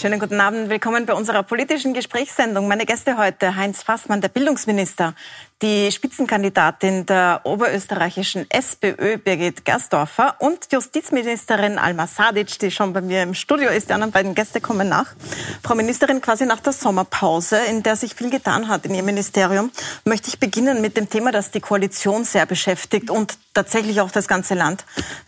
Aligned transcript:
Schönen 0.00 0.20
guten 0.20 0.40
Abend. 0.40 0.70
Willkommen 0.70 1.06
bei 1.06 1.12
unserer 1.12 1.42
politischen 1.42 1.92
Gesprächssendung. 1.92 2.68
Meine 2.68 2.86
Gäste 2.86 3.18
heute 3.18 3.56
Heinz 3.56 3.82
Fassmann, 3.82 4.20
der 4.20 4.28
Bildungsminister, 4.28 5.12
die 5.60 5.90
Spitzenkandidatin 5.90 7.04
der 7.06 7.40
oberösterreichischen 7.42 8.48
SPÖ, 8.48 9.18
Birgit 9.18 9.64
Gersdorfer, 9.64 10.36
und 10.38 10.68
Justizministerin 10.70 11.78
Alma 11.78 12.06
Sadic, 12.06 12.58
die 12.60 12.70
schon 12.70 12.92
bei 12.92 13.00
mir 13.00 13.24
im 13.24 13.34
Studio 13.34 13.70
ist. 13.70 13.88
Die 13.88 13.92
anderen 13.92 14.12
beiden 14.12 14.34
Gäste 14.36 14.60
kommen 14.60 14.88
nach. 14.88 15.14
Frau 15.64 15.74
Ministerin, 15.74 16.20
quasi 16.20 16.46
nach 16.46 16.60
der 16.60 16.72
Sommerpause, 16.72 17.58
in 17.68 17.82
der 17.82 17.96
sich 17.96 18.14
viel 18.14 18.30
getan 18.30 18.68
hat 18.68 18.86
in 18.86 18.94
Ihrem 18.94 19.06
Ministerium, 19.06 19.72
möchte 20.04 20.28
ich 20.28 20.38
beginnen 20.38 20.80
mit 20.80 20.96
dem 20.96 21.10
Thema, 21.10 21.32
das 21.32 21.50
die 21.50 21.60
Koalition 21.60 22.24
sehr 22.24 22.46
beschäftigt 22.46 23.10
und 23.10 23.36
tatsächlich 23.52 24.00
auch 24.00 24.12
das 24.12 24.28
ganze 24.28 24.54
Land, 24.54 24.84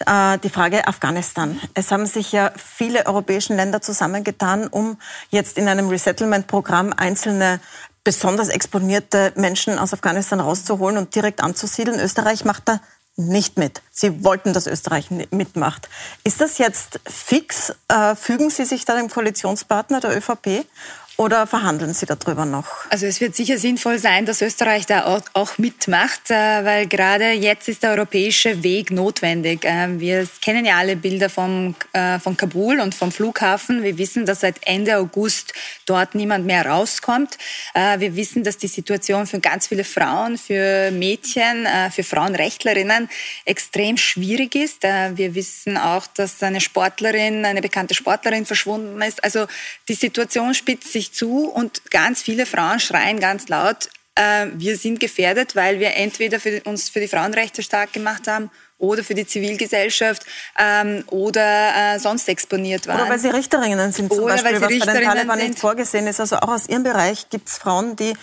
äh, 0.07 0.39
die 0.39 0.51
Frage 0.51 0.87
Afghanistan. 0.87 1.61
Es 1.75 1.91
haben 1.91 2.07
sich 2.07 2.31
ja 2.31 2.53
viele 2.57 3.07
europäische 3.07 3.55
Länder 3.55 3.81
zusammengetan, 3.81 4.69
um 4.69 4.99
jetzt 5.31 5.59
in 5.59 5.67
einem 5.67 5.89
Resettlement-Programm 5.89 6.93
einzelne 6.97 7.59
besonders 8.05 8.49
exponierte 8.49 9.33
Menschen 9.37 9.79
aus 9.79 9.93
Afghanistan 9.93 10.41
rauszuholen 10.41 10.97
und 10.97 11.15
direkt 11.15 11.43
anzusiedeln. 11.43 12.01
Österreich 12.01 12.45
macht 12.45 12.69
da 12.69 12.81
nicht 13.17 13.59
mit. 13.59 13.83
Sie 13.91 14.25
wollten, 14.25 14.53
dass 14.53 14.67
Österreich 14.67 15.11
mitmacht. 15.11 15.89
Ist 16.25 16.41
das 16.41 16.59
jetzt 16.59 17.01
fix? 17.07 17.75
Äh, 17.89 18.15
fügen 18.17 18.51
Sie 18.51 18.65
sich 18.65 18.85
da 18.85 18.97
dem 18.97 19.11
Koalitionspartner 19.11 20.01
der 20.01 20.17
ÖVP 20.17 20.65
oder 21.21 21.47
verhandeln 21.47 21.93
Sie 21.93 22.07
darüber 22.07 22.47
noch? 22.47 22.67
Also 22.89 23.05
es 23.05 23.21
wird 23.21 23.37
sicher 23.37 23.59
sinnvoll 23.59 23.99
sein, 23.99 24.25
dass 24.25 24.41
Österreich 24.41 24.87
da 24.87 25.21
auch 25.35 25.59
mitmacht, 25.59 26.31
äh, 26.31 26.65
weil 26.65 26.87
gerade 26.87 27.33
jetzt 27.33 27.69
ist 27.69 27.83
der 27.83 27.91
europäische 27.91 28.63
Weg 28.63 28.91
notwendig. 28.91 29.67
Äh, 29.67 30.01
wir 30.01 30.27
kennen 30.41 30.65
ja 30.65 30.79
alle 30.79 30.97
Bilder 30.97 31.29
vom, 31.29 31.75
äh, 31.93 32.19
von 32.19 32.39
Kabul 32.39 32.81
und 32.81 32.95
vom 32.95 33.13
Flughafen. 33.13 33.83
Wir 33.83 33.99
wissen, 33.99 34.25
dass 34.25 34.41
seit 34.41 34.67
Ende 34.67 34.97
August 34.97 35.53
dort 35.85 36.15
niemand 36.15 36.47
mehr 36.47 36.65
rauskommt. 36.65 37.37
Wir 37.75 38.15
wissen, 38.17 38.45
dass 38.45 38.57
die 38.57 38.69
Situation 38.69 39.27
für 39.27 39.41
ganz 39.41 39.67
viele 39.67 39.85
Frauen, 39.85 40.39
für 40.39 40.91
Mädchen, 40.93 41.67
für 41.91 42.05
Frauenrechtlerinnen 42.05 43.09
extrem 43.45 43.97
schwierig 43.97 44.55
ist. 44.55 44.85
Wir 44.85 45.35
wissen 45.35 45.77
auch, 45.77 46.07
dass 46.07 46.43
eine 46.43 46.61
Sportlerin, 46.61 47.45
eine 47.45 47.61
bekannte 47.61 47.95
Sportlerin 47.95 48.47
verschwunden 48.47 49.03
ist. 49.03 49.23
Also 49.25 49.47
die 49.89 49.95
Situation 49.95 50.55
spitzt 50.55 50.93
sich 50.93 51.10
zu 51.13 51.49
und 51.49 51.91
ganz 51.91 52.23
viele 52.23 52.47
Frauen 52.47 52.81
schreien 52.81 53.21
ganz 53.21 53.49
laut, 53.49 53.89
äh, 54.15 54.47
wir 54.55 54.77
sind 54.77 55.01
gefährdet, 55.01 55.57
weil 55.57 55.81
wir 55.81 55.95
entweder 55.97 56.41
für, 56.41 56.63
uns 56.65 56.89
für 56.89 57.01
die 57.01 57.09
Frauenrechte 57.09 57.63
stark 57.63 57.93
gemacht 57.93 58.27
haben 58.27 58.51
oder 58.79 59.05
für 59.05 59.15
die 59.15 59.27
Zivilgesellschaft 59.27 60.25
ähm, 60.59 61.05
oder 61.09 61.95
äh, 61.95 61.99
sonst 61.99 62.29
exponiert 62.29 62.87
waren. 62.87 63.01
Oder 63.01 63.11
weil 63.11 63.19
sie 63.19 63.29
Richterinnen 63.29 63.93
sind 63.93 64.13
zum 64.13 64.25
oder 64.25 64.35
Beispiel, 64.35 64.61
was 64.61 64.79
bei 64.87 64.93
den 64.93 65.05
Taliban 65.05 65.39
nicht 65.39 65.59
vorgesehen 65.59 66.07
ist. 66.07 66.21
Also 66.21 66.37
auch 66.37 66.49
aus 66.49 66.69
ihrem 66.69 66.83
Bereich 66.83 67.29
gibt 67.29 67.49
es 67.49 67.59
Frauen, 67.59 67.97
die 67.97 68.15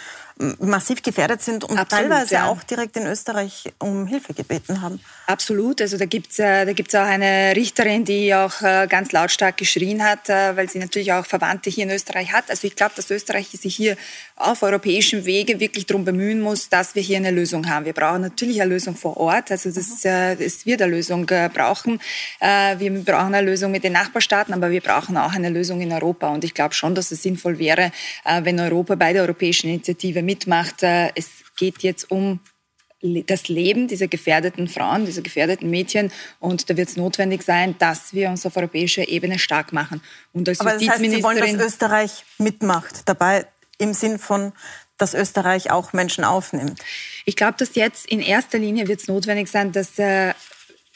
massiv 0.60 1.02
gefährdet 1.02 1.42
sind 1.42 1.64
und 1.64 1.78
Absolut, 1.78 2.10
teilweise 2.10 2.36
ja. 2.36 2.48
auch 2.48 2.62
direkt 2.64 2.96
in 2.98 3.06
Österreich 3.08 3.74
um 3.80 4.06
Hilfe 4.08 4.34
gebeten 4.34 4.82
haben. 4.82 5.00
Absolut. 5.30 5.82
Also 5.82 5.98
da 5.98 6.06
gibt's 6.06 6.40
äh, 6.40 6.66
da 6.66 6.72
gibt's 6.72 6.96
auch 6.96 7.02
eine 7.02 7.54
Richterin, 7.54 8.06
die 8.06 8.34
auch 8.34 8.62
äh, 8.62 8.88
ganz 8.88 9.12
lautstark 9.12 9.58
geschrien 9.58 10.02
hat, 10.02 10.30
äh, 10.30 10.56
weil 10.56 10.70
sie 10.70 10.80
natürlich 10.80 11.12
auch 11.12 11.26
Verwandte 11.26 11.70
hier 11.70 11.84
in 11.84 11.90
Österreich 11.92 12.32
hat. 12.32 12.50
Also 12.50 12.66
ich 12.66 12.78
glaube, 12.78 12.94
dass 12.96 13.12
Österreich 13.12 13.50
sich 13.50 13.76
hier 13.76 13.98
auf 14.38 14.64
europäischem 14.64 15.26
Wege 15.26 15.60
wirklich 15.60 15.86
darum 15.86 16.06
bemühen 16.06 16.40
muss, 16.40 16.70
dass 16.70 16.96
wir 16.96 17.02
hier 17.02 17.18
eine 17.18 17.32
Lösung 17.32 17.68
haben. 17.70 17.84
Wir 17.84 17.92
brauchen 17.92 18.22
natürlich 18.22 18.62
eine 18.62 18.70
Lösung 18.70 18.96
vor 18.96 19.18
Ort. 19.18 19.52
Also 19.52 19.70
das, 19.70 20.06
mhm. 20.06 20.10
äh, 20.10 20.36
das 20.38 20.66
wird 20.66 20.82
eine 20.82 20.92
Lösung 20.92 21.28
äh, 21.28 21.50
brauchen. 21.54 22.00
Äh, 22.40 22.80
wir 22.80 22.90
brauchen 23.04 23.36
eine 23.36 23.46
Lösung 23.46 23.74
mit 23.74 23.84
den 23.84 23.94
Nachbarstaaten, 23.94 24.54
aber 24.54 24.72
wir 24.72 24.82
brauchen 24.82 25.18
auch 25.18 25.34
eine 25.34 25.50
Lösung 25.50 25.82
in 25.82 25.92
Europa. 25.92 26.30
Und 26.30 26.46
ich 26.46 26.54
glaube 26.54 26.74
schon, 26.74 26.96
dass 26.96 27.12
es 27.12 27.22
sinnvoll 27.22 27.60
wäre, 27.60 27.92
äh, 28.24 28.46
wenn 28.46 28.58
Europa 28.62 28.96
bei 28.96 29.12
der 29.12 29.24
europäischen 29.24 29.68
Initiative 29.68 30.22
mitmacht. 30.22 30.84
Äh, 30.84 31.10
es 31.16 31.28
geht 31.58 31.80
jetzt 31.84 32.10
um 32.12 32.40
das 33.02 33.48
Leben 33.48 33.88
dieser 33.88 34.08
gefährdeten 34.08 34.68
Frauen, 34.68 35.06
dieser 35.06 35.22
gefährdeten 35.22 35.70
Mädchen. 35.70 36.12
Und 36.40 36.70
da 36.70 36.78
wird 36.78 36.90
es 36.90 36.98
notwendig 36.98 37.44
sein, 37.44 37.76
dass 37.78 38.14
wir 38.14 38.30
uns 38.30 38.46
auf 38.46 38.58
europäischer 38.58 39.08
Ebene 39.08 39.38
stark 39.38 39.72
machen. 39.72 40.02
Und 40.34 40.50
als 40.50 40.60
Aber 40.60 40.74
das 40.74 40.88
heißt, 40.88 41.00
Sie 41.00 41.24
wollen, 41.24 41.40
dass 41.40 41.68
Österreich 41.68 42.26
mitmacht 42.38 43.02
dabei 43.06 43.46
im 43.78 43.94
Sinn 43.94 44.18
von, 44.18 44.52
dass 44.98 45.14
Österreich 45.14 45.70
auch 45.70 45.94
Menschen 45.94 46.24
aufnimmt? 46.24 46.80
Ich 47.26 47.36
glaube, 47.36 47.56
dass 47.58 47.76
jetzt 47.76 48.08
in 48.08 48.20
erster 48.20 48.58
Linie 48.58 48.88
wird 48.88 49.02
es 49.02 49.08
notwendig 49.08 49.48
sein, 49.48 49.72
dass 49.72 50.00
äh, 50.00 50.34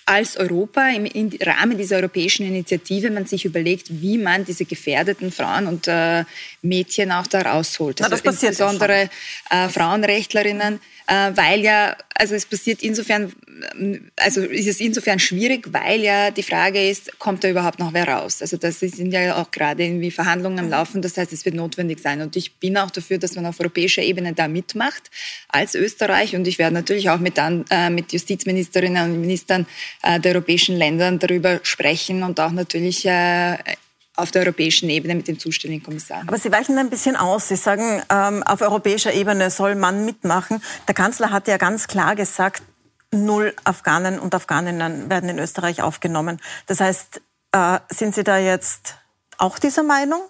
als 0.06 0.36
Europa 0.38 0.90
im, 0.90 1.06
im, 1.06 1.30
Rahmen 1.42 1.78
dieser 1.78 1.98
europäischen 1.98 2.46
Initiative 2.46 3.12
man 3.12 3.26
sich 3.26 3.46
überlegt, 3.46 4.02
wie 4.02 4.18
man 4.18 4.44
diese 4.46 4.66
gefährdeten 4.66 5.32
Frauen 5.32 5.68
und 5.68 5.88
äh, 5.88 6.26
Mädchen 6.62 7.12
auch 7.12 7.28
da 7.28 7.42
rausholt. 7.42 8.02
Also 8.02 8.16
Na, 8.24 8.32
insbesondere 8.32 9.10
äh, 9.50 9.68
Frauenrechtlerinnen, 9.70 10.80
äh, 11.08 11.32
weil 11.36 11.62
ja, 11.62 11.96
also 12.14 12.36
es 12.36 12.46
passiert 12.46 12.84
insofern, 12.84 13.34
also 14.18 14.42
ist 14.42 14.68
es 14.68 14.80
insofern 14.80 15.18
schwierig, 15.18 15.74
weil 15.74 16.02
ja 16.02 16.30
die 16.30 16.44
Frage 16.44 16.88
ist, 16.88 17.18
kommt 17.18 17.44
da 17.44 17.50
überhaupt 17.50 17.80
noch 17.80 17.94
wer 17.94 18.08
raus? 18.08 18.42
Also 18.42 18.58
das 18.58 18.80
sind 18.80 19.12
ja 19.12 19.42
auch 19.42 19.50
gerade 19.50 19.84
irgendwie 19.84 20.12
Verhandlungen 20.12 20.60
am 20.60 20.70
Laufen, 20.70 21.02
das 21.02 21.18
heißt, 21.18 21.34
es 21.34 21.46
wird 21.46 21.56
notwendig 21.56 22.00
sein. 22.00 22.22
Und 22.22 22.36
ich 22.36 22.56
bin 22.56 22.78
auch 22.78 22.92
dafür, 22.92 23.18
dass 23.18 23.36
man 23.36 23.48
auf 23.48 23.60
europäischer 23.60 24.04
Ebene 24.04 24.34
da 24.34 24.48
mitmacht, 24.48 25.10
als 25.50 25.74
Österreich. 25.74 26.36
Und 26.36 26.48
ich 26.48 26.60
werde 26.60 26.76
natürlich 26.76 27.10
auch 27.10 27.20
mit, 27.20 27.38
dann, 27.38 27.66
äh, 27.72 27.90
mit 27.90 28.14
Justizministerinnen 28.14 29.12
und 29.12 29.22
Ministern 29.22 29.66
äh, 30.04 30.20
der 30.20 30.36
europäischen 30.36 30.78
Länder 30.78 31.12
darüber 31.14 31.60
sprechen 31.64 32.22
und 32.24 32.40
auch 32.40 32.52
natürlich 32.52 33.06
äh, 33.06 33.58
auf 34.16 34.32
der 34.32 34.44
europäischen 34.44 34.90
Ebene 34.90 35.16
mit 35.16 35.28
dem 35.28 35.40
zuständigen 35.40 35.84
Kommissar. 35.84 36.24
Aber 36.28 36.38
Sie 36.38 36.52
weichen 36.52 36.78
ein 36.78 36.90
bisschen 36.90 37.16
aus. 37.16 37.48
Sie 37.48 37.56
sagen, 37.56 38.02
ähm, 38.10 38.44
auf 38.44 38.62
europäischer 38.62 39.14
Ebene 39.14 39.50
soll 39.50 39.76
man 39.76 40.06
mitmachen. 40.06 40.62
Der 40.88 40.94
Kanzler 40.94 41.32
hat 41.32 41.48
ja 41.48 41.58
ganz 41.58 41.88
klar 41.88 42.16
gesagt, 42.16 42.64
null 43.12 43.54
Afghanen 43.64 44.20
und 44.20 44.36
Afghaninnen 44.36 45.10
werden 45.10 45.30
in 45.30 45.40
Österreich 45.40 45.82
aufgenommen. 45.82 46.40
Das 46.68 46.80
heißt, 46.80 47.22
äh, 47.54 47.80
sind 47.90 48.16
Sie 48.16 48.24
da 48.24 48.38
jetzt 48.38 48.96
auch 49.38 49.60
dieser 49.60 49.84
Meinung? 49.84 50.22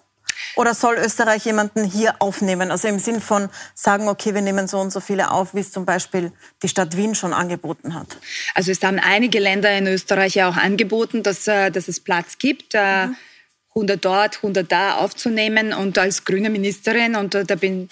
Oder 0.56 0.74
soll 0.74 0.96
Österreich 0.96 1.44
jemanden 1.44 1.84
hier 1.84 2.16
aufnehmen? 2.18 2.70
Also 2.70 2.88
im 2.88 2.98
Sinn 2.98 3.20
von 3.20 3.48
sagen, 3.74 4.08
okay, 4.08 4.34
wir 4.34 4.42
nehmen 4.42 4.66
so 4.68 4.78
und 4.80 4.90
so 4.90 5.00
viele 5.00 5.30
auf, 5.30 5.54
wie 5.54 5.60
es 5.60 5.72
zum 5.72 5.84
Beispiel 5.84 6.32
die 6.62 6.68
Stadt 6.68 6.96
Wien 6.96 7.14
schon 7.14 7.32
angeboten 7.32 7.94
hat. 7.94 8.18
Also 8.54 8.70
es 8.70 8.82
haben 8.82 8.98
einige 8.98 9.38
Länder 9.38 9.70
in 9.76 9.86
Österreich 9.86 10.34
ja 10.34 10.48
auch 10.48 10.56
angeboten, 10.56 11.22
dass, 11.22 11.46
äh, 11.46 11.70
dass 11.70 11.88
es 11.88 12.00
Platz 12.00 12.38
gibt. 12.38 12.74
Äh, 12.74 13.06
mhm. 13.06 13.16
100 13.74 14.04
dort, 14.04 14.36
100 14.36 14.70
da 14.70 14.96
aufzunehmen 14.96 15.72
und 15.72 15.98
als 15.98 16.24
grüne 16.24 16.50
Ministerin, 16.50 17.16
und 17.16 17.34
äh, 17.34 17.44
da 17.44 17.54
bin, 17.54 17.88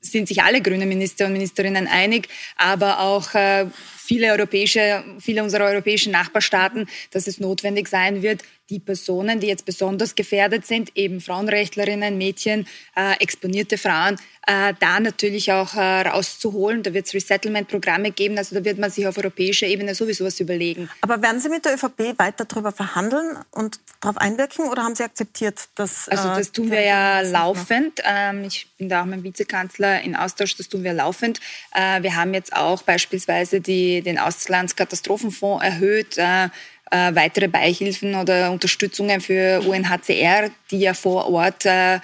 sind 0.00 0.28
sich 0.28 0.42
alle 0.42 0.60
grüne 0.60 0.86
Minister 0.86 1.26
und 1.26 1.32
Ministerinnen 1.32 1.86
einig, 1.86 2.28
aber 2.56 3.00
auch 3.00 3.34
äh, 3.34 3.66
viele 3.96 4.32
europäische, 4.32 5.04
viele 5.20 5.42
unserer 5.42 5.64
europäischen 5.64 6.12
Nachbarstaaten, 6.12 6.88
dass 7.12 7.26
es 7.26 7.38
notwendig 7.38 7.88
sein 7.88 8.22
wird, 8.22 8.42
die 8.70 8.78
Personen, 8.78 9.40
die 9.40 9.48
jetzt 9.48 9.64
besonders 9.64 10.14
gefährdet 10.14 10.66
sind, 10.66 10.96
eben 10.96 11.20
Frauenrechtlerinnen, 11.20 12.16
Mädchen, 12.16 12.66
äh, 12.96 13.14
exponierte 13.20 13.76
Frauen, 13.76 14.16
äh, 14.46 14.74
da 14.78 15.00
natürlich 15.00 15.52
auch 15.52 15.74
äh, 15.74 16.08
rauszuholen. 16.08 16.82
Da 16.82 16.94
wird 16.94 17.06
es 17.06 17.14
Resettlement-Programme 17.14 18.12
geben, 18.12 18.38
also 18.38 18.54
da 18.54 18.64
wird 18.64 18.78
man 18.78 18.90
sich 18.90 19.06
auf 19.06 19.18
europäischer 19.18 19.66
Ebene 19.66 19.94
sowieso 19.94 20.24
was 20.24 20.40
überlegen. 20.40 20.88
Aber 21.02 21.20
werden 21.20 21.40
Sie 21.40 21.48
mit 21.48 21.64
der 21.64 21.74
ÖVP 21.74 22.18
weiter 22.18 22.44
darüber 22.44 22.72
verhandeln 22.72 23.38
und 23.50 23.80
darauf 24.00 24.16
einwirken 24.16 24.68
oder 24.68 24.84
haben 24.84 24.94
Sie 24.94 25.02
akzeptiert, 25.02 25.68
dass... 25.74 26.08
Also 26.08 26.28
äh, 26.28 26.36
das 26.36 26.52
tun 26.52 26.70
wir 26.70 26.82
ja 26.82 27.20
laufend. 27.22 28.00
Ähm, 28.04 28.44
ich 28.44 28.68
bin 28.78 28.88
da 28.88 29.02
auch 29.02 29.06
mit 29.06 29.16
dem 29.16 29.24
Vizekanzler 29.24 30.00
in 30.02 30.14
Austausch, 30.14 30.56
das 30.56 30.68
tun 30.68 30.84
wir 30.84 30.92
laufend. 30.92 31.40
Äh, 31.74 32.02
wir 32.02 32.14
haben 32.14 32.32
jetzt 32.32 32.54
auch 32.54 32.82
beispielsweise 32.82 33.60
die, 33.60 34.00
den 34.00 34.18
Auslandskatastrophenfonds 34.18 35.64
erhöht 35.64 36.18
äh, 36.90 37.14
weitere 37.14 37.48
Beihilfen 37.48 38.14
oder 38.14 38.50
Unterstützungen 38.50 39.20
für 39.20 39.62
UNHCR, 39.66 40.50
die 40.70 40.80
ja 40.80 40.94
vor 40.94 41.30
Ort 41.30 41.64
äh, 41.66 42.00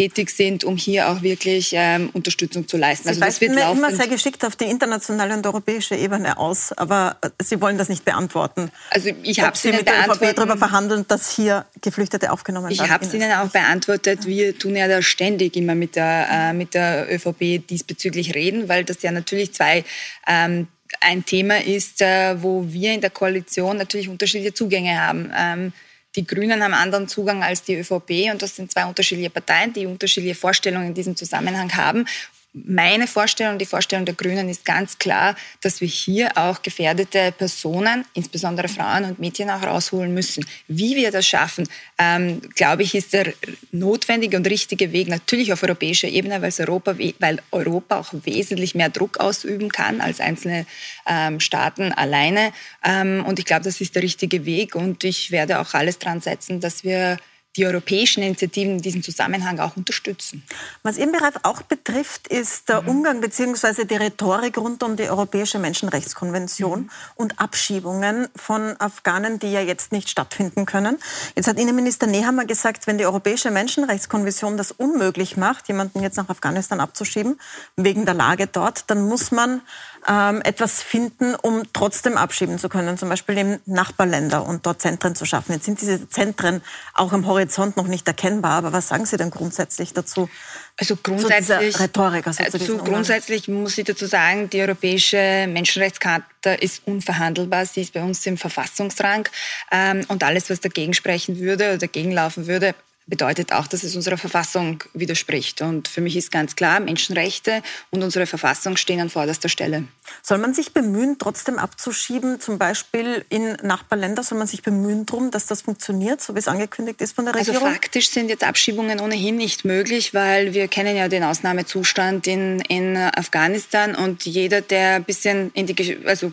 tätig 0.00 0.30
sind, 0.30 0.64
um 0.64 0.76
hier 0.78 1.10
auch 1.10 1.20
wirklich 1.20 1.72
ähm, 1.74 2.08
Unterstützung 2.14 2.66
zu 2.66 2.78
leisten. 2.78 3.04
Sie 3.04 3.08
also 3.10 3.20
das 3.20 3.40
wird 3.42 3.54
laufend 3.54 3.78
immer 3.78 3.94
sehr 3.94 4.06
geschickt 4.08 4.44
auf 4.46 4.56
die 4.56 4.64
internationale 4.64 5.34
und 5.34 5.46
europäische 5.46 5.94
Ebene 5.94 6.38
aus, 6.38 6.72
aber 6.72 7.16
äh, 7.20 7.28
Sie 7.42 7.60
wollen 7.60 7.76
das 7.76 7.90
nicht 7.90 8.04
beantworten. 8.04 8.70
Also 8.90 9.10
ich 9.22 9.40
habe 9.40 9.58
Sie 9.58 9.72
mit 9.72 9.86
der 9.86 10.08
ÖVP 10.08 10.34
darüber 10.34 10.56
verhandeln, 10.56 11.04
dass 11.06 11.34
hier 11.34 11.66
Geflüchtete 11.82 12.32
aufgenommen 12.32 12.70
werden. 12.70 12.82
Ich 12.82 12.90
habe 12.90 13.04
es 13.04 13.12
Ihnen 13.12 13.30
auch 13.32 13.48
beantwortet. 13.48 14.26
Wir 14.26 14.58
tun 14.58 14.74
ja 14.74 14.88
da 14.88 15.02
ständig 15.02 15.56
immer 15.56 15.74
mit 15.74 15.96
der, 15.96 16.28
äh, 16.30 16.52
mit 16.54 16.72
der 16.72 17.12
ÖVP 17.12 17.66
diesbezüglich 17.68 18.34
reden, 18.34 18.70
weil 18.70 18.84
das 18.84 19.02
ja 19.02 19.10
natürlich 19.10 19.52
zwei 19.52 19.84
ähm, 20.26 20.68
ein 21.00 21.24
Thema 21.24 21.62
ist, 21.62 22.02
äh, 22.02 22.42
wo 22.42 22.64
wir 22.66 22.92
in 22.92 23.00
der 23.00 23.10
Koalition 23.10 23.76
natürlich 23.76 24.08
unterschiedliche 24.08 24.54
Zugänge 24.54 25.00
haben. 25.00 25.32
Ähm, 25.36 25.72
die 26.16 26.26
Grünen 26.26 26.62
haben 26.62 26.74
anderen 26.74 27.06
Zugang 27.06 27.42
als 27.42 27.62
die 27.62 27.76
ÖVP 27.76 28.32
und 28.32 28.42
das 28.42 28.56
sind 28.56 28.72
zwei 28.72 28.84
unterschiedliche 28.84 29.30
Parteien, 29.30 29.72
die 29.72 29.86
unterschiedliche 29.86 30.34
Vorstellungen 30.34 30.88
in 30.88 30.94
diesem 30.94 31.14
Zusammenhang 31.14 31.72
haben. 31.76 32.06
Meine 32.52 33.06
Vorstellung, 33.06 33.58
die 33.58 33.66
Vorstellung 33.66 34.04
der 34.04 34.14
Grünen 34.16 34.48
ist 34.48 34.64
ganz 34.64 34.98
klar, 34.98 35.36
dass 35.60 35.80
wir 35.80 35.86
hier 35.86 36.36
auch 36.36 36.62
gefährdete 36.62 37.32
Personen, 37.32 38.04
insbesondere 38.14 38.66
Frauen 38.66 39.04
und 39.04 39.20
Mädchen, 39.20 39.50
auch 39.50 39.62
rausholen 39.62 40.12
müssen. 40.12 40.44
Wie 40.66 40.96
wir 40.96 41.12
das 41.12 41.28
schaffen, 41.28 41.68
ähm, 41.98 42.40
glaube 42.56 42.82
ich, 42.82 42.96
ist 42.96 43.12
der 43.12 43.32
notwendige 43.70 44.36
und 44.36 44.48
richtige 44.48 44.90
Weg 44.90 45.06
natürlich 45.06 45.52
auf 45.52 45.62
europäischer 45.62 46.08
Ebene, 46.08 46.42
weil 46.42 46.52
Europa, 46.58 46.96
weil 47.20 47.40
Europa 47.52 48.00
auch 48.00 48.12
wesentlich 48.24 48.74
mehr 48.74 48.88
Druck 48.88 49.18
ausüben 49.18 49.68
kann 49.68 50.00
als 50.00 50.18
einzelne 50.18 50.66
ähm, 51.06 51.38
Staaten 51.38 51.92
alleine. 51.92 52.52
Ähm, 52.84 53.24
und 53.26 53.38
ich 53.38 53.44
glaube, 53.44 53.62
das 53.62 53.80
ist 53.80 53.94
der 53.94 54.02
richtige 54.02 54.44
Weg. 54.44 54.74
Und 54.74 55.04
ich 55.04 55.30
werde 55.30 55.60
auch 55.60 55.74
alles 55.74 56.00
dran 56.00 56.20
setzen, 56.20 56.58
dass 56.60 56.82
wir 56.82 57.16
die 57.56 57.66
europäischen 57.66 58.22
Initiativen 58.22 58.74
in 58.74 58.82
diesem 58.82 59.02
Zusammenhang 59.02 59.58
auch 59.58 59.76
unterstützen. 59.76 60.44
Was 60.84 60.98
Ihren 60.98 61.10
Bereich 61.10 61.34
auch 61.42 61.62
betrifft, 61.62 62.28
ist 62.28 62.68
der 62.68 62.82
mhm. 62.82 62.88
Umgang 62.88 63.20
bzw. 63.20 63.84
die 63.84 63.96
Rhetorik 63.96 64.56
rund 64.56 64.82
um 64.84 64.96
die 64.96 65.10
Europäische 65.10 65.58
Menschenrechtskonvention 65.58 66.82
mhm. 66.82 66.90
und 67.16 67.40
Abschiebungen 67.40 68.28
von 68.36 68.76
Afghanen, 68.80 69.40
die 69.40 69.50
ja 69.50 69.60
jetzt 69.60 69.90
nicht 69.90 70.08
stattfinden 70.08 70.64
können. 70.64 70.98
Jetzt 71.34 71.48
hat 71.48 71.58
Innenminister 71.58 72.06
Nehammer 72.06 72.44
gesagt, 72.44 72.86
wenn 72.86 72.98
die 72.98 73.06
Europäische 73.06 73.50
Menschenrechtskonvention 73.50 74.56
das 74.56 74.70
unmöglich 74.70 75.36
macht, 75.36 75.66
jemanden 75.66 76.02
jetzt 76.02 76.16
nach 76.16 76.28
Afghanistan 76.28 76.80
abzuschieben, 76.80 77.40
wegen 77.76 78.04
der 78.04 78.14
Lage 78.14 78.46
dort, 78.46 78.84
dann 78.88 79.08
muss 79.08 79.32
man 79.32 79.60
ähm, 80.08 80.40
etwas 80.42 80.82
finden, 80.82 81.34
um 81.34 81.62
trotzdem 81.72 82.16
abschieben 82.16 82.58
zu 82.58 82.68
können, 82.68 82.98
zum 82.98 83.08
Beispiel 83.08 83.38
in 83.38 83.60
Nachbarländer 83.66 84.46
und 84.46 84.66
dort 84.66 84.82
Zentren 84.82 85.14
zu 85.14 85.24
schaffen. 85.24 85.52
Jetzt 85.52 85.64
sind 85.64 85.80
diese 85.80 86.08
Zentren 86.08 86.62
auch 86.94 87.12
am 87.12 87.26
Horizont 87.26 87.76
noch 87.76 87.86
nicht 87.86 88.06
erkennbar, 88.06 88.52
aber 88.52 88.72
was 88.72 88.88
sagen 88.88 89.06
Sie 89.06 89.16
denn 89.16 89.30
grundsätzlich 89.30 89.92
dazu? 89.92 90.28
Also 90.76 90.96
grundsätzlich, 90.96 91.74
zu 91.74 91.82
Rhetorik, 91.82 92.26
also 92.26 92.44
zu, 92.44 92.58
zu 92.58 92.78
grundsätzlich 92.78 93.48
muss 93.48 93.76
ich 93.76 93.84
dazu 93.84 94.06
sagen, 94.06 94.48
die 94.48 94.60
Europäische 94.62 95.46
Menschenrechtscharta 95.48 96.54
ist 96.54 96.82
unverhandelbar. 96.86 97.66
Sie 97.66 97.82
ist 97.82 97.92
bei 97.92 98.02
uns 98.02 98.24
im 98.26 98.38
Verfassungsrang. 98.38 99.28
Ähm, 99.70 100.04
und 100.08 100.24
alles, 100.24 100.48
was 100.48 100.60
dagegen 100.60 100.94
sprechen 100.94 101.38
würde 101.38 101.68
oder 101.68 101.78
dagegen 101.78 102.12
laufen 102.12 102.46
würde, 102.46 102.74
bedeutet 103.06 103.52
auch, 103.52 103.66
dass 103.66 103.82
es 103.82 103.96
unserer 103.96 104.16
Verfassung 104.16 104.84
widerspricht. 104.94 105.62
Und 105.62 105.88
für 105.88 106.00
mich 106.00 106.16
ist 106.16 106.30
ganz 106.30 106.54
klar, 106.54 106.80
Menschenrechte 106.80 107.62
und 107.90 108.02
unsere 108.02 108.26
Verfassung 108.26 108.76
stehen 108.76 109.00
an 109.00 109.10
vorderster 109.10 109.48
Stelle. 109.48 109.84
Soll 110.22 110.38
man 110.38 110.54
sich 110.54 110.72
bemühen, 110.72 111.16
trotzdem 111.18 111.58
abzuschieben, 111.58 112.40
zum 112.40 112.58
Beispiel 112.58 113.24
in 113.28 113.52
Nachbarländer, 113.62 114.22
soll 114.22 114.38
man 114.38 114.46
sich 114.46 114.62
bemühen 114.62 115.06
darum, 115.06 115.30
dass 115.30 115.46
das 115.46 115.62
funktioniert, 115.62 116.22
so 116.22 116.34
wie 116.34 116.38
es 116.38 116.48
angekündigt 116.48 117.00
ist 117.00 117.14
von 117.14 117.24
der 117.24 117.34
also 117.34 117.50
Regierung? 117.50 117.68
Also 117.68 117.80
faktisch 117.80 118.10
sind 118.10 118.28
jetzt 118.28 118.44
Abschiebungen 118.44 119.00
ohnehin 119.00 119.36
nicht 119.36 119.64
möglich, 119.64 120.14
weil 120.14 120.54
wir 120.54 120.68
kennen 120.68 120.96
ja 120.96 121.08
den 121.08 121.24
Ausnahmezustand 121.24 122.26
in, 122.26 122.60
in 122.60 122.96
Afghanistan 122.96 123.94
und 123.96 124.24
jeder, 124.24 124.60
der 124.60 124.96
ein 124.96 125.04
bisschen 125.04 125.50
in 125.54 125.66
die, 125.66 125.98
also 126.06 126.32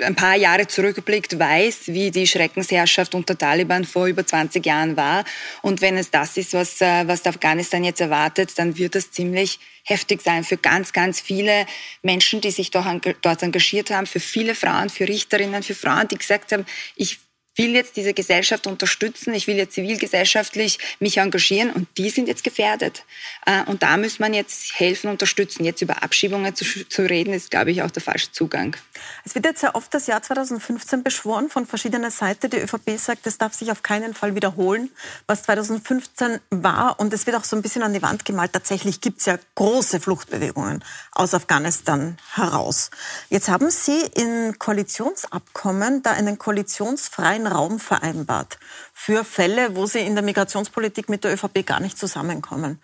ein 0.00 0.14
paar 0.14 0.36
Jahre 0.36 0.66
zurückblickt, 0.66 1.38
weiß, 1.38 1.88
wie 1.88 2.10
die 2.10 2.26
Schreckensherrschaft 2.26 3.14
unter 3.14 3.36
Taliban 3.36 3.84
vor 3.84 4.06
über 4.06 4.26
20 4.26 4.64
Jahren 4.64 4.96
war. 4.96 5.24
Und 5.62 5.80
wenn 5.80 5.96
es 5.96 6.10
das 6.10 6.36
ist, 6.36 6.54
was, 6.54 6.80
äh, 6.80 7.06
was 7.06 7.26
Afghanistan 7.26 7.84
jetzt 7.84 8.00
erwartet, 8.00 8.58
dann 8.58 8.76
wird 8.78 8.94
das 8.94 9.10
ziemlich 9.10 9.58
heftig 9.84 10.22
sein 10.22 10.44
für 10.44 10.56
ganz, 10.56 10.92
ganz 10.92 11.20
viele 11.20 11.66
Menschen, 12.02 12.40
die 12.40 12.50
sich 12.50 12.70
dort 12.70 13.42
engagiert 13.42 13.90
haben, 13.90 14.06
für 14.06 14.20
viele 14.20 14.54
Frauen, 14.54 14.90
für 14.90 15.08
Richterinnen, 15.08 15.62
für 15.62 15.74
Frauen, 15.74 16.08
die 16.08 16.18
gesagt 16.18 16.52
haben, 16.52 16.64
ich 16.96 17.18
will 17.56 17.70
jetzt 17.74 17.96
diese 17.96 18.14
Gesellschaft 18.14 18.66
unterstützen, 18.66 19.34
ich 19.34 19.46
will 19.46 19.56
jetzt 19.56 19.74
zivilgesellschaftlich 19.74 20.78
mich 21.00 21.18
engagieren 21.18 21.70
und 21.70 21.86
die 21.98 22.10
sind 22.10 22.28
jetzt 22.28 22.44
gefährdet. 22.44 23.04
Äh, 23.44 23.64
und 23.64 23.82
da 23.82 23.96
muss 23.96 24.18
man 24.18 24.32
jetzt 24.32 24.78
helfen, 24.78 25.10
unterstützen. 25.10 25.64
Jetzt 25.64 25.82
über 25.82 26.02
Abschiebungen 26.02 26.54
zu, 26.54 26.64
zu 26.88 27.02
reden, 27.02 27.34
ist, 27.34 27.50
glaube 27.50 27.70
ich, 27.70 27.82
auch 27.82 27.90
der 27.90 28.02
falsche 28.02 28.32
Zugang. 28.32 28.76
Es 29.24 29.34
wird 29.34 29.44
jetzt 29.44 29.60
sehr 29.60 29.74
oft 29.74 29.92
das 29.92 30.06
Jahr 30.06 30.22
2015 30.22 31.02
beschworen 31.02 31.50
von 31.50 31.66
verschiedener 31.66 32.10
Seite. 32.10 32.48
Die 32.48 32.58
ÖVP 32.58 32.98
sagt, 32.98 33.26
das 33.26 33.36
darf 33.38 33.52
sich 33.52 33.70
auf 33.70 33.82
keinen 33.82 34.14
Fall 34.14 34.34
wiederholen, 34.34 34.90
was 35.26 35.42
2015 35.42 36.40
war. 36.50 36.98
Und 36.98 37.12
es 37.12 37.26
wird 37.26 37.36
auch 37.36 37.44
so 37.44 37.56
ein 37.56 37.62
bisschen 37.62 37.82
an 37.82 37.92
die 37.92 38.02
Wand 38.02 38.24
gemalt. 38.24 38.52
Tatsächlich 38.52 39.00
gibt 39.00 39.20
es 39.20 39.26
ja 39.26 39.38
große 39.56 40.00
Fluchtbewegungen 40.00 40.82
aus 41.12 41.34
Afghanistan 41.34 42.16
heraus. 42.32 42.90
Jetzt 43.28 43.48
haben 43.48 43.70
Sie 43.70 44.00
in 44.14 44.58
Koalitionsabkommen 44.58 46.02
da 46.02 46.12
einen 46.12 46.38
koalitionsfreien 46.38 47.41
freien 47.42 47.46
Raum 47.46 47.78
vereinbart 47.78 48.58
für 48.92 49.24
Fälle, 49.24 49.76
wo 49.76 49.86
sie 49.86 50.00
in 50.00 50.14
der 50.14 50.24
Migrationspolitik 50.24 51.08
mit 51.08 51.24
der 51.24 51.32
ÖVP 51.34 51.66
gar 51.66 51.80
nicht 51.80 51.98
zusammenkommen. 51.98 52.80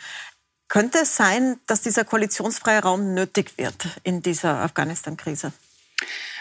Könnte 0.69 0.99
es 0.99 1.16
sein, 1.16 1.58
dass 1.66 1.81
dieser 1.81 2.05
koalitionsfreie 2.05 2.82
Raum 2.82 3.14
nötig 3.14 3.56
wird 3.56 3.88
in 4.02 4.22
dieser 4.22 4.60
Afghanistan-Krise? 4.60 5.52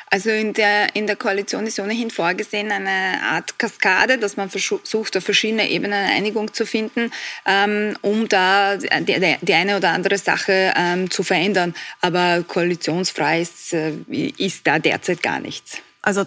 Also 0.09 0.29
in 0.29 0.53
der, 0.53 0.95
in 0.95 1.05
der 1.05 1.17
Koalition 1.17 1.67
ist 1.67 1.79
ohnehin 1.79 2.11
vorgesehen 2.11 2.71
eine 2.71 3.21
Art 3.23 3.59
Kaskade, 3.59 4.17
dass 4.17 4.37
man 4.37 4.49
versucht, 4.49 5.17
auf 5.17 5.23
verschiedene 5.23 5.69
Ebenen 5.69 5.93
eine 5.93 6.13
Einigung 6.13 6.53
zu 6.53 6.65
finden, 6.65 7.11
ähm, 7.45 7.97
um 8.01 8.27
da 8.29 8.77
die, 8.77 9.37
die, 9.41 9.53
eine 9.53 9.75
oder 9.75 9.89
andere 9.89 10.17
Sache 10.17 10.73
ähm, 10.77 11.11
zu 11.11 11.23
verändern. 11.23 11.73
Aber 11.99 12.43
koalitionsfrei 12.47 13.41
ist, 13.41 13.73
äh, 13.73 13.91
ist 14.37 14.65
da 14.65 14.79
derzeit 14.79 15.21
gar 15.21 15.41
nichts. 15.41 15.79
Also 16.01 16.25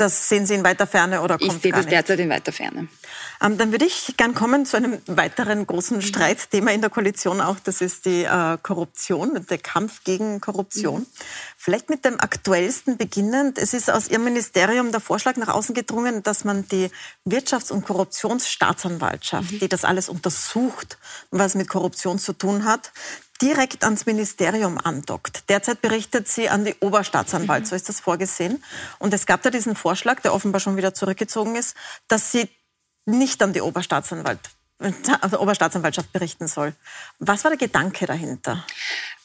das 0.00 0.28
sehen 0.28 0.46
Sie 0.46 0.54
in 0.54 0.64
weiter 0.64 0.86
Ferne 0.86 1.22
oder 1.22 1.38
kommt 1.38 1.56
Ich 1.56 1.62
sehe 1.62 1.72
das 1.72 1.86
derzeit 1.86 2.20
in 2.20 2.30
weiter 2.30 2.52
Ferne. 2.52 2.88
Ähm, 3.42 3.58
dann 3.58 3.72
würde 3.72 3.84
ich 3.84 4.14
gern 4.16 4.34
kommen 4.34 4.66
zu 4.66 4.76
einem 4.76 4.98
weiteren 5.06 5.66
großen 5.66 5.98
mhm. 5.98 6.02
Streitthema 6.02 6.70
in 6.70 6.80
der 6.80 6.90
Koalition 6.90 7.40
auch. 7.40 7.58
Das 7.60 7.80
ist 7.80 8.06
die 8.06 8.24
äh, 8.24 8.58
Korruption, 8.62 9.46
der 9.48 9.58
Kampf 9.58 10.04
gegen 10.04 10.40
Korruption. 10.40 11.00
Mhm. 11.00 11.06
Vielleicht 11.56 11.90
mit 11.90 12.04
dem 12.04 12.18
aktuellsten 12.20 12.96
beginnend. 12.96 13.58
Es 13.58 13.74
ist 13.74 13.90
aus 13.90 14.08
Ihrem 14.08 14.24
Ministerium 14.24 14.90
der 14.90 15.00
Vorschlag 15.00 15.36
nach 15.36 15.48
außen 15.48 15.74
gedrungen, 15.74 16.22
dass 16.22 16.44
man 16.44 16.66
die 16.68 16.90
Wirtschafts- 17.26 17.72
und 17.72 17.84
Korruptionsstaatsanwaltschaft, 17.84 19.52
mhm. 19.52 19.58
die 19.60 19.68
das 19.68 19.84
alles 19.84 20.08
untersucht, 20.08 20.98
was 21.30 21.54
mit 21.54 21.68
Korruption 21.68 22.18
zu 22.18 22.32
tun 22.32 22.64
hat, 22.64 22.92
direkt 23.42 23.84
ans 23.84 24.06
Ministerium 24.06 24.78
andockt. 24.78 25.48
Derzeit 25.48 25.80
berichtet 25.80 26.28
sie 26.28 26.48
an 26.48 26.64
die 26.64 26.74
Oberstaatsanwalt, 26.80 27.66
so 27.66 27.74
ist 27.74 27.88
das 27.88 28.00
vorgesehen. 28.00 28.62
Und 28.98 29.14
es 29.14 29.26
gab 29.26 29.42
da 29.42 29.50
diesen 29.50 29.74
Vorschlag, 29.74 30.20
der 30.20 30.34
offenbar 30.34 30.60
schon 30.60 30.76
wieder 30.76 30.94
zurückgezogen 30.94 31.56
ist, 31.56 31.74
dass 32.08 32.32
sie 32.32 32.48
nicht 33.06 33.42
an 33.42 33.52
die 33.52 33.62
Oberstaatsanwalt 33.62 34.40
also 35.20 35.40
Oberstaatsanwaltschaft 35.40 36.12
berichten 36.12 36.48
soll. 36.48 36.74
Was 37.18 37.44
war 37.44 37.50
der 37.50 37.58
Gedanke 37.58 38.06
dahinter? 38.06 38.64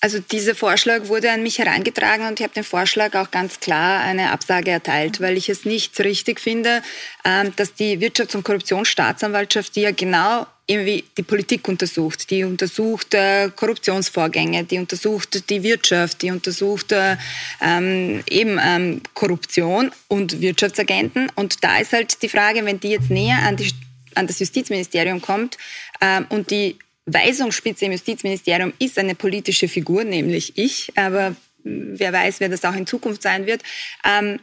Also 0.02 0.20
dieser 0.20 0.54
Vorschlag 0.54 1.08
wurde 1.08 1.32
an 1.32 1.42
mich 1.42 1.58
herangetragen 1.58 2.28
und 2.28 2.40
ich 2.40 2.44
habe 2.44 2.54
dem 2.54 2.64
Vorschlag 2.64 3.16
auch 3.16 3.32
ganz 3.32 3.60
klar 3.60 4.02
eine 4.02 4.32
Absage 4.32 4.72
erteilt, 4.72 5.22
weil 5.22 5.38
ich 5.38 5.50
es 5.50 5.66
nicht 5.66 5.98
richtig 6.00 6.40
finde, 6.40 6.82
ähm, 7.24 7.56
dass 7.56 7.74
die 7.74 7.98
Wirtschafts- 8.00 8.36
und 8.36 8.44
Korruptionsstaatsanwaltschaft, 8.44 9.76
die 9.76 9.82
ja 9.82 9.92
genau 9.92 10.46
irgendwie 10.68 11.04
die 11.18 11.24
Politik 11.24 11.68
untersucht, 11.68 12.30
die 12.32 12.44
untersucht 12.44 13.14
äh, 13.14 13.50
Korruptionsvorgänge, 13.56 14.64
die 14.64 14.80
untersucht 14.80 15.50
die 15.50 15.64
Wirtschaft, 15.64 16.22
die 16.22 16.32
untersucht 16.32 16.92
äh, 16.92 17.18
ähm, 17.62 18.24
eben 18.30 18.60
ähm, 18.62 19.02
Korruption 19.14 19.92
und 20.08 20.42
Wirtschaftsagenten. 20.42 21.32
Und 21.36 21.64
da 21.64 21.78
ist 21.78 21.94
halt 21.94 22.22
die 22.22 22.30
Frage, 22.30 22.66
wenn 22.66 22.80
die 22.80 22.90
jetzt 22.90 23.12
näher 23.12 23.40
an, 23.44 23.58
die, 23.58 23.72
an 24.16 24.28
das 24.28 24.40
Justizministerium 24.40 25.22
kommt 25.22 25.58
ähm, 26.02 26.26
und 26.30 26.52
die 26.52 26.78
Weisungsspitze 27.06 27.86
im 27.86 27.92
Justizministerium 27.92 28.74
ist 28.80 28.98
eine 28.98 29.16
politische 29.16 29.68
Figur, 29.68 30.04
nämlich 30.04 30.58
ich, 30.58 30.92
aber 30.96 31.36
wer 31.64 32.14
weiß, 32.14 32.40
wer 32.40 32.50
das 32.50 32.66
auch 32.66 32.76
in 32.76 32.88
Zukunft 32.88 33.22
sein 33.22 33.46
wird, 33.46 33.62
ähm, 34.04 34.40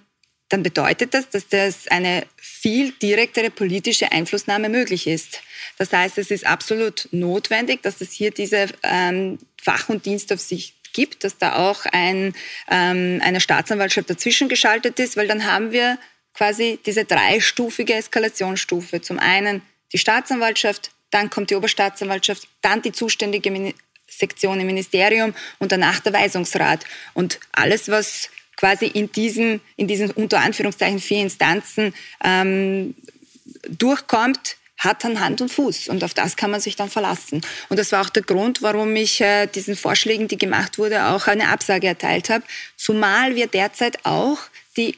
dann 0.49 0.63
bedeutet 0.63 1.15
das, 1.15 1.31
dass 1.31 1.49
das 1.49 1.89
eine 1.89 2.25
viel 2.37 2.93
direktere 2.93 3.51
politische 3.51 4.13
Einflussnahme 4.13 4.69
möglich 4.69 5.07
ist. 5.07 5.41
Das 5.79 5.93
heißt, 5.93 6.19
es 6.19 6.31
ist 6.31 6.47
absolut 6.47 7.09
notwendig, 7.11 7.83
dass 7.83 8.01
es 8.01 8.13
hier 8.13 8.31
diese 8.31 8.67
ähm, 8.83 9.39
Fach- 9.61 9.89
und 9.89 10.05
Dienstaufsicht 10.05 10.77
gibt, 10.93 11.25
dass 11.25 11.39
da 11.39 11.57
auch 11.57 11.87
ein, 11.87 12.35
ähm, 12.71 13.21
eine 13.25 13.41
Staatsanwaltschaft 13.41 14.11
dazwischen 14.11 14.51
geschaltet 14.51 15.01
ist, 15.01 15.17
weil 15.17 15.27
dann 15.27 15.47
haben 15.47 15.73
wir 15.73 15.99
quasi 16.35 16.79
diese 16.85 17.05
dreistufige 17.05 17.95
Eskalationsstufe. 17.95 19.01
Zum 19.01 19.19
einen 19.19 19.63
die 19.93 19.99
Staatsanwaltschaft, 19.99 20.91
dann 21.11 21.31
kommt 21.31 21.51
die 21.51 21.55
Oberstaatsanwaltschaft, 21.55 22.49
dann 22.63 22.83
die 22.83 22.93
zuständige 22.93 23.75
Sektion 24.09 24.61
im 24.61 24.67
Ministerium 24.67 25.35
und 25.59 25.73
danach 25.73 26.01
der 26.01 26.13
Weisungsrat. 26.13 26.85
Und 27.15 27.39
alles, 27.53 27.89
was 27.89 28.31
quasi 28.57 28.87
in 28.87 29.11
diesen, 29.13 29.61
in 29.77 29.89
diesen 29.89 30.11
unter 30.11 30.41
Anführungszeichen 30.41 31.01
vier 31.01 31.23
Instanzen 31.23 31.95
ähm, 32.23 32.95
durchkommt, 33.69 34.57
hat 34.79 35.05
dann 35.05 35.21
Hand 35.21 35.41
und 35.41 35.53
Fuß 35.53 35.89
und 35.89 36.03
auf 36.03 36.13
das 36.13 36.37
kann 36.37 36.51
man 36.51 36.61
sich 36.61 36.75
dann 36.75 36.91
verlassen. 36.91 37.41
Und 37.69 37.79
das 37.79 37.93
war 37.93 38.03
auch 38.03 38.11
der 38.11 38.25
Grund, 38.25 38.63
warum 38.63 38.97
ich 38.97 39.21
äh, 39.21 39.47
diesen 39.47 39.77
Vorschlägen, 39.77 40.27
die 40.27 40.39
gemacht 40.39 40.77
wurde, 40.77 41.07
auch 41.07 41.29
eine 41.29 41.49
Absage 41.49 41.87
erteilt 41.87 42.31
habe, 42.31 42.45
zumal 42.77 43.37
wir 43.37 43.47
derzeit 43.47 44.05
auch 44.05 44.39
die 44.77 44.97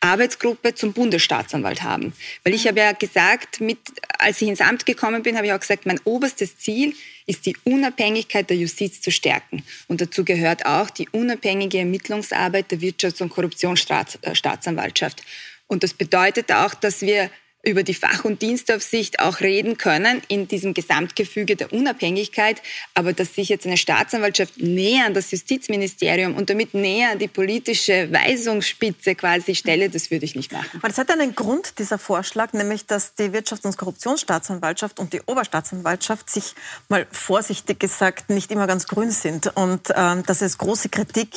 Arbeitsgruppe 0.00 0.74
zum 0.74 0.92
Bundesstaatsanwalt 0.92 1.82
haben. 1.82 2.12
Weil 2.44 2.54
ich 2.54 2.66
habe 2.66 2.80
ja 2.80 2.92
gesagt, 2.92 3.60
mit, 3.60 3.78
als 4.18 4.40
ich 4.42 4.48
ins 4.48 4.60
Amt 4.60 4.86
gekommen 4.86 5.22
bin, 5.22 5.36
habe 5.36 5.46
ich 5.46 5.52
auch 5.52 5.60
gesagt, 5.60 5.86
mein 5.86 6.00
oberstes 6.04 6.58
Ziel 6.58 6.94
ist 7.26 7.46
die 7.46 7.56
Unabhängigkeit 7.64 8.48
der 8.48 8.56
Justiz 8.56 9.00
zu 9.00 9.10
stärken. 9.10 9.64
Und 9.88 10.00
dazu 10.00 10.24
gehört 10.24 10.66
auch 10.66 10.90
die 10.90 11.08
unabhängige 11.10 11.78
Ermittlungsarbeit 11.78 12.70
der 12.70 12.78
Wirtschafts- 12.80 13.22
und 13.22 13.30
Korruptionsstaatsanwaltschaft. 13.30 15.22
Und 15.66 15.82
das 15.82 15.94
bedeutet 15.94 16.52
auch, 16.52 16.74
dass 16.74 17.02
wir 17.02 17.30
über 17.66 17.82
die 17.82 17.94
Fach- 17.94 18.24
und 18.24 18.42
Dienstaufsicht 18.42 19.18
auch 19.18 19.40
reden 19.40 19.76
können 19.76 20.22
in 20.28 20.46
diesem 20.46 20.72
Gesamtgefüge 20.72 21.56
der 21.56 21.72
Unabhängigkeit. 21.72 22.62
Aber 22.94 23.12
dass 23.12 23.34
sich 23.34 23.48
jetzt 23.48 23.66
eine 23.66 23.76
Staatsanwaltschaft 23.76 24.58
näher 24.58 25.06
an 25.06 25.14
das 25.14 25.32
Justizministerium 25.32 26.36
und 26.36 26.48
damit 26.48 26.74
näher 26.74 27.10
an 27.12 27.18
die 27.18 27.28
politische 27.28 28.12
Weisungsspitze 28.12 29.16
quasi 29.16 29.56
stelle, 29.56 29.90
das 29.90 30.12
würde 30.12 30.24
ich 30.24 30.36
nicht 30.36 30.52
machen. 30.52 30.70
Aber 30.78 30.88
das 30.88 30.98
hat 30.98 31.10
einen 31.10 31.34
Grund, 31.34 31.78
dieser 31.78 31.98
Vorschlag, 31.98 32.52
nämlich 32.52 32.86
dass 32.86 33.14
die 33.14 33.30
Wirtschafts- 33.30 33.66
und 33.66 33.76
Korruptionsstaatsanwaltschaft 33.76 35.00
und 35.00 35.12
die 35.12 35.22
Oberstaatsanwaltschaft 35.26 36.30
sich 36.30 36.54
mal 36.88 37.06
vorsichtig 37.10 37.80
gesagt 37.80 38.30
nicht 38.30 38.52
immer 38.52 38.68
ganz 38.68 38.86
grün 38.86 39.10
sind 39.10 39.48
und 39.56 39.92
ähm, 39.94 40.22
dass 40.24 40.40
es 40.40 40.58
große 40.58 40.88
Kritik 40.88 41.30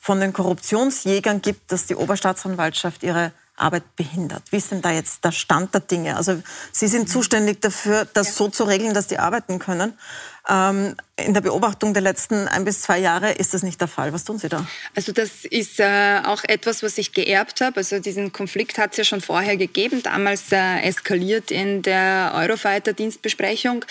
von 0.00 0.20
den 0.20 0.32
Korruptionsjägern 0.32 1.42
gibt, 1.42 1.70
dass 1.70 1.86
die 1.86 1.96
Oberstaatsanwaltschaft 1.96 3.02
ihre 3.02 3.32
Arbeit 3.56 3.96
behindert. 3.96 4.42
Wie 4.50 4.56
ist 4.56 4.70
denn 4.70 4.82
da 4.82 4.90
jetzt 4.90 5.24
der 5.24 5.32
Stand 5.32 5.74
der 5.74 5.80
Dinge? 5.80 6.16
Also 6.16 6.42
Sie 6.72 6.88
sind 6.88 7.08
zuständig 7.08 7.60
dafür, 7.60 8.06
das 8.12 8.28
ja. 8.28 8.32
so 8.34 8.48
zu 8.48 8.64
regeln, 8.64 8.94
dass 8.94 9.06
die 9.06 9.18
arbeiten 9.18 9.58
können. 9.58 9.94
Ähm, 10.48 10.94
in 11.16 11.34
der 11.34 11.40
Beobachtung 11.40 11.92
der 11.92 12.02
letzten 12.02 12.46
ein 12.46 12.64
bis 12.64 12.82
zwei 12.82 12.98
Jahre 12.98 13.32
ist 13.32 13.54
das 13.54 13.62
nicht 13.62 13.80
der 13.80 13.88
Fall. 13.88 14.12
Was 14.12 14.24
tun 14.24 14.38
Sie 14.38 14.48
da? 14.48 14.64
Also 14.94 15.12
das 15.12 15.44
ist 15.44 15.80
äh, 15.80 16.20
auch 16.24 16.44
etwas, 16.44 16.82
was 16.82 16.98
ich 16.98 17.12
geerbt 17.12 17.60
habe. 17.60 17.78
Also 17.78 17.98
diesen 17.98 18.32
Konflikt 18.32 18.78
hat 18.78 18.92
es 18.92 18.98
ja 18.98 19.04
schon 19.04 19.20
vorher 19.20 19.56
gegeben, 19.56 20.02
damals 20.02 20.52
äh, 20.52 20.80
eskaliert 20.82 21.50
in 21.50 21.82
der 21.82 22.32
Eurofighter-Dienstbesprechung. 22.34 23.84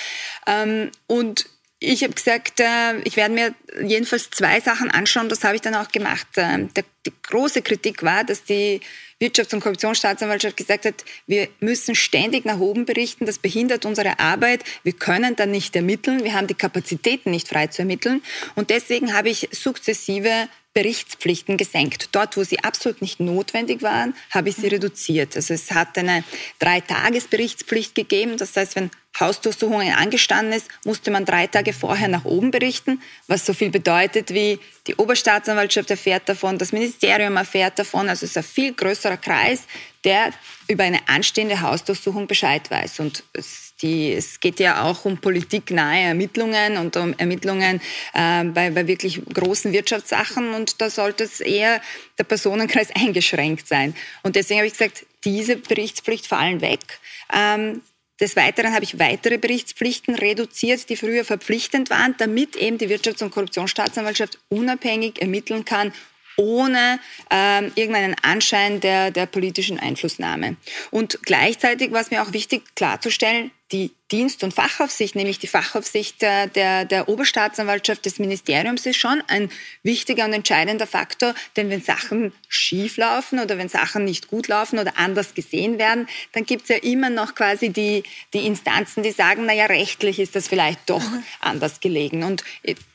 Ähm, 0.47 0.91
und 1.07 1.47
ich 1.85 2.03
habe 2.03 2.13
gesagt, 2.13 2.59
äh, 2.59 2.99
ich 3.03 3.15
werde 3.15 3.33
mir 3.33 3.55
jedenfalls 3.81 4.29
zwei 4.31 4.59
Sachen 4.59 4.89
anschauen. 4.89 5.29
Das 5.29 5.43
habe 5.43 5.55
ich 5.55 5.61
dann 5.61 5.75
auch 5.75 5.89
gemacht. 5.89 6.27
Ähm, 6.37 6.69
die 7.05 7.13
große 7.23 7.61
Kritik 7.61 8.03
war, 8.03 8.23
dass 8.23 8.43
die 8.43 8.81
Wirtschafts- 9.21 9.53
und 9.53 9.61
Korruptionsstaatsanwaltschaft 9.61 10.57
gesagt 10.57 10.85
hat, 10.85 11.05
wir 11.27 11.47
müssen 11.59 11.95
ständig 11.95 12.45
nach 12.45 12.59
oben 12.59 12.85
berichten, 12.85 13.25
das 13.25 13.39
behindert 13.39 13.85
unsere 13.85 14.19
Arbeit, 14.19 14.63
wir 14.83 14.91
können 14.91 15.35
dann 15.35 15.51
nicht 15.51 15.75
ermitteln, 15.75 16.23
wir 16.23 16.33
haben 16.33 16.47
die 16.47 16.53
Kapazitäten 16.53 17.31
nicht 17.31 17.47
frei 17.47 17.67
zu 17.67 17.83
ermitteln. 17.83 18.21
Und 18.55 18.71
deswegen 18.71 19.13
habe 19.13 19.29
ich 19.29 19.47
sukzessive 19.51 20.49
Berichtspflichten 20.73 21.55
gesenkt. 21.55 22.09
Dort, 22.11 22.35
wo 22.35 22.43
sie 22.43 22.59
absolut 22.59 23.01
nicht 23.01 23.21
notwendig 23.21 23.81
waren, 23.81 24.13
habe 24.31 24.49
ich 24.49 24.57
sie 24.57 24.67
reduziert. 24.67 25.37
Also 25.37 25.53
es 25.53 25.71
hat 25.71 25.97
eine 25.97 26.25
Drei-Tages-Berichtspflicht 26.59 27.95
gegeben. 27.95 28.35
Das 28.35 28.57
heißt, 28.57 28.75
wenn 28.75 28.91
Hausdurchsuchungen 29.19 29.93
angestanden 29.93 30.53
ist, 30.53 30.67
musste 30.83 31.11
man 31.11 31.25
drei 31.25 31.47
Tage 31.47 31.73
vorher 31.73 32.07
nach 32.07 32.25
oben 32.25 32.51
berichten, 32.51 33.01
was 33.27 33.45
so 33.45 33.53
viel 33.53 33.69
bedeutet 33.69 34.33
wie 34.33 34.59
die 34.87 34.95
Oberstaatsanwaltschaft 34.95 35.89
erfährt 35.89 36.29
davon, 36.29 36.57
das 36.57 36.71
Ministerium 36.71 37.37
erfährt 37.37 37.79
davon. 37.79 38.07
Also 38.09 38.25
es 38.25 38.31
ist 38.31 38.37
ein 38.37 38.43
viel 38.43 38.73
größerer 38.73 39.17
Kreis, 39.17 39.63
der 40.03 40.31
über 40.67 40.83
eine 40.83 41.07
anstehende 41.07 41.61
Hausdurchsuchung 41.61 42.27
Bescheid 42.27 42.69
weiß. 42.69 42.99
Und 42.99 43.23
es, 43.33 43.73
die, 43.81 44.13
es 44.13 44.39
geht 44.39 44.59
ja 44.59 44.83
auch 44.83 45.05
um 45.05 45.17
politiknahe 45.17 46.01
Ermittlungen 46.01 46.77
und 46.77 46.95
um 46.97 47.13
Ermittlungen 47.17 47.81
äh, 48.13 48.43
bei, 48.43 48.69
bei 48.69 48.87
wirklich 48.87 49.21
großen 49.33 49.73
Wirtschaftssachen. 49.73 50.53
Und 50.53 50.81
da 50.81 50.89
sollte 50.89 51.23
es 51.23 51.39
eher 51.39 51.81
der 52.19 52.23
Personenkreis 52.25 52.89
eingeschränkt 52.95 53.67
sein. 53.67 53.95
Und 54.21 54.35
deswegen 54.35 54.59
habe 54.59 54.67
ich 54.67 54.73
gesagt, 54.73 55.05
diese 55.23 55.55
Berichtspflicht 55.55 56.27
fallen 56.27 56.61
weg. 56.61 56.99
Ähm, 57.35 57.81
des 58.19 58.35
Weiteren 58.35 58.73
habe 58.73 58.83
ich 58.83 58.97
weitere 58.97 59.37
Berichtspflichten 59.37 60.15
reduziert, 60.15 60.89
die 60.89 60.95
früher 60.95 61.25
verpflichtend 61.25 61.89
waren, 61.89 62.15
damit 62.17 62.55
eben 62.55 62.77
die 62.77 62.87
Wirtschafts- 62.87 63.23
und 63.23 63.31
Korruptionsstaatsanwaltschaft 63.31 64.39
unabhängig 64.49 65.21
ermitteln 65.21 65.65
kann, 65.65 65.93
ohne 66.37 66.99
ähm, 67.29 67.71
irgendeinen 67.75 68.15
Anschein 68.21 68.79
der, 68.79 69.11
der 69.11 69.25
politischen 69.25 69.79
Einflussnahme. 69.79 70.57
Und 70.91 71.19
gleichzeitig 71.23 71.91
war 71.91 72.01
es 72.01 72.11
mir 72.11 72.21
auch 72.21 72.33
wichtig 72.33 72.63
klarzustellen, 72.75 73.51
die 73.71 73.91
Dienst- 74.11 74.43
und 74.43 74.53
Fachaufsicht, 74.53 75.15
nämlich 75.15 75.39
die 75.39 75.47
Fachaufsicht 75.47 76.21
der, 76.21 76.45
der, 76.45 76.85
der 76.85 77.09
Oberstaatsanwaltschaft 77.09 78.05
des 78.05 78.19
Ministeriums, 78.19 78.85
ist 78.85 78.97
schon 78.97 79.23
ein 79.27 79.49
wichtiger 79.81 80.25
und 80.25 80.33
entscheidender 80.33 80.85
Faktor. 80.85 81.33
Denn 81.57 81.71
wenn 81.71 81.81
Sachen 81.81 82.31
schief 82.47 82.97
laufen 82.97 83.39
oder 83.39 83.57
wenn 83.57 83.67
Sachen 83.67 84.05
nicht 84.05 84.27
gut 84.27 84.47
laufen 84.47 84.77
oder 84.77 84.97
anders 84.97 85.33
gesehen 85.33 85.79
werden, 85.79 86.07
dann 86.33 86.45
gibt 86.45 86.63
es 86.63 86.69
ja 86.69 86.75
immer 86.77 87.09
noch 87.09 87.33
quasi 87.33 87.69
die, 87.69 88.03
die 88.33 88.45
Instanzen, 88.45 89.01
die 89.01 89.11
sagen, 89.11 89.47
naja, 89.47 89.65
rechtlich 89.65 90.19
ist 90.19 90.35
das 90.35 90.47
vielleicht 90.47 90.87
doch 90.87 91.01
mhm. 91.01 91.23
anders 91.39 91.79
gelegen. 91.79 92.23
Und 92.23 92.43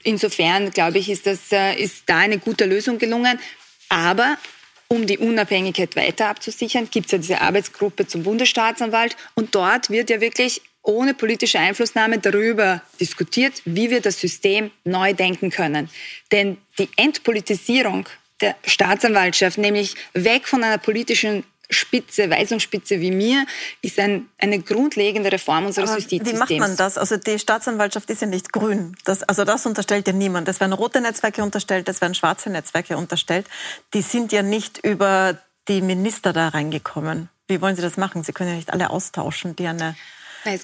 insofern, 0.04 0.70
glaube 0.70 0.98
ich, 0.98 1.10
ist, 1.10 1.26
das, 1.26 1.50
äh, 1.50 1.74
ist 1.74 2.04
da 2.06 2.18
eine 2.18 2.38
gute 2.38 2.66
Lösung 2.66 2.98
gelungen. 2.98 3.40
Aber 3.88 4.38
um 4.92 5.06
die 5.06 5.18
Unabhängigkeit 5.18 5.94
weiter 5.94 6.26
abzusichern, 6.28 6.88
gibt 6.90 7.06
es 7.06 7.12
ja 7.12 7.18
diese 7.18 7.40
Arbeitsgruppe 7.40 8.06
zum 8.06 8.24
Bundesstaatsanwalt 8.24 9.16
und 9.34 9.54
dort 9.54 9.88
wird 9.88 10.10
ja 10.10 10.20
wirklich 10.20 10.62
ohne 10.82 11.14
politische 11.14 11.58
Einflussnahme 11.58 12.18
darüber 12.18 12.82
diskutiert, 12.98 13.62
wie 13.64 13.90
wir 13.90 14.00
das 14.00 14.20
System 14.20 14.70
neu 14.84 15.14
denken 15.14 15.50
können. 15.50 15.88
Denn 16.32 16.56
die 16.78 16.88
Entpolitisierung 16.96 18.08
der 18.40 18.56
Staatsanwaltschaft, 18.64 19.58
nämlich 19.58 19.94
weg 20.14 20.48
von 20.48 20.64
einer 20.64 20.78
politischen 20.78 21.44
Spitze, 21.70 22.28
Weisungsspitze 22.28 23.00
wie 23.00 23.10
mir, 23.10 23.46
ist 23.80 23.98
ein, 23.98 24.28
eine 24.38 24.60
grundlegende 24.60 25.32
Reform 25.32 25.66
unseres 25.66 25.90
Aber 25.90 25.98
Justizsystems. 25.98 26.50
Wie 26.50 26.58
macht 26.58 26.68
man 26.68 26.76
das? 26.76 26.98
Also 26.98 27.16
die 27.16 27.38
Staatsanwaltschaft 27.38 28.10
ist 28.10 28.20
ja 28.20 28.26
nicht 28.26 28.52
grün. 28.52 28.96
Das, 29.04 29.22
also 29.22 29.44
das 29.44 29.64
unterstellt 29.66 30.06
ja 30.06 30.12
niemand. 30.12 30.48
Es 30.48 30.60
werden 30.60 30.72
rote 30.72 31.00
Netzwerke 31.00 31.42
unterstellt, 31.42 31.88
es 31.88 32.00
werden 32.00 32.14
schwarze 32.14 32.50
Netzwerke 32.50 32.96
unterstellt. 32.96 33.46
Die 33.94 34.02
sind 34.02 34.32
ja 34.32 34.42
nicht 34.42 34.78
über 34.84 35.38
die 35.68 35.80
Minister 35.80 36.32
da 36.32 36.48
reingekommen. 36.48 37.28
Wie 37.46 37.60
wollen 37.60 37.76
Sie 37.76 37.82
das 37.82 37.96
machen? 37.96 38.22
Sie 38.22 38.32
können 38.32 38.50
ja 38.50 38.56
nicht 38.56 38.72
alle 38.72 38.90
austauschen, 38.90 39.56
die 39.56 39.66
eine 39.66 39.96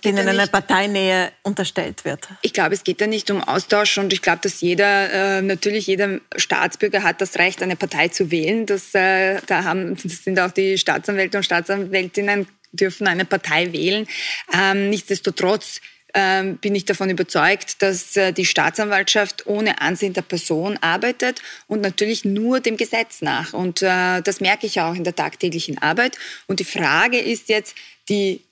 denen 0.05 0.27
ja 0.27 0.33
eine 0.33 0.47
Parteinähe 0.47 1.33
unterstellt 1.43 2.05
wird. 2.05 2.29
Ich 2.43 2.53
glaube, 2.53 2.75
es 2.75 2.85
geht 2.85 3.01
ja 3.01 3.07
nicht 3.07 3.31
um 3.31 3.43
Austausch 3.43 3.99
und 3.99 4.13
ich 4.13 4.23
glaube, 4.23 4.41
dass 4.43 4.61
jeder, 4.61 5.39
äh, 5.39 5.43
natürlich 5.43 5.87
jeder 5.87 6.21
Staatsbürger 6.37 7.03
hat 7.03 7.21
das 7.21 7.37
Recht, 7.37 7.63
eine 7.63 7.77
Partei 7.77 8.09
zu 8.09 8.31
wählen. 8.31 8.67
Das, 8.67 8.95
äh, 8.95 9.41
da 9.47 9.65
haben, 9.65 9.97
das 10.03 10.25
sind 10.25 10.39
auch 10.41 10.51
die 10.51 10.79
Staatsanwälte 10.79 11.39
und 11.39 11.43
Staatsanwältinnen 11.45 12.47
dürfen 12.73 13.07
eine 13.07 13.25
Partei 13.25 13.73
wählen. 13.73 14.07
Ähm, 14.53 14.91
nichtsdestotrotz 14.91 15.81
ähm, 16.15 16.57
bin 16.57 16.75
ich 16.75 16.85
davon 16.85 17.11
überzeugt, 17.11 17.83
dass 17.83 18.17
äh, 18.17 18.33
die 18.33 18.47
Staatsanwaltschaft 18.47 19.47
ohne 19.47 19.81
Ansehen 19.81 20.15
der 20.15 20.23
Person 20.23 20.79
arbeitet 20.81 21.43
und 21.67 21.83
natürlich 21.83 22.25
nur 22.25 22.61
dem 22.61 22.77
Gesetz 22.77 23.23
nach. 23.23 23.53
Und 23.53 23.83
das 23.83 24.41
merke 24.41 24.67
ich 24.67 24.81
auch 24.81 24.95
in 24.95 25.05
der 25.05 25.15
tagtäglichen 25.15 25.79
Arbeit. 25.79 26.17
Und 26.47 26.61
die 26.61 26.65
Frage 26.65 27.19
ist 27.19 27.49
jetzt, 27.49 27.75
die 28.09 28.46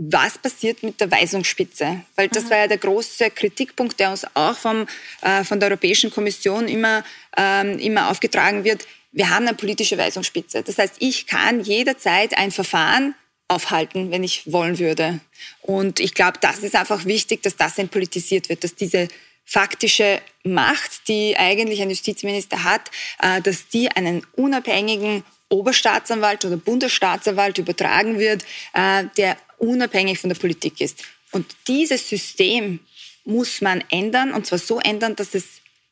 was 0.00 0.38
passiert 0.38 0.84
mit 0.84 1.00
der 1.00 1.10
Weisungsspitze? 1.10 2.02
Weil 2.14 2.28
das 2.28 2.44
mhm. 2.44 2.50
war 2.50 2.58
ja 2.58 2.66
der 2.68 2.78
große 2.78 3.30
Kritikpunkt, 3.30 3.98
der 3.98 4.10
uns 4.10 4.24
auch 4.34 4.56
vom, 4.56 4.86
äh, 5.22 5.42
von 5.42 5.58
der 5.58 5.70
Europäischen 5.70 6.10
Kommission 6.10 6.68
immer, 6.68 7.04
ähm, 7.36 7.78
immer 7.80 8.08
aufgetragen 8.08 8.62
wird. 8.62 8.86
Wir 9.10 9.30
haben 9.30 9.48
eine 9.48 9.56
politische 9.56 9.98
Weisungsspitze. 9.98 10.62
Das 10.62 10.78
heißt, 10.78 10.94
ich 11.00 11.26
kann 11.26 11.60
jederzeit 11.60 12.38
ein 12.38 12.52
Verfahren 12.52 13.16
aufhalten, 13.48 14.12
wenn 14.12 14.22
ich 14.22 14.52
wollen 14.52 14.78
würde. 14.78 15.18
Und 15.62 15.98
ich 15.98 16.14
glaube, 16.14 16.38
das 16.40 16.60
ist 16.60 16.76
einfach 16.76 17.04
wichtig, 17.04 17.42
dass 17.42 17.56
das 17.56 17.76
entpolitisiert 17.78 18.48
wird, 18.48 18.62
dass 18.62 18.76
diese 18.76 19.08
faktische 19.44 20.20
Macht, 20.44 21.08
die 21.08 21.36
eigentlich 21.36 21.82
ein 21.82 21.90
Justizminister 21.90 22.62
hat, 22.62 22.90
äh, 23.20 23.40
dass 23.40 23.66
die 23.66 23.90
einen 23.90 24.24
unabhängigen 24.36 25.24
Oberstaatsanwalt 25.48 26.44
oder 26.44 26.56
Bundesstaatsanwalt 26.56 27.58
übertragen 27.58 28.20
wird, 28.20 28.44
äh, 28.74 29.04
der 29.16 29.36
unabhängig 29.58 30.18
von 30.18 30.30
der 30.30 30.36
Politik 30.36 30.80
ist. 30.80 31.02
Und 31.32 31.46
dieses 31.66 32.08
System 32.08 32.80
muss 33.24 33.60
man 33.60 33.84
ändern 33.90 34.32
und 34.32 34.46
zwar 34.46 34.58
so 34.58 34.80
ändern, 34.80 35.16
dass 35.16 35.34
es 35.34 35.44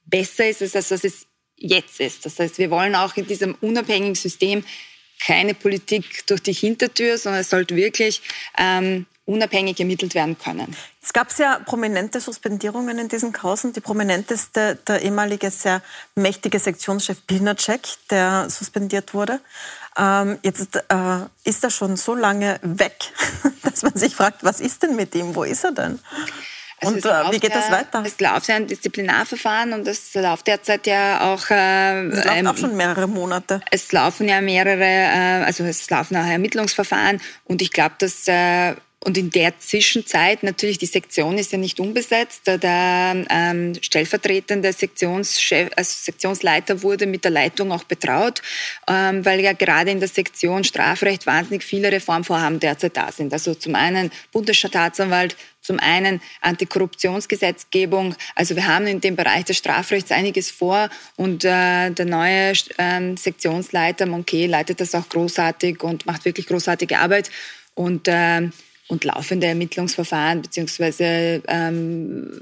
besser 0.06 0.48
ist, 0.48 0.62
als 0.62 0.88
dass 0.88 1.04
es 1.04 1.26
jetzt 1.56 2.00
ist. 2.00 2.24
Das 2.24 2.38
heißt, 2.38 2.58
wir 2.58 2.70
wollen 2.70 2.94
auch 2.94 3.16
in 3.16 3.26
diesem 3.26 3.54
unabhängigen 3.60 4.14
System 4.14 4.64
keine 5.24 5.54
Politik 5.54 6.26
durch 6.26 6.42
die 6.42 6.52
Hintertür, 6.52 7.18
sondern 7.18 7.40
es 7.40 7.50
sollte 7.50 7.74
wirklich 7.76 8.22
ähm, 8.58 9.06
unabhängig 9.24 9.78
ermittelt 9.80 10.14
werden 10.14 10.38
können. 10.38 10.76
Es 11.02 11.12
gab 11.12 11.36
ja 11.38 11.58
prominente 11.58 12.20
Suspendierungen 12.20 12.98
in 12.98 13.08
diesen 13.08 13.32
Kausen. 13.32 13.72
Die 13.72 13.80
prominenteste, 13.80 14.78
der 14.86 15.02
ehemalige 15.02 15.50
sehr 15.50 15.82
mächtige 16.14 16.58
Sektionschef 16.58 17.26
Pilnacek, 17.26 17.82
der 18.10 18.48
suspendiert 18.50 19.14
wurde. 19.14 19.40
Ähm, 19.98 20.38
jetzt 20.42 20.76
äh, 20.76 21.18
ist 21.44 21.64
er 21.64 21.70
schon 21.70 21.96
so 21.96 22.14
lange 22.14 22.58
weg, 22.62 22.96
dass 23.62 23.82
man 23.82 23.94
sich 23.96 24.14
fragt, 24.14 24.44
was 24.44 24.60
ist 24.60 24.82
denn 24.82 24.96
mit 24.96 25.14
ihm? 25.14 25.34
Wo 25.34 25.44
ist 25.44 25.64
er 25.64 25.72
denn? 25.72 25.98
Also 26.82 26.94
und 26.94 27.06
äh, 27.06 27.32
wie 27.32 27.38
geht 27.38 27.50
ja, 27.50 27.60
das 27.60 27.70
weiter? 27.70 28.02
Es 28.04 28.20
läuft 28.20 28.48
ja 28.48 28.56
ein 28.56 28.66
Disziplinarverfahren 28.66 29.72
und 29.72 29.88
es 29.88 30.12
läuft 30.14 30.46
derzeit 30.46 30.86
ja 30.86 31.32
auch. 31.32 31.48
Äh, 31.50 32.08
es 32.08 32.24
läuft 32.24 32.46
auch 32.46 32.56
schon 32.58 32.76
mehrere 32.76 33.06
Monate. 33.06 33.62
Es 33.70 33.92
laufen 33.92 34.28
ja 34.28 34.42
mehrere, 34.42 34.84
äh, 34.84 35.44
also 35.44 35.64
es 35.64 35.88
laufen 35.88 36.16
auch 36.16 36.26
Ermittlungsverfahren 36.26 37.20
und 37.44 37.62
ich 37.62 37.72
glaube, 37.72 37.94
dass 37.98 38.28
äh, 38.28 38.74
und 39.06 39.16
in 39.16 39.30
der 39.30 39.56
Zwischenzeit, 39.60 40.42
natürlich, 40.42 40.78
die 40.78 40.86
Sektion 40.86 41.38
ist 41.38 41.52
ja 41.52 41.58
nicht 41.58 41.78
unbesetzt. 41.78 42.48
Der 42.48 43.24
ähm, 43.30 43.74
stellvertretende 43.80 44.72
Sektionschef, 44.72 45.70
also 45.76 45.94
Sektionsleiter 45.96 46.82
wurde 46.82 47.06
mit 47.06 47.22
der 47.22 47.30
Leitung 47.30 47.70
auch 47.70 47.84
betraut, 47.84 48.42
ähm, 48.90 49.24
weil 49.24 49.38
ja 49.38 49.52
gerade 49.52 49.92
in 49.92 50.00
der 50.00 50.08
Sektion 50.08 50.64
Strafrecht 50.64 51.24
wahnsinnig 51.24 51.62
viele 51.62 51.92
Reformvorhaben 51.92 52.58
derzeit 52.58 52.96
da 52.96 53.12
sind. 53.12 53.32
Also 53.32 53.54
zum 53.54 53.76
einen 53.76 54.10
Bundesstaatsanwalt, 54.32 55.36
zum 55.60 55.78
einen 55.78 56.20
Antikorruptionsgesetzgebung. 56.40 58.16
Also 58.34 58.56
wir 58.56 58.66
haben 58.66 58.88
in 58.88 59.00
dem 59.00 59.14
Bereich 59.14 59.44
des 59.44 59.58
Strafrechts 59.58 60.10
einiges 60.10 60.50
vor 60.50 60.90
und 61.14 61.44
äh, 61.44 61.90
der 61.90 62.06
neue 62.06 62.54
ähm, 62.78 63.16
Sektionsleiter 63.16 64.06
Monquet 64.06 64.48
leitet 64.48 64.80
das 64.80 64.96
auch 64.96 65.08
großartig 65.08 65.84
und 65.84 66.06
macht 66.06 66.24
wirklich 66.24 66.48
großartige 66.48 66.98
Arbeit. 66.98 67.30
Und 67.76 68.08
äh, 68.08 68.48
und 68.88 69.04
laufende 69.04 69.46
Ermittlungsverfahren 69.46 70.42
bzw. 70.42 71.40
Ähm, 71.48 72.40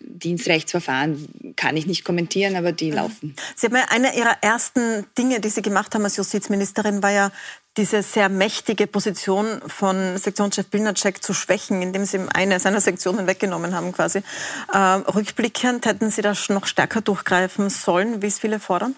Dienstrechtsverfahren 0.00 1.54
kann 1.56 1.76
ich 1.76 1.86
nicht 1.86 2.04
kommentieren, 2.04 2.56
aber 2.56 2.72
die 2.72 2.90
mhm. 2.90 2.96
laufen. 2.96 3.36
Sie 3.54 3.66
haben 3.66 3.76
ja 3.76 3.86
eine 3.90 4.16
Ihrer 4.16 4.36
ersten 4.42 5.06
Dinge, 5.16 5.40
die 5.40 5.48
Sie 5.48 5.62
gemacht 5.62 5.94
haben 5.94 6.04
als 6.04 6.16
Justizministerin, 6.16 7.02
war 7.02 7.12
ja 7.12 7.30
diese 7.76 8.02
sehr 8.02 8.28
mächtige 8.28 8.88
Position 8.88 9.60
von 9.66 10.18
Sektionschef 10.18 10.66
Bilnacek 10.66 11.22
zu 11.22 11.32
schwächen, 11.32 11.80
indem 11.80 12.04
Sie 12.04 12.16
ihm 12.16 12.28
eine 12.32 12.58
seiner 12.58 12.80
Sektionen 12.80 13.26
weggenommen 13.28 13.74
haben 13.74 13.92
quasi. 13.92 14.22
Äh, 14.72 14.78
rückblickend 14.78 15.86
hätten 15.86 16.10
Sie 16.10 16.22
das 16.22 16.48
noch 16.48 16.66
stärker 16.66 17.00
durchgreifen 17.00 17.70
sollen, 17.70 18.20
wie 18.20 18.26
es 18.26 18.40
viele 18.40 18.58
fordern? 18.58 18.96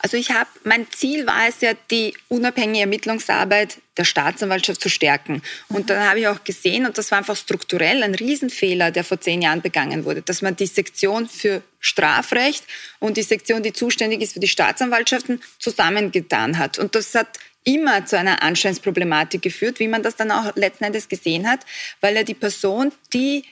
Also 0.00 0.16
ich 0.16 0.30
habe, 0.30 0.48
mein 0.64 0.86
Ziel 0.92 1.26
war 1.26 1.48
es 1.48 1.60
ja, 1.60 1.72
die 1.90 2.14
unabhängige 2.28 2.80
Ermittlungsarbeit 2.80 3.78
der 3.96 4.04
Staatsanwaltschaft 4.04 4.80
zu 4.80 4.88
stärken. 4.88 5.42
Und 5.68 5.90
dann 5.90 6.08
habe 6.08 6.20
ich 6.20 6.28
auch 6.28 6.44
gesehen, 6.44 6.86
und 6.86 6.98
das 6.98 7.10
war 7.10 7.18
einfach 7.18 7.36
strukturell 7.36 8.02
ein 8.02 8.14
Riesenfehler, 8.14 8.90
der 8.90 9.04
vor 9.04 9.20
zehn 9.20 9.42
Jahren 9.42 9.62
begangen 9.62 10.04
wurde, 10.04 10.22
dass 10.22 10.42
man 10.42 10.54
die 10.56 10.66
Sektion 10.66 11.28
für 11.28 11.62
Strafrecht 11.80 12.64
und 12.98 13.16
die 13.16 13.22
Sektion, 13.22 13.62
die 13.62 13.72
zuständig 13.72 14.20
ist 14.20 14.34
für 14.34 14.40
die 14.40 14.48
Staatsanwaltschaften, 14.48 15.42
zusammengetan 15.58 16.58
hat. 16.58 16.78
Und 16.78 16.94
das 16.94 17.14
hat 17.14 17.38
immer 17.64 18.06
zu 18.06 18.16
einer 18.16 18.42
Anscheinsproblematik 18.42 19.42
geführt, 19.42 19.80
wie 19.80 19.88
man 19.88 20.02
das 20.02 20.16
dann 20.16 20.30
auch 20.30 20.54
letzten 20.54 20.84
Endes 20.84 21.08
gesehen 21.08 21.50
hat, 21.50 21.60
weil 22.00 22.14
ja 22.14 22.22
die 22.22 22.34
Person, 22.34 22.92
die 23.12 23.44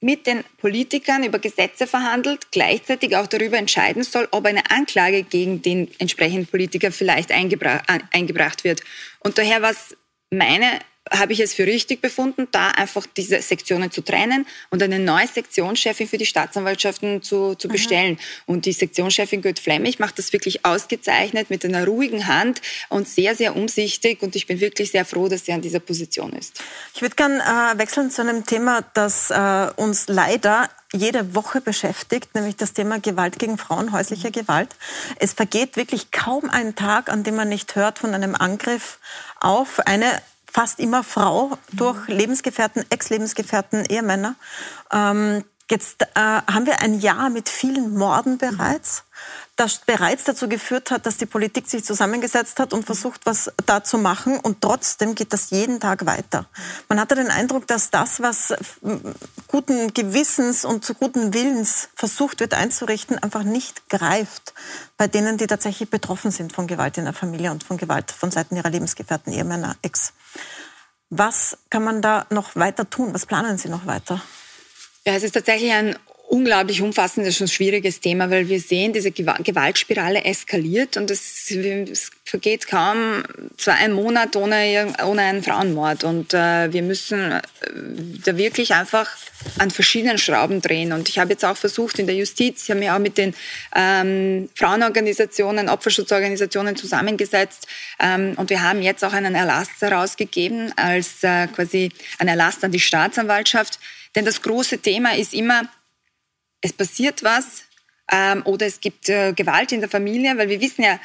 mit 0.00 0.26
den 0.26 0.44
Politikern 0.58 1.24
über 1.24 1.38
Gesetze 1.38 1.86
verhandelt, 1.86 2.52
gleichzeitig 2.52 3.16
auch 3.16 3.26
darüber 3.26 3.58
entscheiden 3.58 4.04
soll, 4.04 4.28
ob 4.30 4.46
eine 4.46 4.70
Anklage 4.70 5.24
gegen 5.24 5.62
den 5.62 5.90
entsprechenden 5.98 6.46
Politiker 6.46 6.92
vielleicht 6.92 7.32
eingebra 7.32 7.82
eingebracht 8.12 8.64
wird. 8.64 8.82
Und 9.20 9.38
daher 9.38 9.62
was 9.62 9.96
meine 10.30 10.78
habe 11.10 11.32
ich 11.32 11.40
es 11.40 11.54
für 11.54 11.66
richtig 11.66 12.00
befunden, 12.00 12.48
da 12.50 12.68
einfach 12.68 13.06
diese 13.16 13.40
Sektionen 13.40 13.90
zu 13.90 14.02
trennen 14.02 14.46
und 14.70 14.82
eine 14.82 14.98
neue 14.98 15.26
Sektionschefin 15.26 16.08
für 16.08 16.18
die 16.18 16.26
Staatsanwaltschaften 16.26 17.22
zu, 17.22 17.54
zu 17.54 17.68
bestellen. 17.68 18.12
Mhm. 18.12 18.54
Und 18.54 18.66
die 18.66 18.72
Sektionschefin 18.72 19.42
Göth 19.42 19.58
Flemmig 19.58 19.98
macht 19.98 20.18
das 20.18 20.32
wirklich 20.32 20.64
ausgezeichnet 20.64 21.50
mit 21.50 21.64
einer 21.64 21.86
ruhigen 21.86 22.26
Hand 22.26 22.60
und 22.88 23.08
sehr, 23.08 23.34
sehr 23.34 23.56
umsichtig. 23.56 24.22
Und 24.22 24.36
ich 24.36 24.46
bin 24.46 24.60
wirklich 24.60 24.90
sehr 24.90 25.04
froh, 25.04 25.28
dass 25.28 25.44
sie 25.44 25.52
an 25.52 25.62
dieser 25.62 25.80
Position 25.80 26.32
ist. 26.32 26.62
Ich 26.94 27.02
würde 27.02 27.16
gerne 27.16 27.40
äh, 27.40 27.78
wechseln 27.78 28.10
zu 28.10 28.22
einem 28.22 28.44
Thema, 28.46 28.84
das 28.94 29.30
äh, 29.30 29.70
uns 29.76 30.08
leider 30.08 30.68
jede 30.92 31.34
Woche 31.34 31.60
beschäftigt, 31.60 32.34
nämlich 32.34 32.56
das 32.56 32.72
Thema 32.72 32.98
Gewalt 32.98 33.38
gegen 33.38 33.58
Frauen, 33.58 33.92
häusliche 33.92 34.30
Gewalt. 34.30 34.74
Es 35.18 35.34
vergeht 35.34 35.76
wirklich 35.76 36.10
kaum 36.10 36.48
ein 36.48 36.76
Tag, 36.76 37.10
an 37.10 37.24
dem 37.24 37.36
man 37.36 37.48
nicht 37.48 37.74
hört 37.76 37.98
von 37.98 38.14
einem 38.14 38.34
Angriff 38.34 38.98
auf 39.40 39.80
eine 39.80 40.22
fast 40.50 40.80
immer 40.80 41.04
Frau 41.04 41.58
durch 41.72 42.08
Lebensgefährten, 42.08 42.84
Ex-Lebensgefährten, 42.90 43.84
Ehemänner. 43.84 44.34
Ähm, 44.92 45.44
jetzt 45.70 46.02
äh, 46.02 46.06
haben 46.16 46.66
wir 46.66 46.80
ein 46.80 46.98
Jahr 47.00 47.30
mit 47.30 47.48
vielen 47.48 47.96
Morden 47.96 48.38
bereits, 48.38 49.04
das 49.58 49.78
bereits 49.78 50.24
dazu 50.24 50.48
geführt 50.48 50.92
hat, 50.92 51.04
dass 51.04 51.16
die 51.16 51.26
Politik 51.26 51.68
sich 51.68 51.84
zusammengesetzt 51.84 52.60
hat 52.60 52.72
und 52.72 52.84
versucht, 52.84 53.26
was 53.26 53.52
da 53.66 53.82
zu 53.82 53.98
machen. 53.98 54.38
Und 54.38 54.60
trotzdem 54.60 55.16
geht 55.16 55.32
das 55.32 55.50
jeden 55.50 55.80
Tag 55.80 56.06
weiter. 56.06 56.46
Man 56.88 57.00
hatte 57.00 57.16
den 57.16 57.28
Eindruck, 57.28 57.66
dass 57.66 57.90
das, 57.90 58.22
was 58.22 58.54
guten 59.48 59.92
Gewissens 59.92 60.64
und 60.64 60.84
zu 60.84 60.94
guten 60.94 61.34
Willens 61.34 61.88
versucht 61.96 62.38
wird 62.38 62.54
einzurichten, 62.54 63.18
einfach 63.18 63.42
nicht 63.42 63.88
greift 63.88 64.54
bei 64.96 65.08
denen, 65.08 65.38
die 65.38 65.48
tatsächlich 65.48 65.90
betroffen 65.90 66.30
sind 66.30 66.52
von 66.52 66.68
Gewalt 66.68 66.96
in 66.96 67.04
der 67.04 67.14
Familie 67.14 67.50
und 67.50 67.64
von 67.64 67.76
Gewalt 67.78 68.12
von 68.12 68.30
Seiten 68.30 68.54
ihrer 68.54 68.70
Lebensgefährten, 68.70 69.32
Ehemänner, 69.32 69.76
Ex. 69.82 70.12
Was 71.10 71.58
kann 71.68 71.82
man 71.82 72.00
da 72.00 72.26
noch 72.30 72.54
weiter 72.54 72.88
tun? 72.88 73.12
Was 73.12 73.26
planen 73.26 73.58
Sie 73.58 73.68
noch 73.68 73.86
weiter? 73.86 74.20
Ja, 75.04 75.14
es 75.14 75.22
ist 75.22 75.32
tatsächlich 75.32 75.72
ein 75.72 75.98
unglaublich 76.28 76.82
umfassendes 76.82 77.40
und 77.40 77.48
schwieriges 77.48 78.00
Thema, 78.00 78.30
weil 78.30 78.48
wir 78.48 78.60
sehen, 78.60 78.92
diese 78.92 79.10
Gewaltspirale 79.10 80.24
eskaliert 80.24 80.98
und 80.98 81.10
es, 81.10 81.50
es 81.50 82.10
vergeht 82.22 82.66
kaum 82.66 83.22
zwei 83.56 83.88
Monate 83.88 84.38
ohne, 84.38 84.92
ohne 85.06 85.22
einen 85.22 85.42
Frauenmord. 85.42 86.04
Und 86.04 86.34
äh, 86.34 86.70
wir 86.70 86.82
müssen 86.82 87.32
äh, 87.32 87.40
da 88.24 88.36
wirklich 88.36 88.74
einfach 88.74 89.08
an 89.58 89.70
verschiedenen 89.70 90.18
Schrauben 90.18 90.60
drehen. 90.60 90.92
Und 90.92 91.08
ich 91.08 91.18
habe 91.18 91.30
jetzt 91.30 91.46
auch 91.46 91.56
versucht 91.56 91.98
in 91.98 92.06
der 92.06 92.16
Justiz, 92.16 92.64
ich 92.64 92.70
habe 92.70 92.80
mich 92.80 92.90
auch 92.90 92.98
mit 92.98 93.16
den 93.16 93.34
ähm, 93.74 94.50
Frauenorganisationen, 94.54 95.70
Opferschutzorganisationen 95.70 96.76
zusammengesetzt. 96.76 97.66
Ähm, 97.98 98.34
und 98.36 98.50
wir 98.50 98.62
haben 98.62 98.82
jetzt 98.82 99.02
auch 99.02 99.14
einen 99.14 99.34
Erlass 99.34 99.68
herausgegeben 99.80 100.74
als 100.76 101.24
äh, 101.24 101.46
quasi 101.46 101.90
ein 102.18 102.28
Erlass 102.28 102.62
an 102.62 102.70
die 102.70 102.80
Staatsanwaltschaft. 102.80 103.78
Denn 104.14 104.26
das 104.26 104.42
große 104.42 104.78
Thema 104.78 105.16
ist 105.16 105.32
immer, 105.32 105.68
es 106.60 106.72
passiert 106.72 107.22
was 107.22 107.64
ähm, 108.10 108.42
oder 108.44 108.66
es 108.66 108.80
gibt 108.80 109.08
äh, 109.08 109.32
Gewalt 109.32 109.72
in 109.72 109.80
der 109.80 109.88
Familie, 109.88 110.36
weil 110.38 110.48
wir 110.48 110.60
wissen 110.60 110.82
ja, 110.82 110.98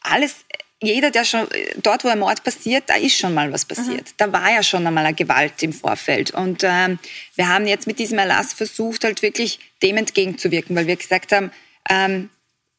alles, 0.00 0.44
jeder, 0.80 1.10
der 1.10 1.24
schon 1.24 1.46
dort, 1.82 2.04
wo 2.04 2.08
ein 2.08 2.18
Mord 2.18 2.44
passiert, 2.44 2.84
da 2.86 2.94
ist 2.94 3.18
schon 3.18 3.34
mal 3.34 3.52
was 3.52 3.64
passiert. 3.64 4.06
Mhm. 4.06 4.14
Da 4.16 4.32
war 4.32 4.50
ja 4.50 4.62
schon 4.62 4.86
einmal 4.86 5.04
eine 5.04 5.14
Gewalt 5.14 5.62
im 5.62 5.72
Vorfeld. 5.72 6.30
Und 6.30 6.62
ähm, 6.64 6.98
wir 7.34 7.48
haben 7.48 7.66
jetzt 7.66 7.86
mit 7.86 7.98
diesem 7.98 8.18
Erlass 8.18 8.52
versucht, 8.52 9.04
halt 9.04 9.22
wirklich 9.22 9.58
dem 9.82 9.96
entgegenzuwirken, 9.96 10.76
weil 10.76 10.86
wir 10.86 10.96
gesagt 10.96 11.32
haben, 11.32 11.50
ähm, 11.90 12.30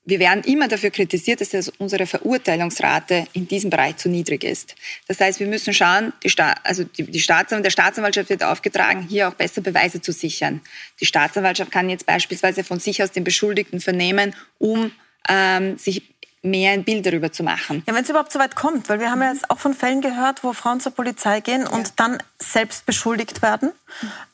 wir 0.10 0.20
werden 0.20 0.44
immer 0.44 0.68
dafür 0.68 0.90
kritisiert, 0.90 1.42
dass 1.42 1.70
unsere 1.78 2.06
Verurteilungsrate 2.06 3.28
in 3.34 3.48
diesem 3.48 3.70
Bereich 3.70 3.98
zu 3.98 4.10
niedrig 4.10 4.44
ist. 4.44 4.76
Das 5.08 5.20
heißt, 5.20 5.40
wir 5.40 5.48
müssen 5.48 5.74
schauen, 5.74 6.14
die 6.24 6.30
Sta 6.30 6.56
also 6.64 6.84
die, 6.84 7.04
die 7.04 7.20
Staatsanwalt, 7.20 7.66
der 7.66 7.72
Staatsanwaltschaft 7.72 8.30
wird 8.30 8.44
aufgetragen, 8.44 9.06
hier 9.08 9.30
auch 9.30 9.34
besser 9.34 9.62
Beweise 9.62 10.02
zu 10.02 10.12
sichern. 10.12 10.62
Die 11.00 11.06
Staatsanwaltschaft 11.06 11.72
kann 11.72 11.90
jetzt 11.90 12.06
beispielsweise 12.06 12.64
von 12.64 12.80
sich 12.80 13.04
aus 13.04 13.12
den 13.12 13.24
Beschuldigten 13.24 13.80
vernehmen, 13.80 14.36
um 14.58 14.92
ähm, 15.28 15.78
sich 15.78 16.04
mehr 16.42 16.72
ein 16.72 16.84
Bild 16.84 17.06
darüber 17.06 17.32
zu 17.32 17.44
machen. 17.44 17.84
Ja, 17.86 17.94
wenn 17.94 18.04
es 18.04 18.10
überhaupt 18.10 18.32
so 18.32 18.40
weit 18.40 18.56
kommt, 18.56 18.88
weil 18.90 19.00
wir 19.00 19.12
haben 19.12 19.22
ja 19.22 19.32
jetzt 19.32 19.50
auch 19.50 19.60
von 19.60 19.74
Fällen 19.74 20.02
gehört, 20.02 20.44
wo 20.44 20.54
Frauen 20.54 20.80
zur 20.80 20.94
Polizei 20.94 21.42
gehen 21.42 21.68
und 21.68 21.88
ja. 21.88 21.94
dann 21.98 22.24
selbst 22.40 22.86
beschuldigt 22.86 23.42
werden. 23.42 23.72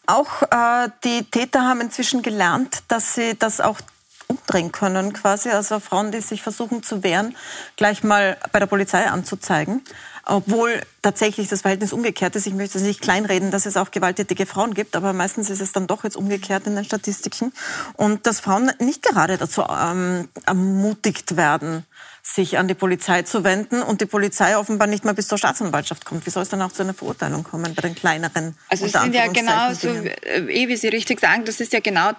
Auch 0.06 0.44
äh, 0.44 0.90
die 1.04 1.24
Täter 1.24 1.64
haben 1.64 1.82
inzwischen 1.82 2.22
gelernt, 2.22 2.84
dass 2.88 3.16
sie 3.16 3.36
das 3.38 3.60
auch 3.60 3.80
umdrehen 4.28 4.72
können 4.72 5.14
quasi. 5.14 5.50
Also 5.50 5.80
Frauen, 5.80 6.12
die 6.12 6.22
sich 6.22 6.42
versuchen 6.42 6.84
zu 6.84 7.04
wehren, 7.04 7.36
gleich 7.78 8.04
mal 8.04 8.38
bei 8.52 8.60
der 8.60 8.66
Polizei 8.66 9.06
anzuzeigen. 9.06 9.82
Obwohl 10.28 10.82
tatsächlich 11.04 11.50
das 11.50 11.62
Verhältnis 11.62 11.94
umgekehrt 11.94 12.36
ist. 12.36 12.48
Ich 12.48 12.54
möchte 12.56 12.80
nicht 12.80 13.00
kleinreden, 13.00 13.52
dass 13.52 13.68
es 13.68 13.78
auch 13.78 13.92
gewalttätige 13.92 14.48
Frauen 14.48 14.74
gibt, 14.74 14.96
aber 14.96 15.14
meistens 15.14 15.52
ist 15.52 15.62
es 15.62 15.72
dann 15.72 15.86
doch 15.86 16.04
jetzt 16.04 16.18
umgekehrt 16.18 16.66
in 16.66 16.76
den 16.76 16.84
Statistiken. 16.84 17.54
Und 17.94 18.26
dass 18.26 18.40
Frauen 18.40 18.72
nicht 18.80 19.04
gerade 19.04 19.38
dazu 19.38 19.62
ähm, 19.62 20.28
ermutigt 20.48 21.38
werden, 21.38 21.86
sich 22.24 22.58
an 22.58 22.68
die 22.68 22.74
Polizei 22.74 23.22
zu 23.22 23.44
wenden 23.44 23.84
und 23.84 24.02
die 24.02 24.08
Polizei 24.08 24.58
offenbar 24.58 24.88
nicht 24.88 25.06
mal 25.06 25.14
bis 25.14 25.28
zur 25.28 25.38
Staatsanwaltschaft 25.38 26.06
kommt. 26.06 26.26
Wie 26.26 26.32
soll 26.32 26.42
es 26.42 26.50
dann 26.50 26.62
auch 26.64 26.72
zu 26.72 26.82
einer 26.82 26.96
Verurteilung 26.96 27.44
kommen 27.44 27.76
bei 27.76 27.84
den 27.84 27.94
kleineren? 27.94 28.56
Also 28.68 28.88
es 28.88 28.94
sind 28.94 29.14
ja 29.14 29.28
genau 29.28 29.74
so, 29.74 29.90
eh, 29.90 30.68
wie 30.68 30.76
Sie 30.76 30.88
richtig 30.88 31.20
sagen, 31.20 31.46
das 31.46 31.60
ist 31.60 31.72
ja 31.72 31.82
genau 31.82 32.14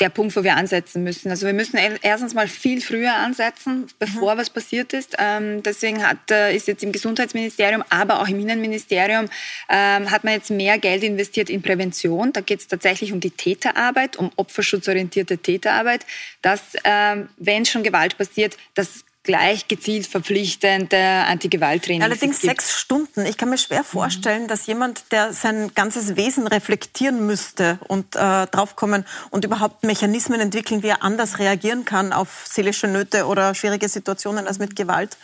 der 0.00 0.10
Punkt, 0.10 0.36
wo 0.36 0.44
wir 0.44 0.56
ansetzen 0.56 1.02
müssen. 1.02 1.30
Also 1.30 1.46
wir 1.46 1.52
müssen 1.52 1.76
erstens 2.02 2.32
mal 2.32 2.46
viel 2.46 2.80
früher 2.80 3.14
ansetzen, 3.14 3.88
bevor 3.98 4.34
mhm. 4.34 4.38
was 4.38 4.50
passiert 4.50 4.92
ist. 4.92 5.16
Ähm, 5.18 5.62
deswegen 5.64 6.06
hat, 6.06 6.30
äh, 6.30 6.54
ist 6.54 6.68
jetzt 6.68 6.84
im 6.84 6.92
Gesundheitsministerium, 6.92 7.82
aber 7.90 8.20
auch 8.20 8.28
im 8.28 8.38
Innenministerium, 8.38 9.28
ähm, 9.68 10.10
hat 10.10 10.22
man 10.22 10.34
jetzt 10.34 10.50
mehr 10.50 10.78
Geld 10.78 11.02
investiert 11.02 11.50
in 11.50 11.62
Prävention. 11.62 12.32
Da 12.32 12.40
geht 12.42 12.60
es 12.60 12.68
tatsächlich 12.68 13.12
um 13.12 13.18
die 13.18 13.30
Täterarbeit, 13.30 14.16
um 14.16 14.30
opferschutzorientierte 14.36 15.38
Täterarbeit, 15.38 16.06
dass, 16.42 16.60
ähm, 16.84 17.28
wenn 17.36 17.64
schon 17.64 17.82
Gewalt 17.82 18.16
passiert, 18.16 18.56
dass 18.74 19.04
gleich 19.28 19.68
gezielt 19.68 20.06
verpflichtend 20.06 20.94
äh, 20.94 20.96
Antigewalttraining. 20.96 22.02
Allerdings 22.02 22.40
sechs 22.40 22.72
Stunden. 22.72 23.26
Ich 23.26 23.36
kann 23.36 23.50
mir 23.50 23.58
schwer 23.58 23.84
vorstellen, 23.84 24.44
mhm. 24.44 24.48
dass 24.48 24.66
jemand, 24.66 25.12
der 25.12 25.34
sein 25.34 25.70
ganzes 25.74 26.16
Wesen 26.16 26.46
reflektieren 26.46 27.26
müsste 27.26 27.78
und 27.88 28.16
äh, 28.16 28.46
draufkommen 28.46 29.04
und 29.28 29.44
überhaupt 29.44 29.84
Mechanismen 29.84 30.40
entwickeln, 30.40 30.82
wie 30.82 30.88
er 30.88 31.02
anders 31.02 31.38
reagieren 31.38 31.84
kann 31.84 32.14
auf 32.14 32.46
seelische 32.48 32.88
Nöte 32.88 33.26
oder 33.26 33.54
schwierige 33.54 33.90
Situationen 33.90 34.46
als 34.46 34.58
mit 34.58 34.76
Gewalt, 34.76 35.18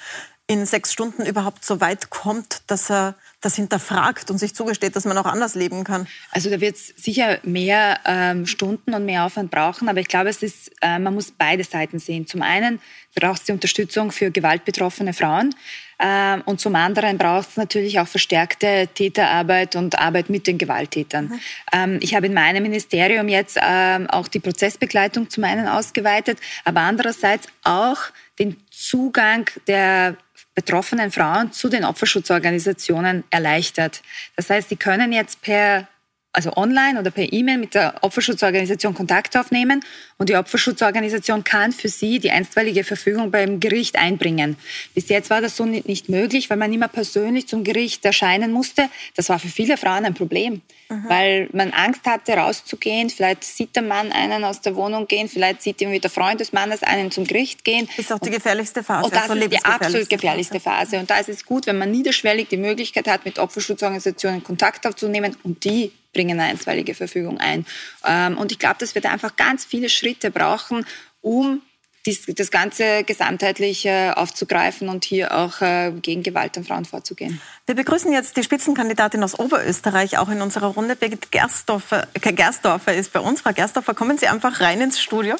in 0.46 0.66
sechs 0.66 0.92
Stunden 0.92 1.24
überhaupt 1.24 1.64
so 1.64 1.80
weit 1.80 2.10
kommt, 2.10 2.62
dass 2.66 2.90
er 2.90 3.14
das 3.40 3.56
hinterfragt 3.56 4.30
und 4.30 4.38
sich 4.38 4.54
zugesteht, 4.54 4.94
dass 4.94 5.06
man 5.06 5.16
auch 5.16 5.24
anders 5.24 5.54
leben 5.54 5.84
kann? 5.84 6.06
Also 6.30 6.50
da 6.50 6.60
wird 6.60 6.76
es 6.76 6.88
sicher 6.88 7.38
mehr 7.42 7.98
ähm, 8.04 8.46
Stunden 8.46 8.94
und 8.94 9.06
mehr 9.06 9.24
Aufwand 9.24 9.50
brauchen, 9.50 9.88
aber 9.88 10.00
ich 10.00 10.08
glaube, 10.08 10.28
es 10.28 10.42
ist, 10.42 10.70
äh, 10.82 10.98
man 10.98 11.14
muss 11.14 11.30
beide 11.30 11.64
Seiten 11.64 11.98
sehen. 11.98 12.26
Zum 12.26 12.42
einen 12.42 12.80
braucht 13.14 13.40
es 13.40 13.44
die 13.44 13.52
Unterstützung 13.52 14.12
für 14.12 14.30
gewaltbetroffene 14.30 15.14
Frauen 15.14 15.54
ähm, 15.98 16.42
und 16.44 16.60
zum 16.60 16.74
anderen 16.74 17.16
braucht 17.16 17.50
es 17.50 17.56
natürlich 17.56 17.98
auch 18.00 18.08
verstärkte 18.08 18.88
Täterarbeit 18.94 19.76
und 19.76 19.98
Arbeit 19.98 20.28
mit 20.28 20.46
den 20.46 20.58
Gewalttätern. 20.58 21.26
Mhm. 21.26 21.40
Ähm, 21.72 21.98
ich 22.02 22.14
habe 22.14 22.26
in 22.26 22.34
meinem 22.34 22.62
Ministerium 22.62 23.28
jetzt 23.28 23.58
ähm, 23.62 24.10
auch 24.10 24.28
die 24.28 24.40
Prozessbegleitung 24.40 25.30
zum 25.30 25.44
einen 25.44 25.68
ausgeweitet, 25.68 26.38
aber 26.64 26.80
andererseits 26.80 27.48
auch 27.62 27.98
den 28.38 28.56
Zugang 28.76 29.48
der 29.66 30.16
betroffenen 30.54 31.10
Frauen 31.10 31.52
zu 31.52 31.68
den 31.68 31.84
Opferschutzorganisationen 31.84 33.24
erleichtert. 33.30 34.02
Das 34.36 34.50
heißt, 34.50 34.68
sie 34.68 34.76
können 34.76 35.12
jetzt 35.12 35.42
per 35.42 35.88
also 36.34 36.56
online 36.56 36.98
oder 36.98 37.10
per 37.10 37.32
E-Mail 37.32 37.58
mit 37.58 37.74
der 37.74 37.94
Opferschutzorganisation 38.02 38.92
Kontakt 38.92 39.36
aufnehmen 39.36 39.84
und 40.18 40.28
die 40.28 40.36
Opferschutzorganisation 40.36 41.44
kann 41.44 41.72
für 41.72 41.88
sie 41.88 42.18
die 42.18 42.30
einstweilige 42.30 42.82
Verfügung 42.82 43.30
beim 43.30 43.60
Gericht 43.60 43.96
einbringen. 43.96 44.56
Bis 44.94 45.08
jetzt 45.08 45.30
war 45.30 45.40
das 45.40 45.56
so 45.56 45.64
nicht 45.64 46.08
möglich, 46.08 46.50
weil 46.50 46.56
man 46.56 46.72
immer 46.72 46.88
persönlich 46.88 47.46
zum 47.46 47.62
Gericht 47.62 48.04
erscheinen 48.04 48.52
musste. 48.52 48.88
Das 49.16 49.28
war 49.28 49.38
für 49.38 49.48
viele 49.48 49.76
Frauen 49.76 50.04
ein 50.04 50.14
Problem, 50.14 50.60
mhm. 50.88 51.04
weil 51.08 51.48
man 51.52 51.70
Angst 51.70 52.04
hatte, 52.04 52.32
rauszugehen. 52.32 53.10
Vielleicht 53.10 53.44
sieht 53.44 53.76
der 53.76 53.84
Mann 53.84 54.10
einen 54.10 54.42
aus 54.44 54.60
der 54.60 54.74
Wohnung 54.74 55.06
gehen, 55.06 55.28
vielleicht 55.28 55.62
sieht 55.62 55.80
irgendwie 55.80 56.00
der 56.00 56.10
Freund 56.10 56.40
des 56.40 56.52
Mannes 56.52 56.82
einen 56.82 57.12
zum 57.12 57.24
Gericht 57.24 57.64
gehen. 57.64 57.86
Das 57.86 58.06
ist 58.06 58.12
auch 58.12 58.18
die 58.18 58.30
gefährlichste 58.30 58.82
Phase. 58.82 59.04
Und 59.04 59.14
das 59.14 59.30
also 59.30 59.34
ist 59.34 59.52
die 59.52 59.64
absolut 59.64 60.08
gefährlichste 60.08 60.58
Phase. 60.58 60.98
Und 60.98 61.08
da 61.08 61.18
ist 61.18 61.28
es 61.28 61.44
gut, 61.44 61.66
wenn 61.66 61.78
man 61.78 61.92
niederschwellig 61.92 62.48
die 62.48 62.56
Möglichkeit 62.56 63.06
hat, 63.06 63.24
mit 63.24 63.38
Opferschutzorganisationen 63.38 64.42
Kontakt 64.42 64.84
aufzunehmen 64.86 65.36
und 65.44 65.64
die 65.64 65.92
bringen 66.14 66.40
eine 66.40 66.48
einstweilige 66.50 66.94
Verfügung 66.94 67.38
ein. 67.38 67.66
Ähm, 68.06 68.38
und 68.38 68.52
ich 68.52 68.58
glaube, 68.58 68.76
dass 68.78 68.94
wir 68.94 69.02
da 69.02 69.10
einfach 69.10 69.36
ganz 69.36 69.66
viele 69.66 69.90
Schritte 69.90 70.30
brauchen, 70.30 70.86
um 71.20 71.60
das 72.06 72.50
Ganze 72.50 73.02
gesamtheitlich 73.04 73.88
aufzugreifen 73.90 74.90
und 74.90 75.04
hier 75.06 75.34
auch 75.34 75.62
äh, 75.62 75.90
gegen 76.02 76.22
Gewalt 76.22 76.56
an 76.58 76.64
Frauen 76.64 76.84
vorzugehen. 76.84 77.40
Wir 77.64 77.74
begrüßen 77.74 78.12
jetzt 78.12 78.36
die 78.36 78.42
Spitzenkandidatin 78.42 79.22
aus 79.24 79.38
Oberösterreich 79.38 80.18
auch 80.18 80.28
in 80.28 80.42
unserer 80.42 80.66
Runde. 80.66 80.96
Birgit 80.96 81.32
Gerstdorfer, 81.32 82.06
äh, 82.12 82.32
Gerstdorfer 82.32 82.94
ist 82.94 83.12
bei 83.12 83.20
uns. 83.20 83.40
Frau 83.40 83.52
Gerstdorfer, 83.52 83.94
kommen 83.94 84.18
Sie 84.18 84.28
einfach 84.28 84.60
rein 84.60 84.82
ins 84.82 85.00
Studio 85.00 85.36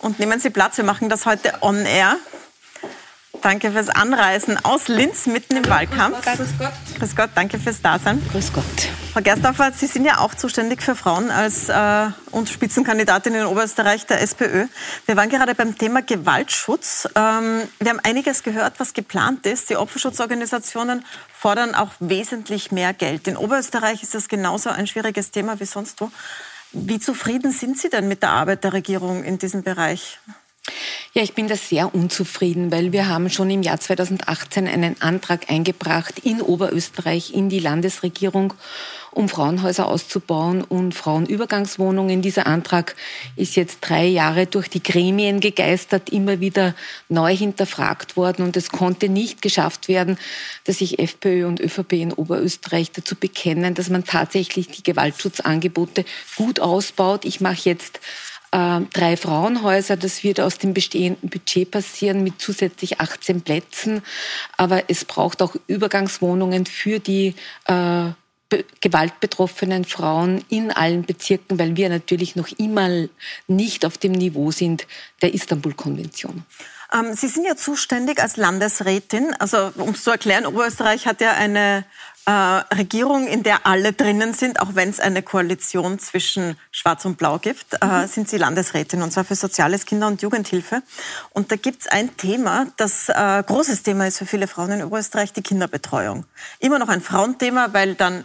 und 0.00 0.20
nehmen 0.20 0.38
Sie 0.38 0.50
Platz. 0.50 0.76
Wir 0.76 0.84
machen 0.84 1.08
das 1.08 1.26
heute 1.26 1.54
on 1.60 1.84
air. 1.84 2.18
Danke 3.42 3.72
fürs 3.72 3.88
Anreisen 3.88 4.56
aus 4.64 4.86
Linz 4.86 5.26
mitten 5.26 5.56
im 5.56 5.68
Wahlkampf. 5.68 6.24
Grüß 6.24 6.58
Gott. 6.58 6.72
Grüß 6.98 7.16
Gott, 7.16 7.30
danke 7.34 7.58
fürs 7.58 7.82
Dasein. 7.82 8.22
Grüß 8.30 8.52
Gott. 8.52 8.64
Frau 9.12 9.20
Gerstdorfer, 9.20 9.72
Sie 9.72 9.88
sind 9.88 10.04
ja 10.04 10.18
auch 10.18 10.34
zuständig 10.34 10.80
für 10.80 10.94
Frauen 10.94 11.30
als 11.30 11.68
äh, 11.68 12.06
und 12.30 12.48
Spitzenkandidatin 12.48 13.34
in 13.34 13.44
Oberösterreich 13.44 14.06
der 14.06 14.22
SPÖ. 14.22 14.68
Wir 15.06 15.16
waren 15.16 15.28
gerade 15.28 15.56
beim 15.56 15.76
Thema 15.76 16.02
Gewaltschutz. 16.02 17.08
Ähm, 17.16 17.62
wir 17.80 17.90
haben 17.90 18.00
einiges 18.04 18.44
gehört, 18.44 18.74
was 18.78 18.94
geplant 18.94 19.44
ist. 19.44 19.70
Die 19.70 19.76
Opferschutzorganisationen 19.76 21.04
fordern 21.32 21.74
auch 21.74 21.90
wesentlich 21.98 22.70
mehr 22.70 22.94
Geld. 22.94 23.26
In 23.26 23.36
Oberösterreich 23.36 24.04
ist 24.04 24.14
das 24.14 24.28
genauso 24.28 24.70
ein 24.70 24.86
schwieriges 24.86 25.32
Thema 25.32 25.58
wie 25.58 25.66
sonst 25.66 26.00
wo. 26.00 26.12
Wie 26.70 27.00
zufrieden 27.00 27.50
sind 27.50 27.78
Sie 27.78 27.90
denn 27.90 28.08
mit 28.08 28.22
der 28.22 28.30
Arbeit 28.30 28.64
der 28.64 28.72
Regierung 28.72 29.24
in 29.24 29.38
diesem 29.38 29.62
Bereich? 29.62 30.20
Ja, 31.14 31.22
ich 31.22 31.34
bin 31.34 31.48
da 31.48 31.56
sehr 31.56 31.94
unzufrieden, 31.94 32.70
weil 32.70 32.92
wir 32.92 33.08
haben 33.08 33.28
schon 33.28 33.50
im 33.50 33.62
Jahr 33.62 33.80
2018 33.80 34.68
einen 34.68 35.02
Antrag 35.02 35.50
eingebracht 35.50 36.20
in 36.20 36.40
Oberösterreich 36.40 37.34
in 37.34 37.48
die 37.48 37.58
Landesregierung, 37.58 38.54
um 39.10 39.28
Frauenhäuser 39.28 39.88
auszubauen 39.88 40.62
und 40.62 40.94
Frauenübergangswohnungen. 40.94 42.22
Dieser 42.22 42.46
Antrag 42.46 42.94
ist 43.34 43.56
jetzt 43.56 43.80
drei 43.80 44.06
Jahre 44.06 44.46
durch 44.46 44.68
die 44.68 44.82
Gremien 44.82 45.40
gegeistert, 45.40 46.10
immer 46.10 46.38
wieder 46.38 46.74
neu 47.08 47.36
hinterfragt 47.36 48.16
worden 48.16 48.46
und 48.46 48.56
es 48.56 48.70
konnte 48.70 49.08
nicht 49.08 49.42
geschafft 49.42 49.88
werden, 49.88 50.16
dass 50.64 50.78
sich 50.78 50.98
FPÖ 50.98 51.46
und 51.46 51.60
ÖVP 51.60 51.92
in 51.94 52.12
Oberösterreich 52.12 52.92
dazu 52.92 53.16
bekennen, 53.16 53.74
dass 53.74 53.90
man 53.90 54.04
tatsächlich 54.04 54.68
die 54.68 54.84
Gewaltschutzangebote 54.84 56.04
gut 56.36 56.60
ausbaut. 56.60 57.24
Ich 57.24 57.40
mache 57.40 57.68
jetzt 57.68 58.00
äh, 58.52 58.80
drei 58.92 59.16
Frauenhäuser. 59.16 59.96
Das 59.96 60.22
wird 60.22 60.40
aus 60.40 60.58
dem 60.58 60.74
bestehenden 60.74 61.28
Budget 61.28 61.70
passieren 61.70 62.22
mit 62.22 62.40
zusätzlich 62.40 63.00
18 63.00 63.40
Plätzen. 63.42 64.02
Aber 64.56 64.84
es 64.88 65.04
braucht 65.04 65.42
auch 65.42 65.56
Übergangswohnungen 65.66 66.66
für 66.66 67.00
die 67.00 67.34
äh, 67.66 68.10
gewaltbetroffenen 68.80 69.84
Frauen 69.84 70.44
in 70.48 70.70
allen 70.70 71.04
Bezirken, 71.04 71.58
weil 71.58 71.76
wir 71.76 71.88
natürlich 71.88 72.36
noch 72.36 72.48
immer 72.58 73.06
nicht 73.48 73.86
auf 73.86 73.96
dem 73.98 74.12
Niveau 74.12 74.50
sind 74.50 74.86
der 75.22 75.32
Istanbul-Konvention. 75.32 76.44
Ähm, 76.92 77.14
Sie 77.14 77.28
sind 77.28 77.46
ja 77.46 77.56
zuständig 77.56 78.20
als 78.20 78.36
Landesrätin. 78.36 79.34
Also 79.38 79.72
um 79.76 79.90
es 79.90 80.04
zu 80.04 80.10
erklären, 80.10 80.46
Oberösterreich 80.46 81.06
hat 81.06 81.20
ja 81.20 81.32
eine 81.32 81.84
äh, 82.26 82.30
Regierung, 82.30 83.26
in 83.26 83.42
der 83.42 83.66
alle 83.66 83.92
drinnen 83.92 84.32
sind, 84.32 84.60
auch 84.60 84.74
wenn 84.74 84.88
es 84.88 85.00
eine 85.00 85.22
Koalition 85.22 85.98
zwischen 85.98 86.56
Schwarz 86.70 87.04
und 87.04 87.18
Blau 87.18 87.38
gibt, 87.38 87.74
äh, 87.80 87.86
mhm. 87.86 88.06
sind 88.06 88.28
Sie 88.28 88.38
Landesrätin 88.38 89.02
und 89.02 89.12
zwar 89.12 89.24
für 89.24 89.34
Soziales, 89.34 89.86
Kinder- 89.86 90.06
und 90.06 90.22
Jugendhilfe. 90.22 90.82
Und 91.30 91.50
da 91.50 91.56
gibt 91.56 91.82
es 91.82 91.88
ein 91.88 92.16
Thema, 92.16 92.66
das 92.76 93.08
äh, 93.08 93.42
großes 93.44 93.82
Thema 93.82 94.06
ist 94.06 94.18
für 94.18 94.26
viele 94.26 94.46
Frauen 94.46 94.70
in 94.72 94.84
Oberösterreich, 94.84 95.32
die 95.32 95.42
Kinderbetreuung. 95.42 96.24
Immer 96.60 96.78
noch 96.78 96.88
ein 96.88 97.00
Frauenthema, 97.00 97.72
weil 97.72 97.94
dann 97.94 98.24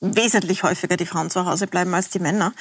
wesentlich 0.00 0.62
häufiger 0.62 0.96
die 0.96 1.06
Frauen 1.06 1.30
zu 1.30 1.44
Hause 1.44 1.66
bleiben 1.66 1.94
als 1.94 2.08
die 2.08 2.20
Männer. 2.20 2.52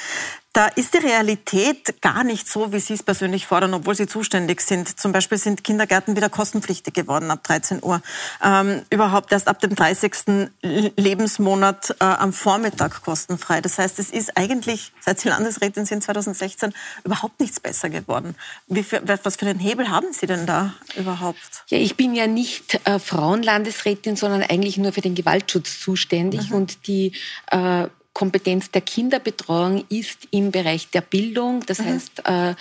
Da 0.51 0.65
ist 0.65 0.95
die 0.95 0.97
Realität 0.97 2.01
gar 2.01 2.23
nicht 2.23 2.47
so, 2.47 2.73
wie 2.73 2.79
Sie 2.79 2.95
es 2.95 3.03
persönlich 3.03 3.45
fordern, 3.45 3.75
obwohl 3.75 3.93
Sie 3.93 4.07
zuständig 4.07 4.61
sind. 4.61 4.99
Zum 4.99 5.11
Beispiel 5.11 5.37
sind 5.37 5.63
Kindergärten 5.63 6.15
wieder 6.15 6.27
kostenpflichtig 6.29 6.95
geworden 6.95 7.29
ab 7.29 7.43
13 7.43 7.83
Uhr. 7.83 8.01
Ähm, 8.43 8.81
überhaupt 8.89 9.31
erst 9.31 9.47
ab 9.47 9.59
dem 9.59 9.75
30. 9.75 10.49
Lebensmonat 10.63 11.91
äh, 11.99 12.03
am 12.03 12.33
Vormittag 12.33 13.03
kostenfrei. 13.03 13.61
Das 13.61 13.77
heißt, 13.77 13.99
es 13.99 14.09
ist 14.09 14.37
eigentlich, 14.37 14.91
seit 15.01 15.19
Sie 15.19 15.29
Landesrätin 15.29 15.85
sind 15.85 16.01
2016, 16.01 16.73
überhaupt 17.03 17.39
nichts 17.39 17.59
besser 17.59 17.91
geworden. 17.91 18.35
Für, 18.83 19.03
was 19.23 19.35
für 19.35 19.45
einen 19.45 19.59
Hebel 19.59 19.89
haben 19.89 20.13
Sie 20.13 20.25
denn 20.25 20.47
da 20.47 20.73
überhaupt? 20.95 21.63
Ja, 21.67 21.77
ich 21.77 21.95
bin 21.95 22.15
ja 22.15 22.25
nicht 22.25 22.81
äh, 22.85 22.97
Frauenlandesrätin, 22.97 24.15
sondern 24.15 24.41
eigentlich 24.41 24.77
nur 24.77 24.93
für 24.93 25.01
den 25.01 25.13
Gewaltschutz 25.13 25.79
zuständig. 25.79 26.49
Mhm. 26.49 26.55
Und 26.55 26.87
die 26.87 27.13
äh, 27.51 27.87
Kompetenz 28.19 28.69
der 28.69 28.81
Kinderbetreuung 28.81 29.85
ist 29.87 30.27
im 30.31 30.51
Bereich 30.51 30.89
der 30.89 30.99
Bildung. 30.99 31.65
Das 31.65 31.79
mhm. 31.79 31.85
heißt, 31.85 32.11
äh, 32.25 32.53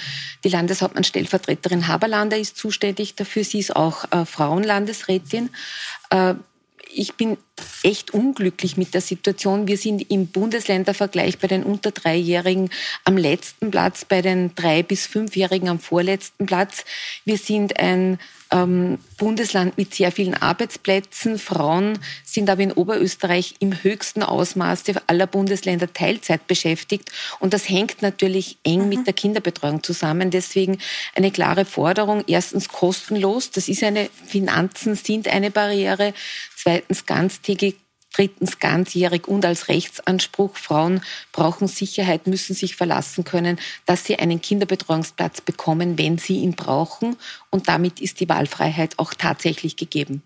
die 0.44 0.50
Landeshauptmann 0.50 1.02
Stellvertreterin 1.02 1.88
Haberlander 1.88 2.38
ist 2.38 2.56
zuständig 2.56 3.16
dafür. 3.16 3.42
Sie 3.42 3.58
ist 3.58 3.74
auch 3.74 4.04
äh, 4.12 4.24
Frauenlandesrätin. 4.24 5.50
Äh, 6.10 6.34
ich 6.94 7.14
bin 7.14 7.38
echt 7.82 8.14
unglücklich 8.14 8.76
mit 8.76 8.94
der 8.94 9.00
Situation. 9.00 9.66
Wir 9.66 9.78
sind 9.78 10.08
im 10.12 10.28
Bundesländervergleich 10.28 11.38
bei 11.38 11.48
den 11.48 11.64
unter 11.64 11.90
Dreijährigen 11.90 12.70
am 13.02 13.16
letzten 13.16 13.72
Platz, 13.72 14.04
bei 14.04 14.22
den 14.22 14.54
drei 14.54 14.84
bis 14.84 15.08
fünfjährigen 15.08 15.68
am 15.68 15.80
vorletzten 15.80 16.46
Platz. 16.46 16.84
Wir 17.24 17.36
sind 17.36 17.80
ein 17.80 18.20
ähm, 18.50 18.98
Bundesland 19.16 19.76
mit 19.76 19.94
sehr 19.94 20.12
vielen 20.12 20.34
Arbeitsplätzen. 20.34 21.38
Frauen 21.38 21.98
sind 22.24 22.48
aber 22.50 22.62
in 22.62 22.72
Oberösterreich 22.72 23.56
im 23.58 23.82
höchsten 23.82 24.22
Ausmaß 24.22 24.84
aller 25.06 25.26
Bundesländer 25.26 25.92
Teilzeit 25.92 26.46
beschäftigt. 26.46 27.10
Und 27.40 27.52
das 27.52 27.68
hängt 27.68 28.02
natürlich 28.02 28.58
eng 28.64 28.84
mhm. 28.84 28.88
mit 28.88 29.06
der 29.06 29.14
Kinderbetreuung 29.14 29.82
zusammen. 29.82 30.30
Deswegen 30.30 30.78
eine 31.14 31.30
klare 31.30 31.64
Forderung. 31.64 32.24
Erstens 32.26 32.68
kostenlos. 32.68 33.50
Das 33.50 33.68
ist 33.68 33.82
eine, 33.82 34.08
Finanzen 34.26 34.94
sind 34.94 35.28
eine 35.28 35.50
Barriere. 35.50 36.14
Zweitens 36.56 37.06
ganztägig 37.06 37.76
drittens 38.18 38.58
ganzjährig 38.58 39.28
und 39.28 39.44
als 39.44 39.68
Rechtsanspruch. 39.68 40.56
Frauen 40.56 41.00
brauchen 41.32 41.68
Sicherheit, 41.68 42.26
müssen 42.26 42.54
sich 42.54 42.76
verlassen 42.76 43.24
können, 43.24 43.58
dass 43.86 44.04
sie 44.04 44.18
einen 44.18 44.40
Kinderbetreuungsplatz 44.40 45.40
bekommen, 45.40 45.96
wenn 45.98 46.18
sie 46.18 46.38
ihn 46.38 46.54
brauchen. 46.54 47.16
Und 47.50 47.68
damit 47.68 48.00
ist 48.00 48.20
die 48.20 48.28
Wahlfreiheit 48.28 48.98
auch 48.98 49.14
tatsächlich 49.14 49.76
gegeben. 49.76 50.22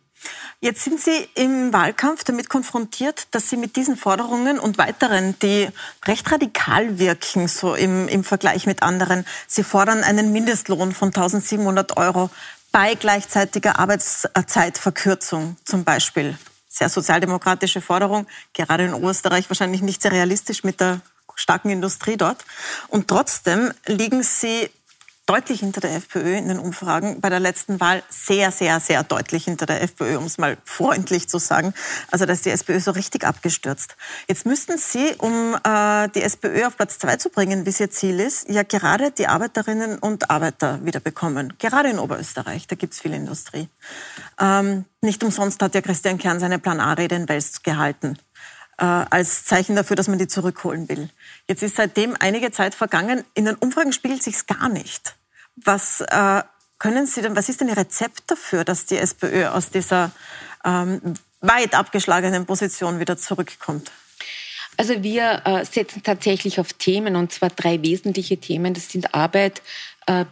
Jetzt 0.60 0.84
sind 0.84 1.00
Sie 1.00 1.28
im 1.34 1.72
Wahlkampf 1.72 2.22
damit 2.22 2.48
konfrontiert, 2.48 3.26
dass 3.32 3.50
Sie 3.50 3.56
mit 3.56 3.74
diesen 3.74 3.96
Forderungen 3.96 4.60
und 4.60 4.78
weiteren, 4.78 5.34
die 5.42 5.68
recht 6.06 6.30
radikal 6.30 7.00
wirken, 7.00 7.48
so 7.48 7.74
im, 7.74 8.06
im 8.06 8.22
Vergleich 8.22 8.66
mit 8.66 8.84
anderen, 8.84 9.24
Sie 9.48 9.64
fordern 9.64 10.04
einen 10.04 10.32
Mindestlohn 10.32 10.92
von 10.92 11.08
1700 11.08 11.96
Euro 11.96 12.30
bei 12.70 12.94
gleichzeitiger 12.94 13.80
Arbeitszeitverkürzung 13.80 15.56
zum 15.64 15.82
Beispiel. 15.82 16.38
Sehr 16.74 16.88
sozialdemokratische 16.88 17.82
Forderung, 17.82 18.26
gerade 18.54 18.86
in 18.86 19.04
Österreich 19.04 19.50
wahrscheinlich 19.50 19.82
nicht 19.82 20.00
sehr 20.00 20.10
realistisch 20.10 20.64
mit 20.64 20.80
der 20.80 21.02
starken 21.34 21.68
Industrie 21.68 22.16
dort. 22.16 22.46
Und 22.88 23.08
trotzdem 23.08 23.72
liegen 23.84 24.22
sie 24.22 24.70
deutlich 25.32 25.60
hinter 25.60 25.80
der 25.80 25.94
FPÖ 25.94 26.36
in 26.36 26.48
den 26.48 26.58
Umfragen. 26.58 27.22
Bei 27.22 27.30
der 27.30 27.40
letzten 27.40 27.80
Wahl 27.80 28.02
sehr, 28.10 28.50
sehr, 28.50 28.80
sehr 28.80 29.02
deutlich 29.02 29.46
hinter 29.46 29.64
der 29.64 29.82
FPÖ, 29.82 30.18
um 30.18 30.24
es 30.24 30.36
mal 30.36 30.58
freundlich 30.62 31.26
zu 31.26 31.38
sagen. 31.38 31.72
Also 32.10 32.26
da 32.26 32.34
ist 32.34 32.44
die 32.44 32.50
SPÖ 32.50 32.80
so 32.80 32.90
richtig 32.90 33.24
abgestürzt. 33.24 33.96
Jetzt 34.28 34.44
müssten 34.44 34.76
Sie, 34.76 35.14
um 35.16 35.56
äh, 35.64 36.08
die 36.10 36.20
SPÖ 36.20 36.66
auf 36.66 36.76
Platz 36.76 36.98
zwei 36.98 37.16
zu 37.16 37.30
bringen, 37.30 37.64
wie 37.64 37.70
es 37.70 37.80
Ihr 37.80 37.90
Ziel 37.90 38.20
ist, 38.20 38.46
ja 38.50 38.62
gerade 38.62 39.10
die 39.10 39.26
Arbeiterinnen 39.26 39.98
und 39.98 40.30
Arbeiter 40.30 40.84
wieder 40.84 41.00
bekommen. 41.00 41.54
Gerade 41.58 41.88
in 41.88 41.98
Oberösterreich, 41.98 42.66
da 42.66 42.76
gibt 42.76 42.92
es 42.92 43.00
viel 43.00 43.14
Industrie. 43.14 43.70
Ähm, 44.38 44.84
nicht 45.00 45.24
umsonst 45.24 45.62
hat 45.62 45.74
ja 45.74 45.80
Christian 45.80 46.18
Kern 46.18 46.40
seine 46.40 46.58
Plan 46.58 46.78
A-Rede 46.78 47.14
in 47.14 47.26
Wels 47.26 47.62
gehalten 47.62 48.18
äh, 48.76 48.84
als 48.84 49.46
Zeichen 49.46 49.76
dafür, 49.76 49.96
dass 49.96 50.08
man 50.08 50.18
die 50.18 50.26
zurückholen 50.26 50.90
will. 50.90 51.08
Jetzt 51.48 51.62
ist 51.62 51.76
seitdem 51.76 52.16
einige 52.20 52.50
Zeit 52.50 52.74
vergangen. 52.74 53.24
In 53.32 53.46
den 53.46 53.54
Umfragen 53.54 53.94
spiegelt 53.94 54.22
sich 54.22 54.46
gar 54.46 54.68
nicht. 54.68 55.16
Was 55.56 56.00
äh, 56.00 56.42
können 56.78 57.06
Sie 57.06 57.22
denn, 57.22 57.36
was 57.36 57.48
ist 57.48 57.60
denn 57.60 57.68
Ihr 57.68 57.76
Rezept 57.76 58.22
dafür, 58.26 58.64
dass 58.64 58.86
die 58.86 58.96
SPÖ 58.96 59.48
aus 59.48 59.70
dieser 59.70 60.10
ähm, 60.64 61.14
weit 61.40 61.74
abgeschlagenen 61.74 62.46
Position 62.46 62.98
wieder 62.98 63.16
zurückkommt? 63.16 63.90
Also 64.78 65.02
wir 65.02 65.42
äh, 65.44 65.64
setzen 65.64 66.02
tatsächlich 66.02 66.58
auf 66.58 66.72
Themen, 66.72 67.16
und 67.16 67.30
zwar 67.32 67.50
drei 67.50 67.82
wesentliche 67.82 68.38
Themen. 68.38 68.72
Das 68.72 68.88
sind 68.88 69.14
Arbeit, 69.14 69.60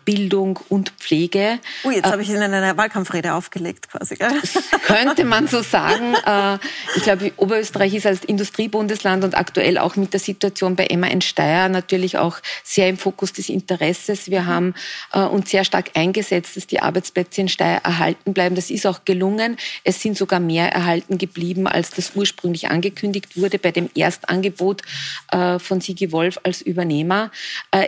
Bildung 0.05 0.59
und 0.69 0.91
Pflege. 0.99 1.61
Oh, 1.85 1.91
jetzt 1.91 2.07
äh, 2.07 2.11
habe 2.11 2.23
ich 2.23 2.29
Ihnen 2.29 2.53
eine 2.53 2.77
Wahlkampfrede 2.77 3.35
aufgelegt 3.35 3.89
quasi. 3.89 4.17
Gell? 4.17 4.31
Könnte 4.83 5.25
man 5.25 5.47
so 5.47 5.63
sagen. 5.63 6.15
Äh, 6.31 6.59
ich 6.97 7.03
glaube, 7.03 7.33
Oberösterreich 7.39 7.95
ist 7.95 8.07
als 8.07 8.25
Industriebundesland 8.25 9.25
und 9.25 9.37
aktuell 9.37 9.79
auch 9.79 9.97
mit 9.97 10.13
der 10.13 10.21
Situation 10.21 10.77
bei 10.77 10.87
Emma 10.87 11.07
in 11.07 11.23
Steyr 11.23 11.69
natürlich 11.69 12.19
auch 12.19 12.39
sehr 12.63 12.89
im 12.89 12.99
Fokus 12.99 13.33
des 13.33 13.49
Interesses. 13.49 14.31
Wir 14.31 14.45
haben 14.45 14.75
uns 15.13 15.51
sehr 15.51 15.65
stark 15.65 15.93
eingesetzt, 15.95 16.57
dass 16.57 16.67
die 16.67 16.83
Arbeitsplätze 16.83 17.41
in 17.41 17.49
Steyr 17.49 17.81
erhalten 17.83 18.35
bleiben. 18.35 18.55
Das 18.55 18.71
ist 18.71 18.87
auch 18.87 19.05
gelungen. 19.05 19.57
Es 19.83 20.03
sind 20.03 20.17
sogar 20.17 20.41
mehr 20.41 20.71
erhalten 20.73 21.17
geblieben, 21.17 21.67
als 21.67 21.91
das 21.91 22.13
ursprünglich 22.15 22.69
angekündigt 22.69 23.41
wurde 23.41 23.59
bei 23.59 23.73
dem 23.73 23.89
Erstangebot 23.95 24.83
von 25.31 25.81
Sigi 25.81 26.13
Wolf 26.13 26.39
als 26.43 26.61
Übernehmer. 26.61 27.31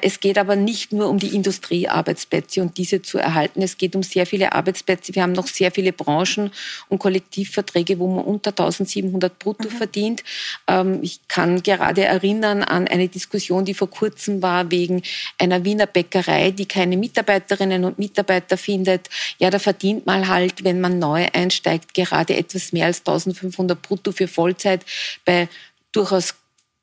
Es 0.01 0.21
geht 0.21 0.39
aber 0.39 0.57
nicht 0.57 0.93
nur 0.93 1.09
um 1.09 1.19
die 1.19 1.35
Industrie 1.35 1.72
Industriearbeitsplätze 1.73 2.61
und 2.61 2.77
diese 2.77 3.03
zu 3.03 3.19
erhalten. 3.19 3.63
Es 3.63 3.79
geht 3.79 3.97
um 3.97 4.03
sehr 4.03 4.27
viele 4.27 4.53
Arbeitsplätze. 4.53 5.15
Wir 5.15 5.23
haben 5.23 5.33
noch 5.33 5.47
sehr 5.47 5.71
viele 5.71 5.93
Branchen 5.93 6.51
und 6.89 6.99
Kollektivverträge, 6.99 7.99
wo 7.99 8.07
man 8.09 8.25
unter 8.25 8.51
1700 8.51 9.39
brutto 9.39 9.69
mhm. 9.69 9.73
verdient. 9.73 10.25
Ähm, 10.69 11.01
ich 11.03 11.21
kann 11.29 11.63
gerade 11.63 12.05
erinnern 12.05 12.63
an 12.63 12.89
eine 12.89 13.09
Diskussion, 13.09 13.65
die 13.65 13.75
vor 13.75 13.91
kurzem 13.91 14.43
war 14.43 14.71
wegen 14.71 15.03
einer 15.39 15.65
Wiener 15.65 15.87
Bäckerei, 15.87 16.51
die 16.51 16.67
keine 16.67 16.97
Mitarbeiterinnen 16.97 17.85
und 17.85 17.99
Mitarbeiter 17.99 18.57
findet. 18.57 19.09
Ja, 19.39 19.51
da 19.51 19.59
verdient 19.59 20.07
man 20.07 20.29
halt, 20.29 20.65
wenn 20.65 20.81
man 20.81 20.99
neu 20.99 21.29
einsteigt, 21.33 21.95
gerade 21.95 22.37
etwas 22.37 22.73
mehr 22.73 22.87
als 22.87 22.99
1500 23.01 23.81
brutto 23.81 24.13
für 24.13 24.29
Vollzeit 24.29 24.85
bei 25.25 25.49
durchaus 25.93 26.35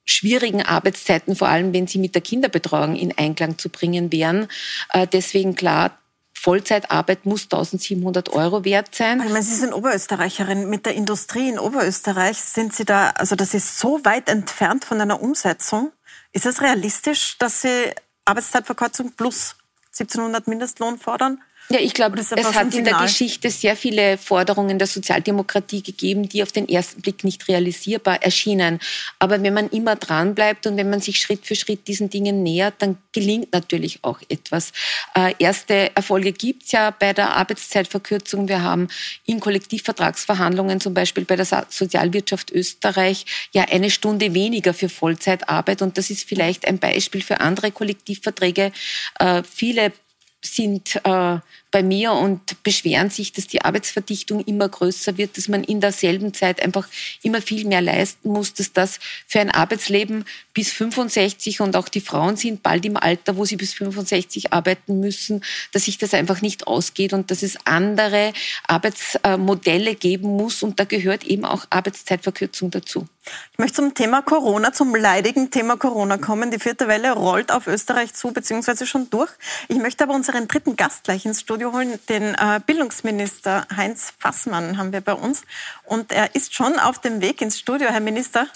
schwierigen 0.09 0.61
Arbeitszeiten, 0.61 1.35
vor 1.35 1.47
allem 1.47 1.73
wenn 1.73 1.87
sie 1.87 1.99
mit 1.99 2.15
der 2.15 2.21
Kinderbetreuung 2.21 2.95
in 2.95 3.17
Einklang 3.17 3.57
zu 3.57 3.69
bringen 3.69 4.11
wären. 4.11 4.47
Äh, 4.91 5.07
deswegen 5.07 5.55
klar, 5.55 5.97
Vollzeitarbeit 6.39 7.25
muss 7.25 7.43
1700 7.43 8.29
Euro 8.29 8.63
wert 8.63 8.95
sein. 8.95 9.19
Ich 9.19 9.29
meine, 9.29 9.43
Sie 9.43 9.55
sind 9.55 9.73
Oberösterreicherin. 9.73 10.69
Mit 10.69 10.85
der 10.85 10.95
Industrie 10.95 11.49
in 11.49 11.59
Oberösterreich 11.59 12.39
sind 12.39 12.73
Sie 12.73 12.85
da, 12.85 13.09
also 13.09 13.35
das 13.35 13.53
ist 13.53 13.77
so 13.77 13.99
weit 14.05 14.29
entfernt 14.29 14.85
von 14.85 15.01
einer 15.01 15.21
Umsetzung. 15.21 15.91
Ist 16.31 16.45
es 16.45 16.61
realistisch, 16.61 17.37
dass 17.39 17.61
Sie 17.61 17.91
Arbeitszeitverkürzung 18.23 19.13
plus 19.13 19.55
1700 19.87 20.47
Mindestlohn 20.47 20.97
fordern? 20.97 21.41
Ja, 21.71 21.79
ich 21.79 21.93
glaube, 21.93 22.19
es 22.19 22.31
hat 22.31 22.73
in 22.73 22.83
der 22.83 22.97
Geschichte 22.97 23.51
sehr 23.51 23.75
viele 23.75 24.17
Forderungen 24.17 24.79
der 24.79 24.87
Sozialdemokratie 24.87 25.83
gegeben, 25.83 26.27
die 26.27 26.41
auf 26.41 26.51
den 26.51 26.67
ersten 26.67 27.01
Blick 27.01 27.23
nicht 27.23 27.47
realisierbar 27.47 28.23
erschienen. 28.23 28.79
Aber 29.19 29.43
wenn 29.43 29.53
man 29.53 29.69
immer 29.69 29.95
dranbleibt 29.95 30.65
und 30.65 30.77
wenn 30.77 30.89
man 30.89 30.99
sich 30.99 31.17
Schritt 31.21 31.45
für 31.45 31.53
Schritt 31.55 31.87
diesen 31.87 32.09
Dingen 32.09 32.41
nähert, 32.41 32.73
dann 32.79 32.97
gelingt 33.11 33.53
natürlich 33.53 33.99
auch 34.01 34.19
etwas. 34.29 34.71
Äh, 35.13 35.35
erste 35.37 35.95
Erfolge 35.95 36.31
gibt's 36.31 36.71
ja 36.71 36.89
bei 36.89 37.13
der 37.13 37.35
Arbeitszeitverkürzung. 37.35 38.47
Wir 38.47 38.63
haben 38.63 38.87
in 39.27 39.39
Kollektivvertragsverhandlungen, 39.39 40.81
zum 40.81 40.95
Beispiel 40.95 41.25
bei 41.25 41.35
der 41.35 41.45
Sozialwirtschaft 41.45 42.51
Österreich, 42.51 43.27
ja 43.51 43.65
eine 43.69 43.91
Stunde 43.91 44.33
weniger 44.33 44.73
für 44.73 44.89
Vollzeitarbeit. 44.89 45.83
Und 45.83 45.99
das 45.99 46.09
ist 46.09 46.27
vielleicht 46.27 46.67
ein 46.67 46.79
Beispiel 46.79 47.21
für 47.21 47.41
andere 47.41 47.71
Kollektivverträge. 47.71 48.71
Äh, 49.19 49.43
viele 49.43 49.93
sind 50.41 50.95
äh, 51.03 51.37
bei 51.71 51.83
mir 51.83 52.13
und 52.13 52.63
beschweren 52.63 53.09
sich, 53.09 53.33
dass 53.33 53.47
die 53.47 53.61
Arbeitsverdichtung 53.61 54.43
immer 54.45 54.67
größer 54.67 55.17
wird, 55.17 55.37
dass 55.37 55.47
man 55.47 55.63
in 55.63 55.81
derselben 55.81 56.33
Zeit 56.33 56.61
einfach 56.61 56.87
immer 57.21 57.41
viel 57.41 57.65
mehr 57.65 57.81
leisten 57.81 58.29
muss, 58.29 58.53
dass 58.53 58.73
das 58.73 58.99
für 59.27 59.39
ein 59.39 59.51
Arbeitsleben 59.51 60.25
bis 60.53 60.71
65 60.71 61.61
und 61.61 61.75
auch 61.75 61.89
die 61.89 62.01
Frauen 62.01 62.35
sind 62.35 62.63
bald 62.63 62.85
im 62.85 62.97
Alter, 62.97 63.37
wo 63.37 63.45
sie 63.45 63.55
bis 63.55 63.73
65 63.73 64.53
arbeiten 64.53 64.99
müssen, 64.99 65.43
dass 65.71 65.85
sich 65.85 65.97
das 65.97 66.13
einfach 66.13 66.41
nicht 66.41 66.67
ausgeht 66.67 67.13
und 67.13 67.31
dass 67.31 67.43
es 67.43 67.57
andere 67.65 68.33
Arbeitsmodelle 68.67 69.95
geben 69.95 70.29
muss 70.29 70.63
und 70.63 70.79
da 70.79 70.85
gehört 70.85 71.23
eben 71.23 71.45
auch 71.45 71.65
Arbeitszeitverkürzung 71.69 72.71
dazu. 72.71 73.07
Ich 73.53 73.59
möchte 73.59 73.75
zum 73.75 73.93
Thema 73.93 74.21
Corona, 74.21 74.71
zum 74.71 74.95
leidigen 74.95 75.51
Thema 75.51 75.77
Corona 75.77 76.17
kommen. 76.17 76.51
Die 76.51 76.59
vierte 76.59 76.87
Welle 76.87 77.11
rollt 77.11 77.51
auf 77.51 77.67
Österreich 77.67 78.13
zu, 78.13 78.31
beziehungsweise 78.31 78.87
schon 78.87 79.09
durch. 79.09 79.29
Ich 79.67 79.77
möchte 79.77 80.03
aber 80.03 80.15
unseren 80.15 80.47
dritten 80.47 80.75
Gast 80.75 81.03
gleich 81.03 81.25
ins 81.25 81.41
Studio 81.41 81.58
Studio 81.59 81.73
holen. 81.73 81.99
Den 82.07 82.35
äh, 82.35 82.61
Bildungsminister 82.65 83.67
Heinz 83.75 84.13
Fassmann 84.17 84.77
haben 84.77 84.93
wir 84.93 85.01
bei 85.01 85.13
uns. 85.13 85.41
Und 85.83 86.13
er 86.13 86.33
ist 86.33 86.55
schon 86.55 86.79
auf 86.79 86.99
dem 86.99 87.19
Weg 87.19 87.41
ins 87.41 87.59
Studio. 87.59 87.89
Herr 87.89 87.99
Minister, 87.99 88.47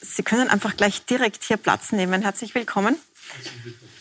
Sie 0.00 0.24
können 0.24 0.50
einfach 0.50 0.76
gleich 0.76 1.04
direkt 1.04 1.44
hier 1.44 1.58
Platz 1.58 1.92
nehmen. 1.92 2.22
Herzlich 2.22 2.56
willkommen. 2.56 2.96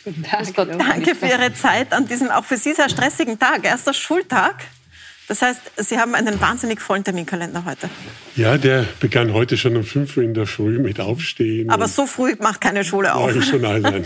Guten 0.03 0.23
Tag. 0.23 0.51
Danke 0.55 1.13
für 1.13 1.27
Ihre 1.27 1.53
Zeit 1.53 1.93
an 1.93 2.07
diesem 2.07 2.31
auch 2.31 2.45
für 2.45 2.57
Sie 2.57 2.73
sehr 2.73 2.89
stressigen 2.89 3.37
Tag. 3.37 3.63
Erster 3.63 3.93
Schultag. 3.93 4.55
Das 5.31 5.41
heißt, 5.41 5.61
Sie 5.77 5.97
haben 5.97 6.13
einen 6.13 6.41
wahnsinnig 6.41 6.81
vollen 6.81 7.05
Terminkalender 7.05 7.63
heute. 7.63 7.89
Ja, 8.35 8.57
der 8.57 8.85
begann 8.99 9.31
heute 9.31 9.55
schon 9.55 9.77
um 9.77 9.85
5 9.85 10.17
Uhr 10.17 10.23
in 10.23 10.33
der 10.33 10.45
Früh 10.45 10.77
mit 10.77 10.99
Aufstehen. 10.99 11.69
Aber 11.69 11.87
so 11.87 12.05
früh 12.05 12.35
macht 12.37 12.59
keine 12.59 12.83
Schule 12.83 13.15
auf. 13.15 13.33
Ja, 13.33 13.41
schon 13.41 13.61
nein. 13.61 13.85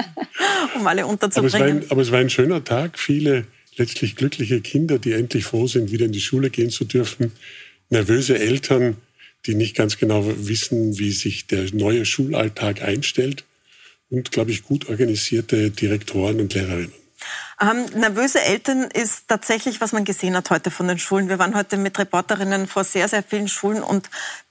um 0.76 0.86
alle 0.86 1.06
unterzubringen. 1.06 1.60
Aber 1.60 1.68
es, 1.68 1.84
ein, 1.84 1.90
aber 1.90 2.00
es, 2.00 2.10
war 2.10 2.20
ein, 2.20 2.30
schöner 2.30 2.64
Tag. 2.64 2.98
Viele 2.98 3.44
letztlich 3.76 4.16
glückliche 4.16 4.62
Kinder, 4.62 4.98
die 4.98 5.12
endlich 5.12 5.44
froh 5.44 5.66
sind, 5.66 5.92
wieder 5.92 6.06
in 6.06 6.12
die 6.12 6.22
Schule 6.22 6.48
gehen 6.48 6.70
zu 6.70 6.86
dürfen. 6.86 7.32
Nervöse 7.90 8.38
Eltern, 8.38 8.96
die 9.44 9.54
nicht 9.54 9.76
ganz 9.76 9.98
genau 9.98 10.24
wissen, 10.38 10.98
wie 10.98 11.12
sich 11.12 11.48
der 11.48 11.66
neue 11.74 12.06
Schulalltag 12.06 12.80
einstellt. 12.80 13.44
Und, 14.08 14.32
glaube 14.32 14.52
ich, 14.52 14.62
gut 14.62 14.88
organisierte 14.88 15.70
Direktoren 15.70 16.40
und 16.40 16.54
Lehrerinnen. 16.54 16.99
Ähm, 17.60 17.84
nervöse 17.94 18.40
Eltern 18.40 18.84
ist 18.84 19.28
tatsächlich, 19.28 19.80
was 19.80 19.92
man 19.92 20.04
gesehen 20.04 20.36
hat 20.36 20.50
heute 20.50 20.70
von 20.70 20.88
den 20.88 20.98
Schulen. 20.98 21.28
Wir 21.28 21.38
waren 21.38 21.54
heute 21.54 21.76
mit 21.76 21.98
Reporterinnen 21.98 22.66
vor 22.66 22.84
sehr, 22.84 23.08
sehr 23.08 23.22
vielen 23.22 23.48
Schulen 23.48 23.82
und 23.82 24.08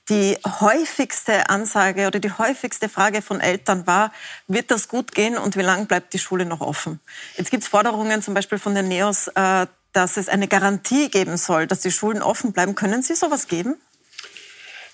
die 0.10 0.38
häufigste 0.46 1.50
Ansage 1.50 2.08
oder 2.08 2.20
die 2.20 2.32
häufigste 2.32 2.90
Frage 2.90 3.22
von 3.22 3.40
Eltern 3.40 3.86
war, 3.86 4.12
wird 4.48 4.72
das 4.72 4.88
gut 4.88 5.14
gehen 5.14 5.38
und 5.38 5.56
wie 5.56 5.62
lange 5.62 5.86
bleibt 5.86 6.14
die 6.14 6.20
Schule 6.20 6.46
noch 6.46 6.62
offen? 6.62 7.00
Jetzt 7.38 7.52
gibt 7.52 7.64
es 7.64 7.70
Forderungen 7.70 8.22
zum 8.22 8.34
Beispiel 8.34 8.58
von 8.58 8.74
den 8.74 8.88
NEOS, 8.88 9.28
äh, 9.36 9.68
dass 9.94 10.18
es 10.18 10.30
eine 10.30 10.48
Garantie 10.48 11.10
geben 11.10 11.38
soll, 11.38 11.68
dass 11.68 11.82
die 11.82 11.92
Schulen 11.92 12.22
offen 12.22 12.54
bleiben. 12.54 12.76
Können 12.76 13.02
Sie 13.04 13.16
sowas 13.16 13.48
geben? 13.48 13.76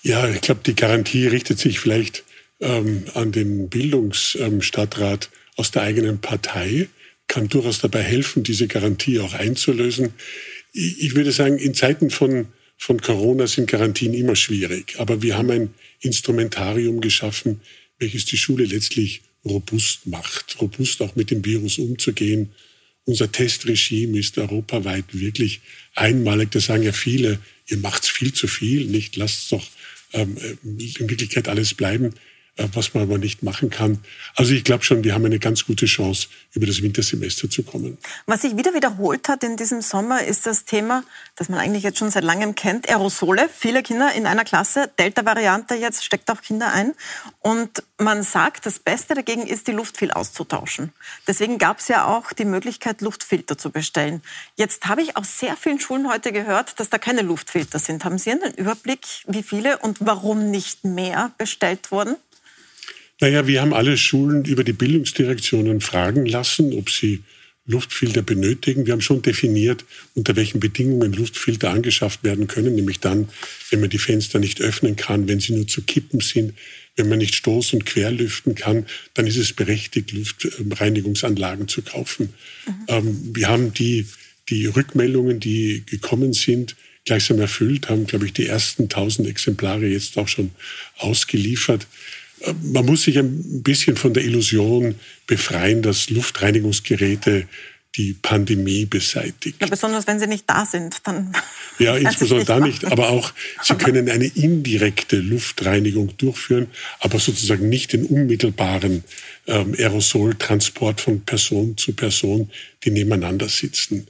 Ja, 0.01 0.27
ich 0.27 0.41
glaube, 0.41 0.61
die 0.65 0.75
Garantie 0.75 1.27
richtet 1.27 1.59
sich 1.59 1.79
vielleicht 1.79 2.23
ähm, 2.59 3.05
an 3.13 3.31
den 3.31 3.69
Bildungsstadtrat 3.69 5.29
ähm, 5.31 5.39
aus 5.57 5.71
der 5.71 5.83
eigenen 5.83 6.19
Partei 6.19 6.89
kann 7.27 7.49
durchaus 7.49 7.79
dabei 7.79 8.01
helfen, 8.01 8.43
diese 8.43 8.67
Garantie 8.67 9.19
auch 9.19 9.33
einzulösen. 9.33 10.13
Ich 10.73 11.15
würde 11.15 11.31
sagen, 11.31 11.57
in 11.57 11.73
Zeiten 11.73 12.09
von, 12.09 12.47
von 12.77 13.01
Corona 13.01 13.47
sind 13.47 13.69
Garantien 13.69 14.13
immer 14.13 14.35
schwierig. 14.35 14.95
Aber 14.97 15.21
wir 15.21 15.37
haben 15.37 15.51
ein 15.51 15.73
Instrumentarium 16.01 17.01
geschaffen, 17.01 17.61
welches 17.99 18.25
die 18.25 18.37
Schule 18.37 18.65
letztlich 18.65 19.21
robust 19.45 20.07
macht, 20.07 20.59
robust 20.59 21.01
auch 21.01 21.15
mit 21.15 21.31
dem 21.31 21.45
Virus 21.45 21.77
umzugehen. 21.77 22.51
Unser 23.05 23.31
Testregime 23.31 24.17
ist 24.17 24.37
europaweit 24.37 25.05
wirklich 25.13 25.61
einmalig. 25.93 26.51
Da 26.51 26.59
sagen 26.59 26.83
ja 26.83 26.91
viele, 26.91 27.39
ihr 27.67 27.77
macht's 27.77 28.09
viel 28.09 28.33
zu 28.33 28.47
viel, 28.47 28.85
nicht 28.85 29.15
lasst 29.15 29.51
doch 29.51 29.65
ähm, 30.13 30.37
in 30.63 31.09
Wirklichkeit 31.09 31.47
alles 31.47 31.73
bleiben. 31.73 32.13
Äh, 32.57 32.67
was 32.73 32.93
man 32.93 33.03
aber 33.03 33.17
nicht 33.17 33.43
machen 33.43 33.69
kann. 33.69 33.99
Also 34.35 34.53
ich 34.53 34.63
glaube 34.63 34.83
schon, 34.85 35.03
wir 35.03 35.13
haben 35.13 35.25
eine 35.25 35.39
ganz 35.39 35.65
gute 35.65 35.87
Chance, 35.87 36.27
über 36.53 36.65
das 36.65 36.81
Wintersemester 36.81 37.49
zu 37.49 37.63
kommen. 37.63 37.97
Was 38.27 38.43
sich 38.43 38.55
wieder 38.55 38.73
wiederholt 38.73 39.27
hat 39.27 39.43
in 39.43 39.57
diesem 39.57 39.81
Sommer, 39.81 40.23
ist 40.23 40.45
das 40.45 40.63
Thema, 40.63 41.03
das 41.35 41.49
man 41.49 41.59
eigentlich 41.59 41.83
jetzt 41.83 41.99
schon 41.99 42.11
seit 42.11 42.23
langem 42.23 42.55
kennt, 42.55 42.87
Aerosole. 42.87 43.49
Viele 43.53 43.83
Kinder 43.83 44.13
in 44.13 44.25
einer 44.25 44.45
Klasse, 44.45 44.89
Delta-Variante 44.97 45.75
jetzt 45.75 46.05
steckt 46.05 46.31
auch 46.31 46.41
Kinder 46.41 46.71
ein. 46.71 46.93
Und 47.41 47.83
man 47.97 48.23
sagt, 48.23 48.65
das 48.65 48.79
Beste 48.79 49.15
dagegen 49.15 49.45
ist, 49.47 49.67
die 49.67 49.73
Luft 49.73 49.97
viel 49.97 50.11
auszutauschen. 50.11 50.93
Deswegen 51.27 51.57
gab 51.57 51.79
es 51.79 51.89
ja 51.89 52.05
auch 52.05 52.31
die 52.31 52.45
Möglichkeit, 52.45 53.01
Luftfilter 53.01 53.57
zu 53.57 53.69
bestellen. 53.69 54.21
Jetzt 54.55 54.85
habe 54.85 55.01
ich 55.01 55.17
aus 55.17 55.39
sehr 55.39 55.57
vielen 55.57 55.81
Schulen 55.81 56.09
heute 56.09 56.31
gehört, 56.31 56.79
dass 56.79 56.89
da 56.89 56.99
keine 56.99 57.21
Luftfilter 57.21 57.79
sind. 57.79 58.05
Haben 58.05 58.17
Sie 58.17 58.31
einen 58.31 58.53
Überblick, 58.53 59.05
wie 59.27 59.43
viele 59.43 59.77
und 59.79 59.97
warum 59.99 60.51
nicht 60.51 60.85
mehr 60.85 61.31
bestellt 61.37 61.91
wurden? 61.91 62.15
Naja, 63.21 63.47
wir 63.47 63.61
haben 63.61 63.73
alle 63.73 63.97
Schulen 63.97 64.43
über 64.45 64.63
die 64.63 64.73
Bildungsdirektionen 64.73 65.81
fragen 65.81 66.25
lassen, 66.25 66.73
ob 66.73 66.89
sie 66.89 67.21
Luftfilter 67.67 68.21
benötigen. 68.21 68.85
Wir 68.85 68.93
haben 68.93 69.01
schon 69.01 69.21
definiert, 69.21 69.85
unter 70.13 70.35
welchen 70.35 70.59
Bedingungen 70.59 71.13
Luftfilter 71.13 71.71
angeschafft 71.71 72.23
werden 72.23 72.47
können, 72.47 72.75
nämlich 72.75 72.99
dann, 72.99 73.29
wenn 73.71 73.79
man 73.79 73.89
die 73.89 73.97
Fenster 73.97 74.39
nicht 74.39 74.61
öffnen 74.61 74.95
kann, 74.95 75.27
wenn 75.27 75.39
sie 75.39 75.53
nur 75.53 75.67
zu 75.67 75.81
kippen 75.81 76.19
sind, 76.19 76.53
wenn 76.95 77.09
man 77.09 77.17
nicht 77.17 77.33
stoß- 77.33 77.73
und 77.73 77.85
querlüften 77.85 78.55
kann, 78.55 78.85
dann 79.15 79.27
ist 79.27 79.37
es 79.37 79.53
berechtigt, 79.53 80.11
Luftreinigungsanlagen 80.11 81.67
zu 81.67 81.81
kaufen. 81.81 82.33
Mhm. 82.67 82.73
Ähm, 82.87 83.35
wir 83.35 83.47
haben 83.47 83.73
die, 83.73 84.07
die 84.49 84.67
Rückmeldungen, 84.67 85.39
die 85.39 85.83
gekommen 85.85 86.33
sind, 86.33 86.75
gleichsam 87.03 87.39
erfüllt, 87.39 87.89
haben, 87.89 88.05
glaube 88.05 88.25
ich, 88.25 88.33
die 88.33 88.45
ersten 88.45 88.83
1000 88.83 89.27
Exemplare 89.27 89.87
jetzt 89.87 90.17
auch 90.17 90.27
schon 90.27 90.51
ausgeliefert 90.97 91.87
man 92.61 92.85
muss 92.85 93.03
sich 93.03 93.17
ein 93.17 93.63
bisschen 93.63 93.95
von 93.95 94.13
der 94.13 94.23
Illusion 94.23 94.95
befreien, 95.27 95.81
dass 95.81 96.09
Luftreinigungsgeräte 96.09 97.47
die 97.95 98.13
Pandemie 98.13 98.85
beseitigt. 98.85 99.57
Ja, 99.61 99.67
besonders 99.67 100.05
wenn 100.05 100.19
sie 100.19 100.27
nicht 100.27 100.43
da 100.47 100.65
sind, 100.65 100.97
dann. 101.03 101.33
Ja, 101.77 101.97
insbesondere 101.97 102.45
da 102.45 102.59
nicht, 102.61 102.85
aber 102.85 103.09
auch 103.09 103.33
sie 103.61 103.75
können 103.75 104.09
eine 104.09 104.27
indirekte 104.27 105.17
Luftreinigung 105.17 106.15
durchführen, 106.15 106.67
aber 107.01 107.19
sozusagen 107.19 107.67
nicht 107.67 107.91
den 107.91 108.05
unmittelbaren 108.05 109.03
ähm, 109.45 109.75
Aerosoltransport 109.77 111.01
von 111.01 111.25
Person 111.25 111.75
zu 111.75 111.91
Person, 111.91 112.49
die 112.85 112.91
nebeneinander 112.91 113.49
sitzen. 113.49 114.07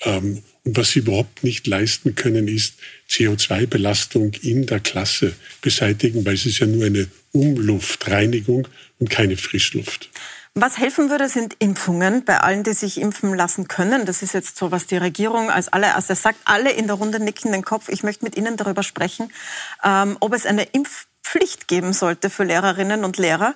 Ähm, 0.00 0.42
und 0.64 0.76
was 0.76 0.92
sie 0.92 1.00
überhaupt 1.00 1.44
nicht 1.44 1.66
leisten 1.66 2.14
können, 2.14 2.48
ist 2.48 2.76
CO2-Belastung 3.10 4.32
in 4.40 4.64
der 4.64 4.80
Klasse 4.80 5.34
beseitigen, 5.60 6.24
weil 6.24 6.34
es 6.34 6.46
ist 6.46 6.60
ja 6.60 6.66
nur 6.66 6.86
eine 6.86 7.08
Umluftreinigung 7.32 8.68
und 8.98 9.10
keine 9.10 9.36
Frischluft. 9.36 10.10
Was 10.54 10.76
helfen 10.76 11.08
würde, 11.08 11.30
sind 11.30 11.56
Impfungen 11.60 12.26
bei 12.26 12.40
allen, 12.40 12.62
die 12.62 12.74
sich 12.74 13.00
impfen 13.00 13.34
lassen 13.34 13.68
können. 13.68 14.04
Das 14.04 14.22
ist 14.22 14.34
jetzt 14.34 14.58
so, 14.58 14.70
was 14.70 14.86
die 14.86 14.98
Regierung 14.98 15.50
als 15.50 15.72
allererstes 15.72 16.20
sagt. 16.20 16.38
Alle 16.44 16.70
in 16.72 16.86
der 16.88 16.96
Runde 16.96 17.20
nicken 17.20 17.52
den 17.52 17.64
Kopf. 17.64 17.88
Ich 17.88 18.02
möchte 18.02 18.24
mit 18.24 18.36
Ihnen 18.36 18.58
darüber 18.58 18.82
sprechen, 18.82 19.32
ähm, 19.82 20.18
ob 20.20 20.34
es 20.34 20.44
eine 20.44 20.64
Impfpflicht 20.64 21.68
geben 21.68 21.94
sollte 21.94 22.28
für 22.28 22.44
Lehrerinnen 22.44 23.02
und 23.04 23.16
Lehrer. 23.16 23.54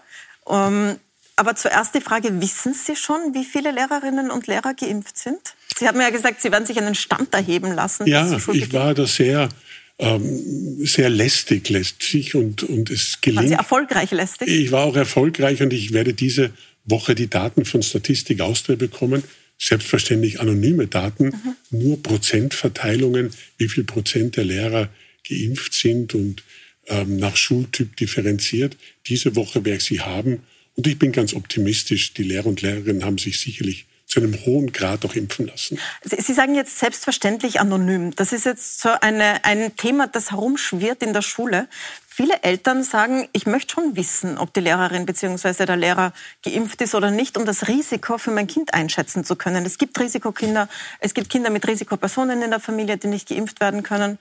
Ähm, 0.48 0.96
aber 1.36 1.54
zuerst 1.54 1.94
die 1.94 2.00
Frage, 2.00 2.40
wissen 2.40 2.72
Sie 2.72 2.96
schon, 2.96 3.34
wie 3.34 3.44
viele 3.44 3.72
Lehrerinnen 3.72 4.30
und 4.30 4.46
Lehrer 4.46 4.72
geimpft 4.72 5.18
sind? 5.18 5.54
Sie 5.76 5.86
haben 5.86 6.00
ja 6.00 6.08
gesagt, 6.08 6.40
Sie 6.40 6.50
werden 6.50 6.64
sich 6.64 6.78
einen 6.78 6.94
Stand 6.94 7.34
erheben 7.34 7.72
lassen. 7.72 8.06
Ja, 8.06 8.38
ich 8.54 8.72
war 8.72 8.94
da 8.94 9.06
sehr 9.06 9.50
ähm, 9.98 10.84
sehr 10.84 11.08
lästig 11.08 11.68
letztlich 11.70 12.34
und, 12.34 12.62
und 12.64 12.90
es 12.90 13.20
gelingt. 13.20 13.38
Waren 13.38 13.48
Sie 13.48 13.54
erfolgreich 13.54 14.10
lästig? 14.10 14.48
Ich 14.48 14.70
war 14.70 14.84
auch 14.84 14.96
erfolgreich 14.96 15.62
und 15.62 15.72
ich 15.72 15.92
werde 15.92 16.12
diese 16.12 16.52
Woche 16.84 17.14
die 17.14 17.28
Daten 17.28 17.64
von 17.64 17.82
Statistik 17.82 18.40
Austria 18.40 18.76
bekommen. 18.76 19.22
Selbstverständlich 19.58 20.38
anonyme 20.38 20.86
Daten, 20.86 21.28
mhm. 21.28 21.54
nur 21.70 22.02
Prozentverteilungen, 22.02 23.30
wie 23.56 23.68
viel 23.68 23.84
Prozent 23.84 24.36
der 24.36 24.44
Lehrer 24.44 24.90
geimpft 25.26 25.72
sind 25.72 26.14
und 26.14 26.42
ähm, 26.88 27.16
nach 27.16 27.36
Schultyp 27.36 27.96
differenziert. 27.96 28.76
Diese 29.06 29.34
Woche 29.34 29.64
werde 29.64 29.78
ich 29.78 29.84
sie 29.84 30.00
haben 30.00 30.42
und 30.76 30.86
ich 30.86 30.98
bin 30.98 31.10
ganz 31.10 31.32
optimistisch. 31.32 32.12
Die 32.12 32.22
Lehrer 32.22 32.46
und 32.46 32.60
Lehrerinnen 32.60 33.04
haben 33.04 33.16
sich 33.16 33.40
sicherlich 33.40 33.86
zu 34.16 34.22
einem 34.22 34.46
hohen 34.46 34.72
Grad 34.72 35.04
auch 35.04 35.14
impfen 35.14 35.46
lassen. 35.46 35.78
Sie 36.02 36.32
sagen 36.32 36.54
jetzt 36.54 36.78
selbstverständlich 36.78 37.60
anonym. 37.60 38.16
Das 38.16 38.32
ist 38.32 38.46
jetzt 38.46 38.80
so 38.80 38.88
eine, 38.88 39.44
ein 39.44 39.76
Thema, 39.76 40.06
das 40.06 40.30
herumschwirrt 40.30 41.02
in 41.02 41.12
der 41.12 41.20
Schule. 41.20 41.68
Viele 42.08 42.42
Eltern 42.42 42.82
sagen, 42.82 43.28
ich 43.32 43.44
möchte 43.44 43.74
schon 43.74 43.94
wissen, 43.94 44.38
ob 44.38 44.54
die 44.54 44.60
Lehrerin 44.60 45.04
bzw. 45.04 45.66
der 45.66 45.76
Lehrer 45.76 46.14
geimpft 46.42 46.80
ist 46.80 46.94
oder 46.94 47.10
nicht, 47.10 47.36
um 47.36 47.44
das 47.44 47.68
Risiko 47.68 48.16
für 48.16 48.30
mein 48.30 48.46
Kind 48.46 48.72
einschätzen 48.72 49.22
zu 49.22 49.36
können. 49.36 49.66
Es 49.66 49.76
gibt 49.76 50.00
Risikokinder, 50.00 50.70
es 50.98 51.12
gibt 51.12 51.28
Kinder 51.28 51.50
mit 51.50 51.68
Risikopersonen 51.68 52.40
in 52.40 52.48
der 52.48 52.60
Familie, 52.60 52.96
die 52.96 53.08
nicht 53.08 53.28
geimpft 53.28 53.60
werden 53.60 53.82
können. 53.82 54.18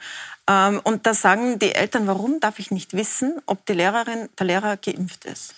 Ähm, 0.50 0.82
und 0.84 1.06
da 1.06 1.14
sagen 1.14 1.58
die 1.58 1.74
Eltern, 1.74 2.06
warum 2.06 2.42
darf 2.42 2.60
ich 2.60 2.70
nicht 2.70 2.92
wissen, 2.92 3.42
ob 3.46 3.66
die 3.66 3.74
Lehrerin, 3.74 4.28
der 4.38 4.46
Lehrer 4.46 4.76
geimpft 4.76 5.24
ist? 5.24 5.54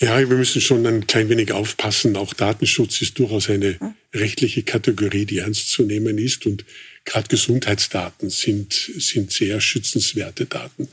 Ja, 0.00 0.18
wir 0.18 0.36
müssen 0.36 0.62
schon 0.62 0.86
ein 0.86 1.06
klein 1.06 1.28
wenig 1.28 1.52
aufpassen. 1.52 2.16
Auch 2.16 2.32
Datenschutz 2.32 3.02
ist 3.02 3.18
durchaus 3.18 3.50
eine 3.50 3.78
rechtliche 4.14 4.62
Kategorie, 4.62 5.26
die 5.26 5.38
ernst 5.38 5.70
zu 5.70 5.82
nehmen 5.82 6.16
ist. 6.16 6.46
Und 6.46 6.64
gerade 7.04 7.28
Gesundheitsdaten 7.28 8.30
sind, 8.30 8.72
sind 8.72 9.30
sehr 9.30 9.60
schützenswerte 9.60 10.46
Daten. 10.46 10.88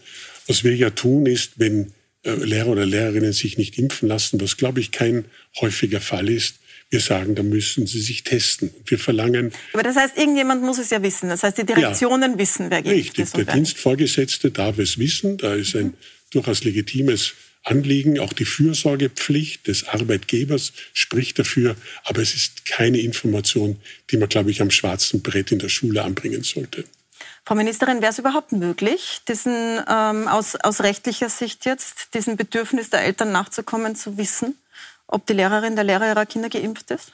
Was 0.45 0.65
wir 0.65 0.75
ja 0.75 0.89
tun, 0.89 1.25
ist, 1.25 1.53
wenn 1.55 1.93
äh, 2.23 2.31
Lehrer 2.31 2.67
oder 2.67 2.85
Lehrerinnen 2.85 3.31
sich 3.31 3.57
nicht 3.57 3.77
impfen 3.77 4.09
lassen, 4.09 4.41
was 4.41 4.57
glaube 4.57 4.81
ich 4.81 4.91
kein 4.91 5.23
häufiger 5.61 6.01
Fall 6.01 6.29
ist, 6.29 6.55
wir 6.89 6.99
sagen, 6.99 7.35
da 7.35 7.43
müssen 7.43 7.85
sie 7.85 8.01
sich 8.01 8.23
testen. 8.23 8.71
Wir 8.85 8.99
verlangen. 8.99 9.51
Aber 9.73 9.83
das 9.83 9.95
heißt, 9.95 10.17
irgendjemand 10.17 10.63
muss 10.63 10.77
es 10.77 10.89
ja 10.89 11.01
wissen. 11.01 11.29
Das 11.29 11.43
heißt, 11.43 11.57
die 11.57 11.65
Direktionen 11.65 12.33
ja, 12.33 12.37
wissen, 12.37 12.69
wer 12.69 12.81
geimpft 12.81 13.17
ist. 13.17 13.19
Richtig, 13.19 13.45
der 13.45 13.55
Dienstvorgesetzte 13.55 14.51
darf 14.51 14.79
es 14.79 14.97
wissen. 14.97 15.37
Da 15.37 15.53
ist 15.55 15.75
ein 15.75 15.87
mhm. 15.87 15.93
durchaus 16.31 16.63
legitimes 16.63 17.33
Anliegen. 17.63 18.19
Auch 18.19 18.33
die 18.33 18.45
Fürsorgepflicht 18.45 19.67
des 19.67 19.87
Arbeitgebers 19.87 20.73
spricht 20.93 21.39
dafür. 21.39 21.75
Aber 22.03 22.21
es 22.21 22.33
ist 22.33 22.65
keine 22.65 22.99
Information, 22.99 23.79
die 24.11 24.17
man, 24.17 24.29
glaube 24.29 24.51
ich, 24.51 24.61
am 24.61 24.71
schwarzen 24.71 25.21
Brett 25.21 25.51
in 25.51 25.59
der 25.59 25.69
Schule 25.69 26.03
anbringen 26.03 26.43
sollte. 26.43 26.85
Frau 27.45 27.55
Ministerin, 27.55 28.01
wäre 28.01 28.11
es 28.11 28.19
überhaupt 28.19 28.51
möglich, 28.51 29.21
diesen, 29.27 29.79
ähm, 29.89 30.27
aus, 30.27 30.55
aus 30.55 30.81
rechtlicher 30.81 31.29
Sicht 31.29 31.65
jetzt, 31.65 32.13
diesem 32.13 32.35
Bedürfnis 32.35 32.89
der 32.89 33.03
Eltern 33.03 33.31
nachzukommen, 33.31 33.95
zu 33.95 34.17
wissen, 34.17 34.57
ob 35.07 35.25
die 35.25 35.33
Lehrerin, 35.33 35.75
der 35.75 35.85
Lehrer 35.85 36.07
ihrer 36.07 36.25
Kinder 36.25 36.49
geimpft 36.49 36.91
ist? 36.91 37.13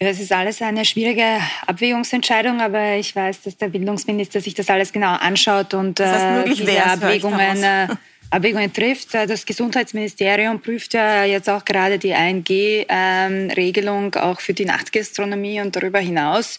Ja, 0.00 0.08
das 0.08 0.18
ist 0.18 0.32
alles 0.32 0.60
eine 0.62 0.84
schwierige 0.84 1.38
Abwägungsentscheidung, 1.66 2.60
aber 2.60 2.94
ich 2.94 3.14
weiß, 3.14 3.42
dass 3.42 3.56
der 3.58 3.68
Bildungsminister 3.68 4.40
sich 4.40 4.54
das 4.54 4.68
alles 4.70 4.92
genau 4.92 5.12
anschaut 5.12 5.74
und 5.74 6.00
das 6.00 6.10
heißt, 6.10 6.46
äh, 6.46 6.54
diese 6.54 6.84
Abwägungen 6.84 7.62
äh, 7.62 7.88
Abwägungen 8.32 8.72
trifft. 8.72 9.14
Äh, 9.14 9.26
das 9.26 9.44
Gesundheitsministerium 9.44 10.60
prüft 10.60 10.94
ja 10.94 11.24
jetzt 11.24 11.50
auch 11.50 11.64
gerade 11.64 11.98
die 11.98 12.14
1G-Regelung 12.14 14.12
ähm, 14.14 14.20
auch 14.20 14.40
für 14.40 14.54
die 14.54 14.64
Nachtgastronomie 14.64 15.60
und 15.60 15.76
darüber 15.76 15.98
hinaus. 15.98 16.58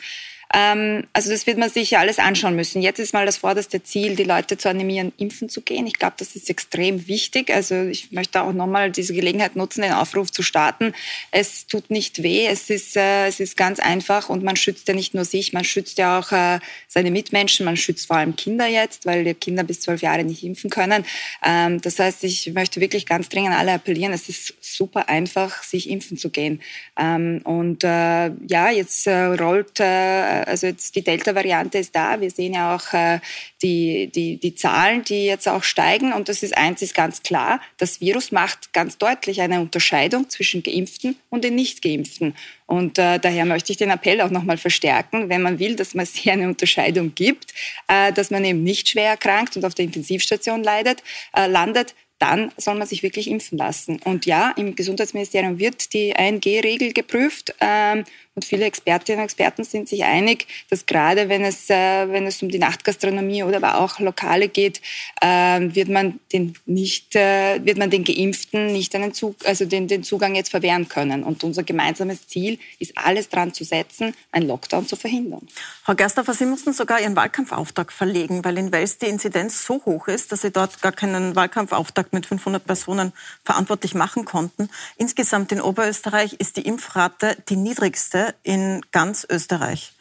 Ähm, 0.55 1.05
also 1.13 1.31
das 1.31 1.47
wird 1.47 1.57
man 1.57 1.69
sich 1.69 1.97
alles 1.97 2.19
anschauen 2.19 2.55
müssen. 2.55 2.81
Jetzt 2.83 2.99
ist 2.99 3.13
mal 3.13 3.25
das 3.25 3.37
vorderste 3.37 3.81
Ziel, 3.81 4.15
die 4.15 4.23
Leute 4.23 4.55
zu 4.55 4.69
animieren, 4.69 5.11
impfen 5.17 5.49
zu 5.49 5.61
gehen. 5.61 5.87
Ich 5.87 5.95
glaube, 5.95 6.13
das 6.17 6.35
ist 6.35 6.47
extrem 6.49 7.07
wichtig. 7.07 7.51
Also 7.51 7.81
ich 7.81 8.11
möchte 8.11 8.41
auch 8.41 8.53
nochmal 8.53 8.91
diese 8.91 9.15
Gelegenheit 9.15 9.55
nutzen, 9.55 9.81
den 9.81 9.93
Aufruf 9.93 10.31
zu 10.31 10.43
starten. 10.43 10.93
Es 11.31 11.65
tut 11.65 11.89
nicht 11.89 12.21
weh, 12.21 12.45
es 12.45 12.69
ist, 12.69 12.95
äh, 12.95 13.25
es 13.25 13.39
ist 13.39 13.57
ganz 13.57 13.79
einfach 13.79 14.29
und 14.29 14.43
man 14.43 14.55
schützt 14.55 14.87
ja 14.87 14.93
nicht 14.93 15.15
nur 15.15 15.25
sich, 15.25 15.53
man 15.53 15.63
schützt 15.63 15.97
ja 15.97 16.19
auch 16.19 16.31
äh, 16.31 16.59
seine 16.87 17.09
Mitmenschen, 17.09 17.65
man 17.65 17.75
schützt 17.75 18.05
vor 18.05 18.17
allem 18.17 18.35
Kinder 18.35 18.67
jetzt, 18.67 19.07
weil 19.07 19.23
die 19.23 19.33
Kinder 19.33 19.63
bis 19.63 19.81
zwölf 19.81 20.03
Jahre 20.03 20.23
nicht 20.23 20.43
impfen 20.43 20.69
können. 20.69 21.03
Ähm, 21.43 21.81
das 21.81 21.97
heißt, 21.97 22.23
ich 22.25 22.53
möchte 22.53 22.79
wirklich 22.79 23.07
ganz 23.07 23.27
dringend 23.27 23.55
alle 23.55 23.73
appellieren, 23.73 24.13
es 24.13 24.29
ist 24.29 24.53
super 24.61 25.09
einfach, 25.09 25.63
sich 25.63 25.89
impfen 25.89 26.17
zu 26.17 26.29
gehen. 26.29 26.61
Ähm, 26.95 27.41
und 27.43 27.83
äh, 27.83 28.27
ja, 28.47 28.69
jetzt 28.69 29.07
äh, 29.07 29.23
rollt 29.25 29.79
äh, 29.79 30.42
also 30.47 30.67
jetzt 30.67 30.95
die 30.95 31.03
Delta-Variante 31.03 31.77
ist 31.77 31.95
da. 31.95 32.19
Wir 32.19 32.29
sehen 32.29 32.53
ja 32.53 32.75
auch 32.75 32.93
äh, 32.93 33.19
die, 33.61 34.07
die, 34.07 34.37
die 34.37 34.55
Zahlen, 34.55 35.03
die 35.03 35.25
jetzt 35.25 35.47
auch 35.47 35.63
steigen. 35.63 36.13
Und 36.13 36.29
das 36.29 36.43
ist 36.43 36.57
eins 36.57 36.81
ist 36.81 36.93
ganz 36.95 37.23
klar, 37.23 37.61
das 37.77 38.01
Virus 38.01 38.31
macht 38.31 38.73
ganz 38.73 38.97
deutlich 38.97 39.41
eine 39.41 39.61
Unterscheidung 39.61 40.29
zwischen 40.29 40.63
Geimpften 40.63 41.17
und 41.29 41.43
den 41.43 41.55
Nicht-Geimpften. 41.55 42.35
Und 42.65 42.97
äh, 42.97 43.19
daher 43.19 43.45
möchte 43.45 43.71
ich 43.71 43.77
den 43.77 43.89
Appell 43.89 44.21
auch 44.21 44.29
nochmal 44.29 44.57
verstärken, 44.57 45.29
wenn 45.29 45.41
man 45.41 45.59
will, 45.59 45.75
dass 45.75 45.93
man 45.93 46.05
hier 46.13 46.33
eine 46.33 46.47
Unterscheidung 46.47 47.13
gibt, 47.15 47.53
äh, 47.87 48.11
dass 48.13 48.31
man 48.31 48.43
eben 48.45 48.63
nicht 48.63 48.89
schwer 48.89 49.09
erkrankt 49.11 49.55
und 49.55 49.65
auf 49.65 49.75
der 49.75 49.85
Intensivstation 49.85 50.63
leidet, 50.63 51.03
äh, 51.35 51.47
landet, 51.47 51.95
dann 52.23 52.53
soll 52.55 52.75
man 52.75 52.87
sich 52.87 53.03
wirklich 53.03 53.29
impfen 53.29 53.57
lassen. 53.57 53.99
Und 54.05 54.25
ja, 54.25 54.53
im 54.55 54.75
Gesundheitsministerium 54.75 55.59
wird 55.59 55.93
die 55.93 56.15
1G-Regel 56.15 56.93
geprüft. 56.93 57.53
Ähm, 57.59 58.05
und 58.35 58.45
viele 58.45 58.65
Expertinnen 58.65 59.19
und 59.19 59.25
Experten 59.25 59.63
sind 59.63 59.87
sich 59.87 60.03
einig, 60.03 60.47
dass 60.71 60.87
gerade 60.87 61.29
wenn 61.29 61.43
es, 61.43 61.69
äh, 61.69 62.11
wenn 62.11 62.25
es 62.25 62.41
um 62.41 62.49
die 62.49 62.57
Nachtgastronomie 62.57 63.43
oder 63.43 63.57
aber 63.57 63.79
auch 63.79 63.99
Lokale 63.99 64.47
geht, 64.47 64.81
äh, 65.21 65.59
wird 65.61 65.89
man 65.89 66.19
den 66.31 66.55
nicht, 66.65 67.15
äh, 67.15 67.63
wird 67.63 67.77
man 67.77 67.91
den 67.91 68.03
Geimpften 68.03 68.73
nicht 68.73 68.95
einen 68.95 69.13
Zug, 69.13 69.35
also 69.45 69.65
den, 69.65 69.87
den 69.87 70.03
Zugang 70.03 70.33
jetzt 70.33 70.49
verwehren 70.49 70.87
können. 70.87 71.23
Und 71.23 71.43
unser 71.43 71.61
gemeinsames 71.61 72.27
Ziel 72.27 72.57
ist, 72.79 72.97
alles 72.97 73.29
dran 73.29 73.53
zu 73.53 73.63
setzen, 73.63 74.15
einen 74.31 74.47
Lockdown 74.47 74.87
zu 74.87 74.95
verhindern. 74.95 75.47
Frau 75.83 75.93
Gersthofer, 75.93 76.33
Sie 76.33 76.45
mussten 76.45 76.73
sogar 76.73 77.01
Ihren 77.01 77.15
Wahlkampfauftrag 77.15 77.91
verlegen, 77.91 78.43
weil 78.43 78.57
in 78.57 78.71
Wels 78.71 78.97
die 78.97 79.07
Inzidenz 79.07 79.63
so 79.63 79.81
hoch 79.85 80.07
ist, 80.07 80.31
dass 80.31 80.41
Sie 80.41 80.51
dort 80.51 80.81
gar 80.81 80.91
keinen 80.91 81.35
Wahlkampfauftakt 81.35 82.13
mit 82.13 82.25
500 82.25 82.65
Personen 82.65 83.13
verantwortlich 83.43 83.93
machen 83.93 84.25
konnten. 84.25 84.69
Insgesamt 84.97 85.51
in 85.51 85.61
Oberösterreich 85.61 86.33
ist 86.33 86.57
die 86.57 86.61
Impfrate 86.61 87.37
die 87.49 87.57
niedrigste 87.57 88.22
in 88.43 88.81
ganz 88.91 89.25
Österreich. 89.29 89.93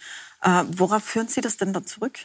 Äh, 0.42 0.64
worauf 0.68 1.04
führen 1.04 1.28
Sie 1.28 1.40
das 1.40 1.56
denn 1.56 1.72
dann 1.72 1.86
zurück? 1.86 2.18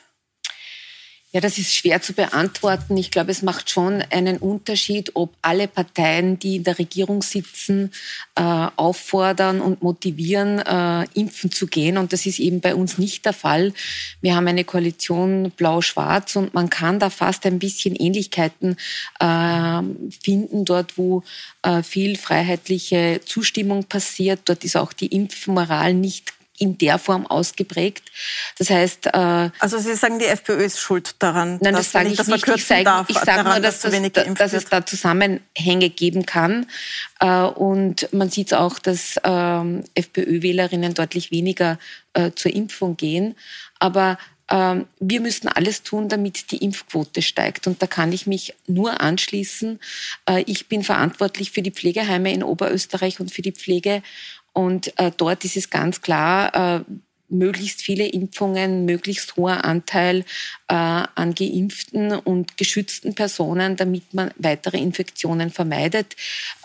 Ja, 1.34 1.42
das 1.42 1.58
ist 1.58 1.76
schwer 1.76 2.02
zu 2.02 2.14
beantworten. 2.14 2.96
Ich 2.96 3.12
glaube, 3.12 3.32
es 3.32 3.42
macht 3.42 3.70
schon 3.70 4.02
einen 4.12 4.38
Unterschied, 4.38 5.12
ob 5.14 5.34
alle 5.42 5.68
Parteien, 5.68 6.40
die 6.40 6.56
in 6.56 6.64
der 6.64 6.80
Regierung 6.80 7.22
sitzen, 7.22 7.92
äh, 8.36 8.42
auffordern 8.42 9.60
und 9.60 9.84
motivieren, 9.84 10.60
äh, 10.60 11.06
impfen 11.16 11.52
zu 11.52 11.68
gehen. 11.68 11.98
Und 11.98 12.14
das 12.14 12.26
ist 12.26 12.40
eben 12.40 12.62
bei 12.62 12.74
uns 12.74 12.98
nicht 12.98 13.26
der 13.26 13.34
Fall. 13.34 13.74
Wir 14.22 14.38
haben 14.38 14.48
eine 14.48 14.64
Koalition 14.64 15.52
blau-schwarz 15.52 16.38
und 16.38 16.54
man 16.54 16.70
kann 16.70 16.98
da 16.98 17.10
fast 17.10 17.46
ein 17.46 17.60
bisschen 17.60 17.98
Ähnlichkeiten 17.98 18.78
äh, 19.20 19.82
finden, 20.24 20.64
dort 20.64 20.98
wo 20.98 21.24
äh, 21.62 21.84
viel 21.84 22.18
freiheitliche 22.18 23.20
Zustimmung 23.26 23.84
passiert. 23.84 24.40
Dort 24.46 24.64
ist 24.64 24.78
auch 24.78 24.94
die 24.94 25.08
Impfmoral 25.08 25.94
nicht 25.94 26.37
in 26.58 26.78
der 26.78 26.97
Form 26.97 27.28
ausgeprägt. 27.28 28.12
Das 28.58 28.70
heißt, 28.70 29.08
äh, 29.08 29.49
also 29.60 29.78
Sie 29.78 29.95
sagen, 29.95 30.20
die 30.20 30.26
FPÖ 30.26 30.64
ist 30.64 30.80
schuld 30.80 31.16
daran. 31.20 31.60
Nein, 31.62 31.74
das 31.74 31.91
sage 31.91 32.10
ich 32.10 32.18
das 32.18 32.28
nicht. 32.28 32.47
Ich 32.47 32.66
sage, 32.66 32.84
sage 32.84 33.43
nur, 33.43 33.60
dass, 33.60 33.82
dass, 33.82 33.93
das, 34.12 34.34
dass 34.34 34.53
es 34.53 34.66
da 34.66 34.86
Zusammenhänge 34.86 35.89
geben 35.89 36.26
kann. 36.26 36.66
Äh, 37.20 37.41
und 37.41 38.12
man 38.14 38.30
sieht 38.30 38.53
auch, 38.53 38.80
dass 38.80 39.20
ähm, 39.24 39.84
FPÖ-Wählerinnen 39.93 40.93
deutlich 40.93 41.32
weniger 41.32 41.78
äh, 42.14 42.32
zur 42.36 42.53
Impfung 42.53 42.97
gehen. 42.97 43.36
Aber 43.80 44.18
ähm, 44.49 44.88
wir 44.99 45.22
müssen 45.22 45.47
alles 45.47 45.84
tun, 45.84 46.10
damit 46.10 46.51
die 46.51 46.58
Impfquote 46.58 47.22
steigt. 47.22 47.68
Und 47.68 47.82
da 47.82 47.88
kann 47.88 48.12
ich 48.14 48.28
mich 48.28 48.53
nur 48.66 49.01
anschließen. 49.01 49.80
Äh, 50.28 50.43
ich 50.47 50.68
bin 50.68 50.84
verantwortlich 50.84 51.51
für 51.51 51.62
die 51.62 51.72
Pflegeheime 51.72 52.32
in 52.34 52.43
Oberösterreich 52.43 53.20
und 53.20 53.32
für 53.32 53.41
die 53.41 53.51
Pflege 53.51 54.01
und 54.58 54.91
äh, 54.97 55.12
dort 55.16 55.45
ist 55.45 55.55
es 55.55 55.70
ganz 55.70 56.01
klar, 56.01 56.80
äh, 56.80 56.84
möglichst 57.30 57.84
viele 57.84 58.08
Impfungen, 58.08 58.86
möglichst 58.86 59.36
hoher 59.36 59.66
Anteil 59.66 60.22
äh, 60.68 60.74
an 60.74 61.36
geimpften 61.36 62.14
und 62.14 62.58
geschützten 62.58 63.14
Personen, 63.14 63.76
damit 63.76 64.16
man 64.16 64.32
weitere 64.38 64.80
Infektionen 64.80 65.51
vermeidet. 65.51 66.16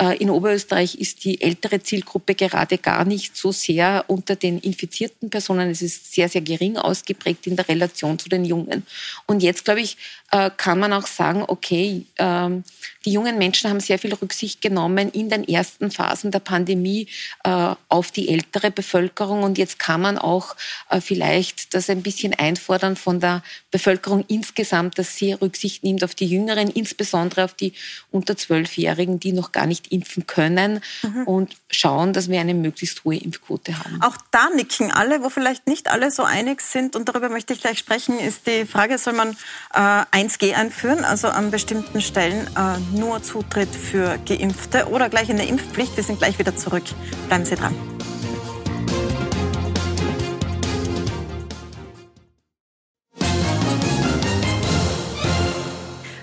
Äh, 0.01 0.17
in 0.17 0.31
Oberösterreich 0.31 0.95
ist 0.95 1.25
die 1.25 1.43
ältere 1.43 1.83
Zielgruppe 1.83 2.35
gerade 2.35 2.79
gar 2.79 3.05
nicht 3.05 3.37
so 3.37 3.53
sehr 3.53 4.05
unter 4.07 4.37
den 4.37 4.59
infizierten 4.61 5.29
Personen. 5.29 5.69
Es 5.69 5.83
ist 5.83 6.15
sehr, 6.15 6.31
sehr 6.31 6.41
gering 6.41 6.79
ausgeprägt 6.79 7.47
in 7.47 7.57
der 7.57 7.69
Relation 7.69 8.19
zu 8.19 8.31
den 8.31 8.47
Jungen. 8.47 8.87
Und 9.27 9.43
jetzt, 9.43 9.67
glaube 9.67 9.83
ich, 9.83 9.99
äh, 10.31 10.51
kann 10.57 10.79
man 10.79 10.95
auch 10.95 11.07
sagen, 11.07 11.45
okay, 11.47 12.07
ähm, 12.17 12.65
die 13.05 13.13
jungen 13.13 13.39
Menschen 13.39 13.69
haben 13.69 13.81
sehr 13.81 13.99
viel 13.99 14.15
Rücksicht 14.15 14.61
genommen 14.61 15.11
in 15.11 15.29
den 15.29 15.47
ersten 15.47 15.91
Phasen 15.91 16.31
der 16.31 16.41
Pandemie 16.41 17.09
äh, 17.45 17.75
auf 17.89 18.11
die 18.11 18.29
ältere 18.29 18.71
Bevölkerung. 18.71 19.43
Und 19.43 19.59
jetzt 19.59 19.79
kann 19.79 20.01
man 20.01 20.19
auch 20.19 20.57
äh, 20.89 21.01
vielleicht 21.01 21.75
das 21.75 21.91
ein 21.91 22.03
bisschen 22.03 22.35
einfordern 22.35 22.97
von 22.97 23.21
der 23.21 23.43
Bevölkerung 23.71 24.25
insgesamt, 24.29 24.99
dass 24.99 25.17
sie 25.17 25.33
Rücksicht 25.33 25.83
nimmt 25.83 26.05
auf 26.05 26.15
die 26.15 26.27
Jüngeren, 26.27 26.69
insbesondere 26.69 27.45
auf 27.45 27.55
die 27.55 27.73
unter 28.11 28.37
Zwölfjährigen, 28.37 29.19
die 29.19 29.33
noch 29.33 29.53
gar 29.53 29.67
nicht 29.67 29.91
impfen 29.93 30.27
können 30.27 30.81
mhm. 31.03 31.25
und 31.25 31.57
schauen, 31.71 32.13
dass 32.13 32.29
wir 32.29 32.41
eine 32.41 32.55
möglichst 32.55 33.05
hohe 33.05 33.17
Impfquote 33.17 33.79
haben. 33.79 34.01
Auch 34.03 34.17
da 34.31 34.51
nicken 34.55 34.91
alle, 34.93 35.23
wo 35.23 35.29
vielleicht 35.29 35.67
nicht 35.67 35.89
alle 35.89 36.11
so 36.11 36.23
einig 36.23 36.61
sind. 36.61 36.95
Und 36.95 37.09
darüber 37.09 37.29
möchte 37.29 37.53
ich 37.53 37.61
gleich 37.61 37.79
sprechen, 37.79 38.19
ist 38.19 38.47
die 38.47 38.65
Frage, 38.65 38.99
soll 38.99 39.15
man 39.15 39.31
äh, 39.75 39.79
1G 39.79 40.55
einführen, 40.55 41.05
also 41.05 41.29
an 41.29 41.51
bestimmten 41.51 42.01
Stellen 42.01 42.47
äh, 42.57 42.92
nur 42.93 43.23
Zutritt 43.23 43.75
für 43.75 44.19
Geimpfte 44.27 44.89
oder 44.89 45.09
gleich 45.09 45.31
eine 45.31 45.47
Impfpflicht. 45.47 45.97
Wir 45.97 46.05
sind 46.05 46.19
gleich 46.19 46.39
wieder 46.39 46.57
zurück. 46.57 46.85
Bleiben 47.29 47.45
Sie 47.45 47.55
dran. 47.55 47.75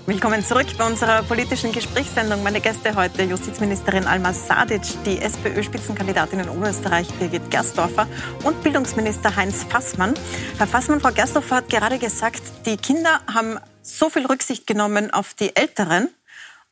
Willkommen 0.09 0.43
zurück 0.43 0.65
bei 0.75 0.87
unserer 0.87 1.21
politischen 1.21 1.71
Gesprächssendung. 1.71 2.41
Meine 2.41 2.61
Gäste 2.61 2.95
heute 2.95 3.21
Justizministerin 3.21 4.05
Alma 4.05 4.33
Sadic, 4.33 4.81
die 5.05 5.19
SPÖ-Spitzenkandidatin 5.19 6.39
in 6.39 6.49
Oberösterreich 6.49 7.07
Birgit 7.19 7.51
Gersdorfer 7.51 8.07
und 8.43 8.63
Bildungsminister 8.63 9.35
Heinz 9.35 9.63
Fassmann. 9.65 10.15
Herr 10.57 10.65
Fassmann, 10.65 10.99
Frau 10.99 11.11
Gersdorfer 11.11 11.57
hat 11.57 11.69
gerade 11.69 11.99
gesagt, 11.99 12.41
die 12.65 12.77
Kinder 12.77 13.21
haben 13.31 13.59
so 13.83 14.09
viel 14.09 14.25
Rücksicht 14.25 14.65
genommen 14.65 15.11
auf 15.11 15.35
die 15.35 15.55
Älteren. 15.55 16.09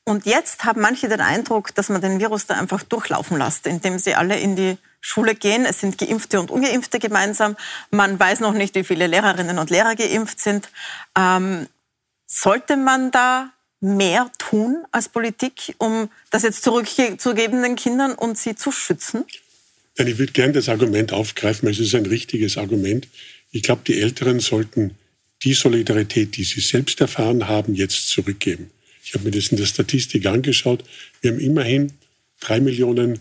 Und 0.08 0.26
jetzt 0.26 0.64
haben 0.64 0.80
manche 0.80 1.10
den 1.10 1.20
Eindruck, 1.20 1.76
dass 1.76 1.90
man 1.90 2.00
den 2.00 2.18
Virus 2.22 2.46
da 2.46 2.54
einfach 2.54 2.82
durchlaufen 2.82 3.38
lässt, 3.38 3.68
indem 3.68 4.00
sie 4.00 4.16
alle 4.16 4.40
in 4.40 4.56
die 4.56 4.78
Schule 5.02 5.36
gehen. 5.36 5.66
Es 5.66 5.82
sind 5.82 5.98
Geimpfte 5.98 6.40
und 6.40 6.50
Ungeimpfte 6.50 6.98
gemeinsam. 6.98 7.58
Man 7.92 8.18
weiß 8.18 8.40
noch 8.40 8.54
nicht, 8.54 8.74
wie 8.76 8.86
viele 8.86 9.08
Lehrerinnen 9.08 9.60
und 9.60 9.70
Lehrer 9.70 9.96
geimpft 9.96 10.40
sind. 10.40 10.70
Ähm, 11.18 11.68
sollte 12.26 12.78
man 12.78 13.12
da 13.12 13.52
mehr 13.82 14.32
tun 14.38 14.86
als 14.94 15.10
Politik, 15.10 15.76
um 15.78 16.10
das 16.32 16.44
jetzt 16.44 16.64
zurückzugeben 16.64 17.62
den 17.62 17.76
Kindern 17.76 18.14
und 18.14 18.38
sie 18.38 18.56
zu 18.56 18.72
schützen? 18.72 19.26
Nein, 19.98 20.08
ich 20.08 20.18
würde 20.18 20.32
gerne 20.32 20.54
das 20.54 20.70
Argument 20.70 21.12
aufgreifen, 21.12 21.66
weil 21.66 21.74
es 21.74 21.82
ist 21.82 21.96
ein 21.96 22.06
richtiges 22.06 22.58
Argument. 22.58 23.10
Ich 23.52 23.62
glaube, 23.62 23.82
die 23.86 24.00
Älteren 24.00 24.40
sollten 24.40 24.96
die 25.44 25.54
Solidarität, 25.54 26.38
die 26.38 26.46
sie 26.46 26.62
selbst 26.62 27.02
erfahren 27.02 27.50
haben, 27.50 27.76
jetzt 27.76 28.08
zurückgeben. 28.08 28.72
Ich 29.08 29.14
habe 29.14 29.24
mir 29.24 29.32
das 29.32 29.48
in 29.48 29.58
der 29.58 29.66
Statistik 29.66 30.26
angeschaut. 30.26 30.84
Wir 31.22 31.32
haben 31.32 31.40
immerhin 31.40 31.94
drei 32.42 32.60
Millionen 32.60 33.20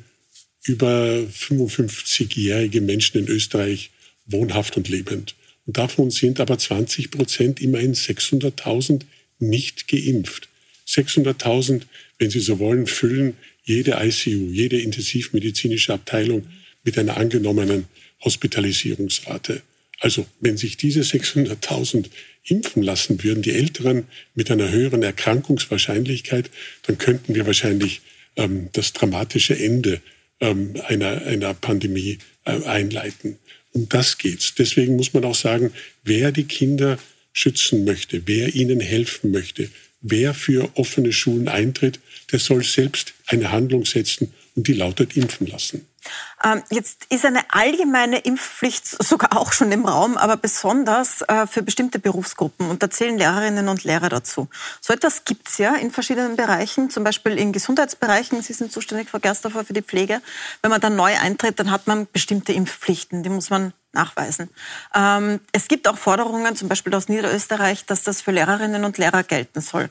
über 0.65 1.25
55-jährige 1.33 2.81
Menschen 2.81 3.19
in 3.19 3.29
Österreich 3.29 3.91
wohnhaft 4.27 4.77
und 4.77 4.89
lebend. 4.89 5.37
Und 5.65 5.79
davon 5.79 6.11
sind 6.11 6.41
aber 6.41 6.59
20 6.59 7.13
Prozent, 7.13 7.61
immerhin 7.61 7.95
600.000, 7.95 9.03
nicht 9.39 9.87
geimpft. 9.87 10.49
600.000, 10.89 11.83
wenn 12.19 12.31
Sie 12.31 12.41
so 12.41 12.59
wollen, 12.59 12.89
füllen 12.89 13.37
jede 13.63 13.93
ICU, 13.93 14.51
jede 14.51 14.81
intensivmedizinische 14.81 15.93
Abteilung 15.93 16.49
mit 16.83 16.99
einer 16.99 17.17
angenommenen 17.17 17.85
Hospitalisierungsrate. 18.25 19.63
Also 20.01 20.27
wenn 20.41 20.57
sich 20.57 20.77
diese 20.77 21.01
600.000 21.01 22.07
impfen 22.45 22.83
lassen 22.83 23.23
würden, 23.23 23.43
die 23.43 23.53
Älteren 23.53 24.05
mit 24.35 24.51
einer 24.51 24.71
höheren 24.71 25.03
Erkrankungswahrscheinlichkeit, 25.03 26.51
dann 26.87 26.99
könnten 26.99 27.35
wir 27.35 27.47
wahrscheinlich 27.47 28.03
ähm, 28.37 28.69
das 28.73 28.93
dramatische 28.93 29.59
Ende 29.59 30.01
ähm, 30.41 30.75
einer, 30.87 31.23
einer 31.23 31.55
Pandemie 31.55 32.19
äh, 32.45 32.63
einleiten. 32.65 33.39
Um 33.73 33.89
das 33.89 34.19
geht's. 34.19 34.55
Deswegen 34.55 34.97
muss 34.97 35.13
man 35.13 35.25
auch 35.25 35.35
sagen, 35.35 35.73
wer 36.03 36.33
die 36.33 36.45
Kinder 36.45 36.99
schützen 37.33 37.85
möchte, 37.85 38.23
wer 38.27 38.55
ihnen 38.55 38.81
helfen 38.81 39.31
möchte, 39.31 39.69
wer 40.01 40.33
für 40.35 40.71
offene 40.75 41.13
Schulen 41.13 41.49
eintritt, 41.49 42.01
der 42.33 42.39
soll 42.39 42.65
selbst 42.65 43.15
eine 43.27 43.51
Handlung 43.51 43.85
setzen 43.85 44.33
und 44.55 44.69
die 44.69 44.73
lautet 44.73 45.17
impfen 45.17 45.47
lassen. 45.47 45.87
Ähm, 46.45 46.63
jetzt 46.71 47.07
ist 47.09 47.25
eine 47.25 47.41
allgemeine 47.51 48.19
Impfpflicht 48.19 48.87
sogar 48.87 49.37
auch 49.37 49.53
schon 49.53 49.73
im 49.73 49.85
Raum, 49.85 50.17
aber 50.17 50.37
besonders 50.37 51.23
äh, 51.23 51.47
für 51.47 51.63
bestimmte 51.63 51.99
Berufsgruppen. 51.99 52.69
Und 52.69 52.83
da 52.83 52.91
zählen 52.91 53.17
Lehrerinnen 53.17 53.69
und 53.69 53.85
Lehrer 53.85 54.09
dazu. 54.09 54.49
So 54.81 54.93
etwas 54.93 55.25
gibt 55.25 55.49
es 55.49 55.59
ja 55.59 55.75
in 55.75 55.91
verschiedenen 55.91 56.37
Bereichen, 56.37 56.91
zum 56.91 57.05
Beispiel 57.05 57.39
in 57.39 57.53
Gesundheitsbereichen. 57.53 58.43
Sie 58.43 58.53
sind 58.53 58.73
zuständig, 58.73 59.09
Frau 59.09 59.19
Gersthofer, 59.19 59.65
für 59.65 59.73
die 59.73 59.83
Pflege. 59.83 60.21
Wenn 60.63 60.71
man 60.71 60.81
dann 60.81 60.97
neu 60.97 61.17
eintritt, 61.19 61.59
dann 61.59 61.71
hat 61.71 61.87
man 61.87 62.07
bestimmte 62.13 62.53
Impfpflichten. 62.53 63.23
Die 63.23 63.31
muss 63.31 63.51
man 63.51 63.73
nachweisen. 63.93 64.51
Ähm, 64.95 65.41
es 65.53 65.69
gibt 65.69 65.89
auch 65.89 65.97
Forderungen, 65.97 66.55
zum 66.55 66.69
Beispiel 66.69 66.95
aus 66.95 67.09
Niederösterreich, 67.09 67.87
dass 67.87 68.03
das 68.03 68.21
für 68.21 68.31
Lehrerinnen 68.31 68.85
und 68.85 68.99
Lehrer 68.99 69.23
gelten 69.23 69.61
soll 69.61 69.89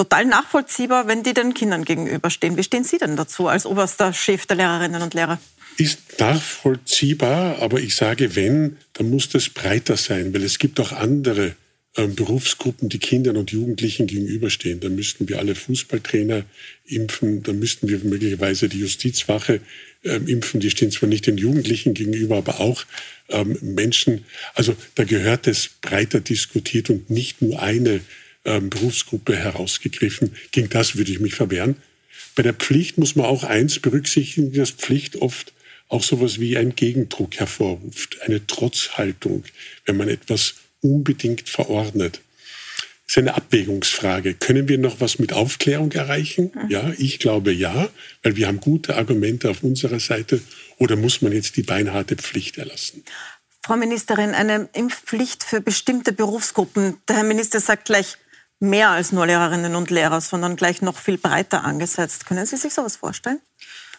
total 0.00 0.24
nachvollziehbar, 0.24 1.08
wenn 1.08 1.22
die 1.22 1.34
den 1.34 1.52
Kindern 1.52 1.84
gegenüberstehen. 1.84 2.56
Wie 2.56 2.62
stehen 2.62 2.84
Sie 2.84 2.96
denn 2.96 3.16
dazu 3.16 3.48
als 3.48 3.66
oberster 3.66 4.14
Chef 4.14 4.46
der 4.46 4.56
Lehrerinnen 4.56 5.02
und 5.02 5.12
Lehrer? 5.12 5.38
Ist 5.76 6.18
nachvollziehbar, 6.18 7.60
aber 7.60 7.80
ich 7.80 7.94
sage, 7.94 8.34
wenn, 8.34 8.78
dann 8.94 9.10
muss 9.10 9.28
das 9.28 9.50
breiter 9.50 9.98
sein, 9.98 10.32
weil 10.32 10.42
es 10.42 10.58
gibt 10.58 10.80
auch 10.80 10.92
andere 10.92 11.54
ähm, 11.98 12.14
Berufsgruppen, 12.14 12.88
die 12.88 12.98
Kindern 12.98 13.36
und 13.36 13.50
Jugendlichen 13.52 14.06
gegenüberstehen. 14.06 14.80
Da 14.80 14.88
müssten 14.88 15.28
wir 15.28 15.38
alle 15.38 15.54
Fußballtrainer 15.54 16.44
impfen, 16.86 17.42
da 17.42 17.52
müssten 17.52 17.88
wir 17.88 17.98
möglicherweise 17.98 18.70
die 18.70 18.80
Justizwache 18.80 19.60
ähm, 20.04 20.26
impfen. 20.26 20.60
Die 20.60 20.70
stehen 20.70 20.90
zwar 20.90 21.10
nicht 21.10 21.26
den 21.26 21.36
Jugendlichen 21.36 21.92
gegenüber, 21.92 22.38
aber 22.38 22.60
auch 22.60 22.86
ähm, 23.28 23.58
Menschen. 23.60 24.24
Also 24.54 24.74
da 24.94 25.04
gehört 25.04 25.46
es 25.46 25.68
breiter 25.82 26.20
diskutiert 26.20 26.88
und 26.88 27.10
nicht 27.10 27.42
nur 27.42 27.60
eine 27.60 28.00
ähm, 28.44 28.70
Berufsgruppe 28.70 29.36
herausgegriffen. 29.36 30.34
Gegen 30.50 30.68
das 30.68 30.96
würde 30.96 31.12
ich 31.12 31.20
mich 31.20 31.34
verwehren. 31.34 31.76
Bei 32.34 32.42
der 32.42 32.54
Pflicht 32.54 32.98
muss 32.98 33.16
man 33.16 33.26
auch 33.26 33.44
eins 33.44 33.78
berücksichtigen, 33.80 34.52
dass 34.52 34.70
Pflicht 34.70 35.16
oft 35.16 35.52
auch 35.88 36.02
sowas 36.02 36.38
wie 36.38 36.56
einen 36.56 36.76
Gegendruck 36.76 37.36
hervorruft, 37.36 38.22
eine 38.22 38.46
Trotzhaltung, 38.46 39.44
wenn 39.84 39.96
man 39.96 40.08
etwas 40.08 40.54
unbedingt 40.80 41.48
verordnet. 41.48 42.20
Das 43.06 43.16
ist 43.16 43.18
eine 43.18 43.34
Abwägungsfrage. 43.34 44.34
Können 44.34 44.68
wir 44.68 44.78
noch 44.78 45.00
was 45.00 45.18
mit 45.18 45.32
Aufklärung 45.32 45.90
erreichen? 45.90 46.52
Mhm. 46.54 46.70
Ja, 46.70 46.92
ich 46.96 47.18
glaube 47.18 47.50
ja, 47.50 47.88
weil 48.22 48.36
wir 48.36 48.46
haben 48.46 48.60
gute 48.60 48.94
Argumente 48.94 49.50
auf 49.50 49.64
unserer 49.64 49.98
Seite. 49.98 50.40
Oder 50.78 50.94
muss 50.94 51.20
man 51.20 51.32
jetzt 51.32 51.56
die 51.56 51.62
beinharte 51.64 52.14
Pflicht 52.14 52.56
erlassen? 52.56 53.02
Frau 53.64 53.76
Ministerin, 53.76 54.30
eine 54.30 54.68
Impfpflicht 54.72 55.42
für 55.42 55.60
bestimmte 55.60 56.12
Berufsgruppen. 56.12 56.98
Der 57.08 57.16
Herr 57.16 57.24
Minister 57.24 57.58
sagt 57.58 57.86
gleich 57.86 58.16
mehr 58.60 58.90
als 58.90 59.12
nur 59.12 59.26
Lehrerinnen 59.26 59.74
und 59.74 59.90
Lehrer, 59.90 60.20
sondern 60.20 60.56
gleich 60.56 60.82
noch 60.82 60.96
viel 60.96 61.18
breiter 61.18 61.64
angesetzt. 61.64 62.26
Können 62.26 62.46
Sie 62.46 62.56
sich 62.56 62.72
sowas 62.72 62.96
vorstellen? 62.96 63.40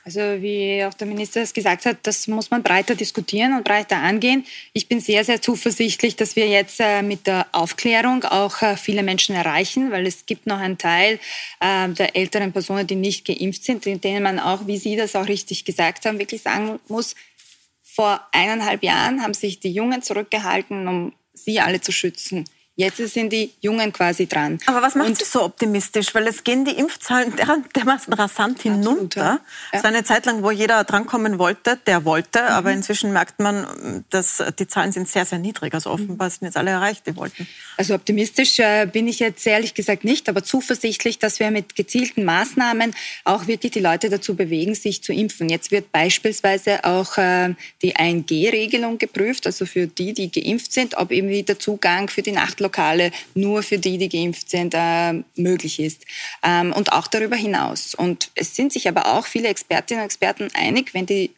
Also 0.04 0.20
wie 0.20 0.84
auch 0.84 0.96
der 0.96 1.06
Minister 1.06 1.42
es 1.42 1.54
gesagt 1.54 1.86
hat, 1.86 1.98
das 2.04 2.28
muss 2.28 2.50
man 2.50 2.64
breiter 2.64 2.96
diskutieren 2.96 3.54
und 3.56 3.64
breiter 3.64 3.98
angehen. 3.98 4.46
Ich 4.74 4.88
bin 4.88 5.00
sehr, 5.00 5.24
sehr 5.24 5.44
zuversichtlich, 5.44 6.16
dass 6.16 6.36
wir 6.36 6.48
jetzt 6.48 6.80
äh, 6.80 7.04
mit 7.04 7.28
der 7.28 7.46
Aufklärung 7.52 8.24
auch 8.24 8.64
äh, 8.64 8.78
viele 8.78 9.04
Menschen 9.04 9.36
erreichen, 9.36 9.92
weil 9.92 10.08
es 10.08 10.26
gibt 10.26 10.48
noch 10.48 10.58
einen 10.58 10.80
Teil 10.80 11.20
äh, 11.60 11.90
der 11.90 12.16
älteren 12.16 12.52
Personen, 12.52 12.88
die 12.88 12.96
nicht 12.96 13.26
geimpft 13.26 13.64
sind, 13.64 13.86
denen 13.86 14.24
man 14.24 14.40
auch, 14.40 14.66
wie 14.66 14.80
Sie 14.80 14.96
das 14.96 15.16
auch 15.16 15.28
richtig 15.28 15.66
gesagt 15.66 16.06
haben, 16.06 16.18
wirklich 16.18 16.42
sagen 16.42 16.80
muss, 16.88 17.14
vor 17.84 18.26
eineinhalb 18.32 18.84
Jahren 18.84 19.22
haben 19.22 19.36
sich 19.36 19.60
die 19.60 19.72
Jungen 19.72 20.02
zurückgehalten, 20.02 20.88
um 20.88 21.14
sie 21.34 21.60
alle 21.60 21.82
zu 21.82 21.92
schützen. 21.92 22.46
Jetzt 22.78 22.98
sind 22.98 23.34
die 23.34 23.52
Jungen 23.60 23.92
quasi 23.92 24.28
dran. 24.28 24.58
Aber 24.66 24.82
was 24.82 24.96
macht 24.96 25.10
und 25.10 25.18
Sie 25.20 25.26
so 25.26 25.44
optimistisch? 25.44 26.16
Weil 26.16 26.26
es 26.28 26.46
gehen 26.46 26.64
die 26.64 26.72
Impfzahlen 26.72 27.34
dermaßen 27.76 28.14
rasant 28.14 28.62
hinunter. 28.62 29.42
Ja. 29.74 29.82
So 29.82 29.88
eine 29.88 30.06
Zeit 30.06 30.26
lang, 30.26 30.42
wo 30.42 30.52
jeder 30.52 30.82
drankommen 30.86 31.38
wollte, 31.38 31.78
der 31.86 32.06
wollte. 32.06 32.40
Mhm. 32.40 32.48
Aber 32.48 32.72
inzwischen 32.72 33.12
merkt 33.12 33.40
man, 33.42 34.06
dass 34.10 34.42
die 34.58 34.68
Zahlen 34.68 34.94
sind 34.94 35.10
sehr, 35.10 35.26
sehr 35.26 35.38
niedrig. 35.38 35.74
Also 35.74 35.92
offenbar 35.92 36.30
sind 36.30 36.46
jetzt 36.46 36.56
alle 36.56 36.72
erreicht, 36.72 37.06
die 37.08 37.16
wollten. 37.18 37.46
Also 37.76 37.94
optimistisch 37.94 38.58
äh, 38.60 38.86
bin 38.86 39.08
ich 39.10 39.20
jetzt 39.20 39.46
ehrlich 39.46 39.74
gesagt 39.74 40.06
nicht, 40.06 40.30
aber 40.30 40.42
zuversichtlich, 40.44 41.20
dass 41.20 41.42
wir 41.42 41.52
mit 41.52 41.76
gezielten 41.76 42.24
Maßnahmen 42.24 42.96
auch 43.26 43.48
wirklich 43.48 43.74
die 43.74 43.82
Leute 43.82 44.10
dazu 44.10 44.36
bewegen, 44.36 44.76
sich 44.76 45.04
zu 45.04 45.12
impfen. 45.12 45.50
Jetzt 45.50 45.72
wird 45.72 45.92
beispielsweise 45.92 46.86
auch 46.86 47.18
äh, 47.18 47.54
die 47.82 47.98
1G-Regelung 47.98 48.98
geprüft, 48.98 49.46
also 49.46 49.66
für 49.66 49.88
die, 49.88 50.14
die 50.14 50.32
geimpft 50.32 50.72
sind, 50.72 50.96
ob 50.96 51.12
eben 51.12 51.46
der 51.46 51.60
Zugang 51.60 52.08
für 52.08 52.22
die 52.22 52.32
Nachtlokale 52.32 52.61
Lokale 52.62 53.12
nur 53.34 53.64
für 53.64 53.78
die, 53.78 53.98
die 53.98 54.10
geimpft 54.10 54.50
sind, 54.50 54.74
äh, 54.76 55.14
möglich 55.36 55.80
ist. 55.80 56.06
Ähm, 56.44 56.74
und 56.74 56.92
auch 56.92 57.08
darüber 57.08 57.36
hinaus. 57.36 57.96
Und 57.96 58.32
es 58.36 58.56
sind 58.56 58.74
sich 58.74 58.88
aber 58.88 59.14
auch 59.14 59.26
viele 59.26 59.50
Expertinnen 59.50 60.02
und 60.02 60.06
Experten 60.06 60.50
einig, 60.54 60.94
wenn 60.94 61.06
die 61.06 61.32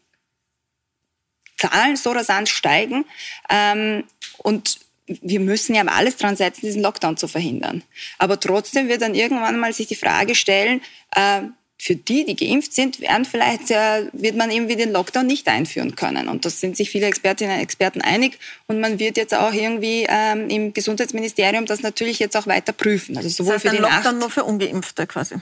Zahlen 1.57 1.95
so 1.95 2.11
rasant 2.11 2.49
steigen 2.49 3.05
ähm, 3.49 4.03
und 4.37 4.79
wir 5.05 5.39
müssen 5.39 5.75
ja 5.75 5.83
alles 5.85 6.17
dran 6.17 6.35
setzen, 6.35 6.65
diesen 6.65 6.81
Lockdown 6.81 7.17
zu 7.17 7.27
verhindern. 7.27 7.83
Aber 8.17 8.39
trotzdem 8.39 8.87
wird 8.87 9.01
dann 9.01 9.15
irgendwann 9.15 9.59
mal 9.59 9.73
sich 9.73 9.87
die 9.87 9.95
Frage 9.95 10.33
stellen, 10.33 10.81
äh, 11.11 11.41
für 11.83 11.97
die, 11.97 12.23
die 12.23 12.37
geimpft 12.37 12.73
sind, 12.73 13.01
werden 13.01 13.25
vielleicht, 13.25 13.69
äh, 13.69 14.07
wird 14.13 14.37
man 14.37 14.49
eben 14.51 14.69
den 14.69 14.93
Lockdown 14.93 15.27
nicht 15.27 15.49
einführen 15.49 15.97
können. 15.97 16.29
Und 16.29 16.45
das 16.45 16.61
sind 16.61 16.77
sich 16.77 16.89
viele 16.89 17.07
Expertinnen 17.07 17.57
und 17.57 17.61
Experten 17.61 17.99
einig. 17.99 18.39
Und 18.67 18.79
man 18.79 18.99
wird 18.99 19.17
jetzt 19.17 19.35
auch 19.35 19.51
irgendwie 19.51 20.05
ähm, 20.07 20.49
im 20.49 20.71
Gesundheitsministerium 20.71 21.65
das 21.65 21.81
natürlich 21.81 22.19
jetzt 22.19 22.37
auch 22.37 22.47
weiter 22.47 22.71
prüfen. 22.71 23.17
Also 23.17 23.27
sowohl 23.27 23.55
das 23.55 23.65
heißt, 23.65 23.75
für 23.75 23.81
den 23.81 23.81
Lockdown 23.81 24.03
Nacht 24.03 24.19
nur 24.21 24.29
für 24.29 24.45
Ungeimpfte 24.45 25.05
quasi. 25.07 25.35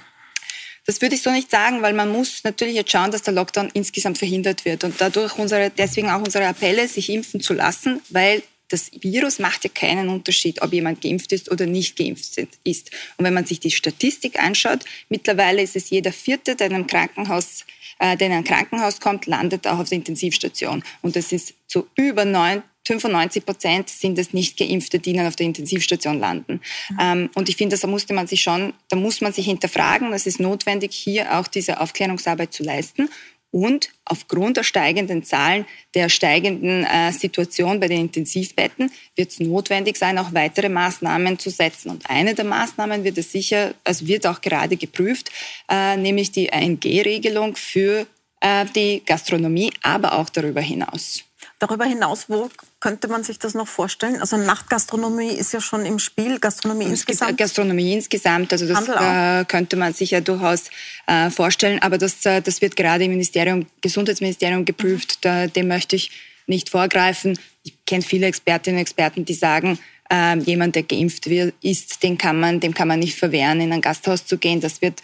Das 0.88 1.00
würde 1.00 1.14
ich 1.14 1.22
so 1.22 1.30
nicht 1.30 1.52
sagen, 1.52 1.84
weil 1.84 1.94
man 1.94 2.10
muss 2.10 2.44
natürlich 2.44 2.74
jetzt 2.74 2.92
schauen, 2.92 3.12
dass 3.12 3.22
der 3.22 3.36
Lockdown 3.36 3.70
insgesamt 3.74 4.18
verhindert 4.18 4.66
wird. 4.66 4.84
Und 4.84 5.00
dadurch 5.00 5.38
unsere, 5.38 5.70
deswegen 5.70 6.10
auch 6.10 6.22
unsere 6.22 6.48
Appelle, 6.48 6.88
sich 6.88 7.12
impfen 7.12 7.42
zu 7.42 7.54
lassen, 7.54 8.02
weil 8.10 8.42
das 8.72 8.92
Virus 9.00 9.40
macht 9.40 9.64
ja 9.64 9.70
keinen 9.74 10.10
Unterschied, 10.10 10.62
ob 10.62 10.74
jemand 10.74 11.02
geimpft 11.02 11.32
ist 11.32 11.52
oder 11.52 11.66
nicht 11.66 11.98
geimpft 11.98 12.38
ist. 12.64 12.92
Und 13.18 13.26
wenn 13.26 13.34
man 13.34 13.46
sich 13.46 13.60
die 13.60 13.72
Statistik 13.72 14.42
anschaut, 14.42 14.86
mittlerweile 15.10 15.62
ist 15.62 15.76
es 15.76 15.90
jeder 15.90 16.12
Vierte, 16.12 16.56
der 16.56 16.68
in 16.68 16.74
einem 16.74 16.88
Krankenhaus 16.88 17.66
äh, 18.00 18.18
der 18.18 18.28
in 18.28 18.34
ein 18.34 18.44
Krankenhaus 18.44 19.00
kommt, 19.00 19.28
landet 19.28 19.68
auch 19.68 19.80
auf 19.80 19.90
der 19.90 19.98
Intensivstation. 19.98 20.84
Und 21.02 21.16
das 21.16 21.32
ist 21.32 21.54
zu 21.68 21.88
über 21.96 22.26
9, 22.26 22.64
95 22.84 23.46
Prozent 23.46 23.90
sind 23.90 24.18
es 24.18 24.34
nicht 24.34 24.58
geimpfte, 24.58 25.00
die 25.00 25.14
dann 25.14 25.28
auf 25.28 25.36
der 25.36 25.46
Intensivstation 25.46 26.20
landen. 26.20 26.62
Mhm. 26.90 26.98
Ähm, 27.00 27.30
und 27.36 27.48
ich 27.48 27.58
finde, 27.58 27.78
da 27.78 27.88
musste 27.88 28.14
man 28.14 28.28
sich 28.28 28.42
schon, 28.42 28.74
da 28.90 28.96
muss 28.96 29.22
man 29.22 29.34
sich 29.34 29.46
hinterfragen. 29.46 30.12
Es 30.14 30.26
ist 30.26 30.40
notwendig, 30.40 30.94
hier 30.94 31.38
auch 31.38 31.48
diese 31.48 31.80
Aufklärungsarbeit 31.80 32.54
zu 32.54 32.64
leisten. 32.64 33.10
Und 33.52 33.90
aufgrund 34.06 34.56
der 34.56 34.64
steigenden 34.64 35.24
Zahlen, 35.24 35.66
der 35.94 36.08
steigenden 36.08 36.86
äh, 36.86 37.12
Situation 37.12 37.82
bei 37.82 37.90
den 37.90 38.02
Intensivbetten 38.02 38.92
wird 39.16 39.32
es 39.32 39.40
notwendig 39.42 39.98
sein, 39.98 40.18
auch 40.18 40.34
weitere 40.34 40.70
Maßnahmen 40.70 41.38
zu 41.38 41.50
setzen. 41.50 41.92
Und 41.92 42.10
eine 42.10 42.34
der 42.34 42.46
Maßnahmen 42.46 43.04
wird 43.04 43.18
es 43.18 43.32
sicher, 43.32 43.74
also 43.84 44.08
wird 44.08 44.26
auch 44.26 44.40
gerade 44.40 44.78
geprüft, 44.78 45.32
äh, 45.70 45.98
nämlich 45.98 46.32
die 46.32 46.52
1G-Regelung 46.52 47.58
für 47.58 48.08
äh, 48.40 48.66
die 48.74 49.04
Gastronomie, 49.06 49.74
aber 49.82 50.14
auch 50.14 50.30
darüber 50.30 50.62
hinaus. 50.62 51.24
Darüber 51.60 51.86
hinaus, 51.86 52.30
wo 52.30 52.50
könnte 52.82 53.08
man 53.08 53.24
sich 53.24 53.40
das 53.40 53.54
noch 53.54 53.68
vorstellen? 53.68 54.20
Also 54.20 54.36
Nachtgastronomie 54.36 55.30
ist 55.30 55.54
ja 55.54 55.62
schon 55.62 55.86
im 55.86 56.00
Spiel, 56.00 56.40
Gastronomie 56.40 56.86
insgesamt. 56.86 57.38
Gastronomie 57.38 57.94
insgesamt, 57.94 58.52
also 58.52 58.68
das 58.68 58.88
äh, 58.90 59.46
könnte 59.46 59.78
man 59.78 59.94
sich 59.94 60.12
ja 60.12 60.20
durchaus 60.20 60.66
äh, 61.08 61.30
vorstellen, 61.30 61.80
aber 61.82 61.98
das, 61.98 62.26
äh, 62.26 62.42
das 62.42 62.62
wird 62.62 62.76
gerade 62.76 63.06
im 63.06 63.12
Ministerium, 63.12 63.68
Gesundheitsministerium 63.82 64.66
geprüft, 64.66 65.20
mhm. 65.20 65.22
da, 65.22 65.48
dem 65.48 65.70
möchte 65.70 65.96
ich 65.96 66.12
nicht 66.48 66.70
vorgreifen. 66.70 67.40
Ich 67.64 67.74
kenne 67.86 68.02
viele 68.02 68.26
Expertinnen 68.26 68.80
und 68.80 68.82
Experten, 68.82 69.24
die 69.24 69.36
sagen, 69.36 69.80
äh, 70.12 70.38
jemand, 70.40 70.76
der 70.76 70.84
geimpft 70.84 71.28
ist, 71.62 72.04
den 72.04 72.18
kann 72.18 72.40
man, 72.40 72.60
dem 72.60 72.74
kann 72.74 72.88
man 72.88 73.00
nicht 73.00 73.16
verwehren, 73.16 73.62
in 73.62 73.72
ein 73.72 73.82
Gasthaus 73.82 74.26
zu 74.26 74.38
gehen. 74.38 74.60
Das 74.60 74.82
wird 74.82 75.02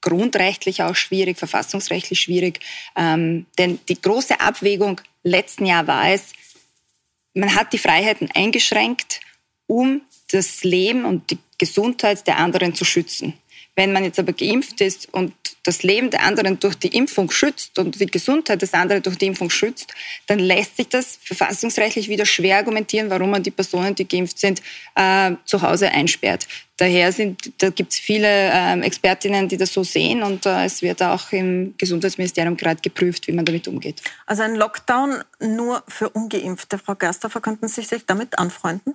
grundrechtlich 0.00 0.82
auch 0.82 0.96
schwierig, 0.96 1.38
verfassungsrechtlich 1.38 2.20
schwierig. 2.20 2.60
Ähm, 2.96 3.46
denn 3.56 3.78
die 3.88 4.00
große 4.00 4.40
Abwägung 4.40 5.00
letzten 5.22 5.66
Jahr 5.66 5.86
war 5.86 6.10
es, 6.10 6.32
man 7.40 7.54
hat 7.54 7.72
die 7.72 7.78
Freiheiten 7.78 8.30
eingeschränkt, 8.34 9.20
um 9.66 10.02
das 10.30 10.62
Leben 10.62 11.04
und 11.04 11.30
die 11.30 11.38
Gesundheit 11.58 12.26
der 12.26 12.36
anderen 12.36 12.74
zu 12.74 12.84
schützen. 12.84 13.34
Wenn 13.80 13.94
man 13.94 14.04
jetzt 14.04 14.18
aber 14.18 14.34
geimpft 14.34 14.82
ist 14.82 15.08
und 15.10 15.32
das 15.62 15.82
Leben 15.82 16.10
der 16.10 16.22
anderen 16.24 16.60
durch 16.60 16.74
die 16.74 16.94
Impfung 16.94 17.30
schützt 17.30 17.78
und 17.78 17.98
die 17.98 18.04
Gesundheit 18.04 18.60
des 18.60 18.74
anderen 18.74 19.02
durch 19.02 19.16
die 19.16 19.24
Impfung 19.24 19.48
schützt, 19.48 19.94
dann 20.26 20.38
lässt 20.38 20.76
sich 20.76 20.90
das 20.90 21.18
verfassungsrechtlich 21.22 22.10
wieder 22.10 22.26
schwer 22.26 22.58
argumentieren, 22.58 23.08
warum 23.08 23.30
man 23.30 23.42
die 23.42 23.50
Personen, 23.50 23.94
die 23.94 24.06
geimpft 24.06 24.38
sind, 24.38 24.60
äh, 24.96 25.32
zu 25.46 25.62
Hause 25.62 25.90
einsperrt. 25.92 26.46
Daher 26.76 27.10
sind, 27.10 27.54
da 27.56 27.70
gibt 27.70 27.94
es 27.94 27.98
viele 27.98 28.28
äh, 28.28 28.80
Expertinnen, 28.80 29.48
die 29.48 29.56
das 29.56 29.72
so 29.72 29.82
sehen 29.82 30.22
und 30.22 30.44
äh, 30.44 30.66
es 30.66 30.82
wird 30.82 31.02
auch 31.02 31.32
im 31.32 31.74
Gesundheitsministerium 31.78 32.58
gerade 32.58 32.82
geprüft, 32.82 33.28
wie 33.28 33.32
man 33.32 33.46
damit 33.46 33.66
umgeht. 33.66 34.02
Also 34.26 34.42
ein 34.42 34.56
Lockdown 34.56 35.24
nur 35.40 35.82
für 35.88 36.10
Ungeimpfte. 36.10 36.76
Frau 36.76 36.96
Gersthofer, 36.96 37.40
könnten 37.40 37.66
Sie 37.66 37.80
sich 37.80 38.04
damit 38.04 38.38
anfreunden? 38.38 38.94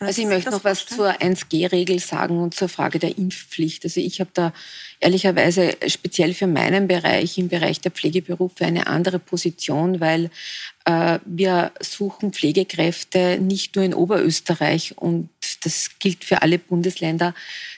Also 0.00 0.22
ich 0.22 0.28
möchte 0.28 0.50
noch 0.50 0.64
was 0.64 0.86
zur 0.86 1.10
1G-Regel 1.10 1.98
sagen 1.98 2.38
und 2.38 2.54
zur 2.54 2.68
Frage 2.68 2.98
der 2.98 3.18
Impfpflicht. 3.18 3.84
Also 3.84 4.00
ich 4.00 4.20
habe 4.20 4.30
da 4.32 4.52
ehrlicherweise 5.00 5.76
speziell 5.88 6.34
für 6.34 6.46
meinen 6.46 6.86
Bereich, 6.86 7.36
im 7.38 7.48
Bereich 7.48 7.80
der 7.80 7.90
Pflegeberufe, 7.90 8.64
eine 8.64 8.86
andere 8.86 9.18
Position, 9.18 10.00
weil 10.00 10.30
äh, 10.84 11.18
wir 11.24 11.72
suchen 11.80 12.32
Pflegekräfte 12.32 13.38
nicht 13.40 13.74
nur 13.74 13.84
in 13.84 13.94
Oberösterreich 13.94 14.96
und 14.96 15.30
das 15.60 15.90
gilt 15.98 16.24
für 16.24 16.42
alle 16.42 16.58
Bundesländer, 16.58 17.34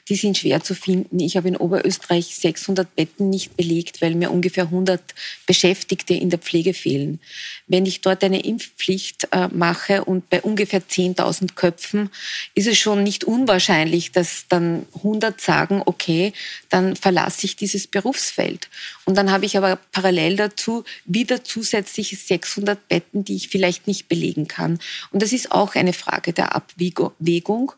die 0.09 0.16
sind 0.16 0.37
schwer 0.37 0.62
zu 0.62 0.74
finden. 0.74 1.20
Ich 1.20 1.37
habe 1.37 1.49
in 1.49 1.57
Oberösterreich 1.57 2.35
600 2.35 2.97
Betten 2.97 3.31
nicht 3.31 3.57
belegt, 3.57 4.03
weil 4.03 4.16
mir 4.16 4.33
ungefähr 4.33 4.64
100 4.64 5.01
Beschäftigte 5.47 6.14
in 6.14 6.31
der 6.31 6.41
Pflege 6.41 6.74
fehlen. 6.74 7.20
Wenn 7.68 7.87
ich 7.87 8.01
dort 8.01 8.24
eine 8.24 8.45
Impfpflicht 8.45 9.28
äh, 9.31 9.49
mache 9.49 10.05
und 10.05 10.28
bei 10.28 10.43
ungefähr 10.43 10.83
10.000 10.83 11.55
Köpfen, 11.55 12.11
ist 12.55 12.66
es 12.66 12.76
schon 12.76 13.05
nicht 13.05 13.22
unwahrscheinlich, 13.22 14.11
dass 14.11 14.47
dann 14.49 14.87
100 14.97 15.41
sagen, 15.41 15.83
okay, 15.87 16.33
dann 16.70 16.97
verlasse 16.97 17.47
ich 17.47 17.55
dieses 17.55 17.87
Berufsfeld. 17.87 18.68
Und 19.05 19.16
dann 19.16 19.31
habe 19.31 19.47
ich 19.47 19.57
aber 19.57 19.76
parallel 19.93 20.37
dazu 20.37 20.85
wieder 21.05 21.45
zusätzliche 21.45 22.16
600 22.16 22.89
Betten, 22.89 23.24
die 23.24 23.37
ich 23.37 23.49
vielleicht 23.49 23.87
nicht 23.87 24.09
belegen 24.09 24.49
kann. 24.49 24.81
Und 25.12 25.22
das 25.22 25.33
ist 25.33 25.53
auch 25.53 25.76
eine 25.76 25.93
Frage 25.93 26.33
der 26.33 26.57
Abwägung 26.57 27.69
Impfung. 27.70 27.74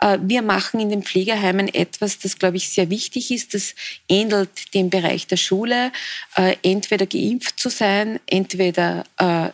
Äh, 0.00 0.18
wir 0.22 0.42
machen 0.42 0.80
in 0.80 0.90
den 0.90 1.02
Pflegeheimen 1.02 1.72
etwas, 1.72 2.18
das, 2.18 2.38
glaube 2.38 2.56
ich, 2.56 2.68
sehr 2.70 2.90
wichtig 2.90 3.30
ist. 3.30 3.54
Das 3.54 3.74
ähnelt 4.08 4.74
dem 4.74 4.90
Bereich 4.90 5.26
der 5.26 5.36
Schule. 5.36 5.92
Äh, 6.34 6.56
entweder 6.62 7.06
geimpft 7.06 7.58
zu 7.58 7.68
sein, 7.68 8.20
entweder 8.26 9.04
äh, 9.18 9.50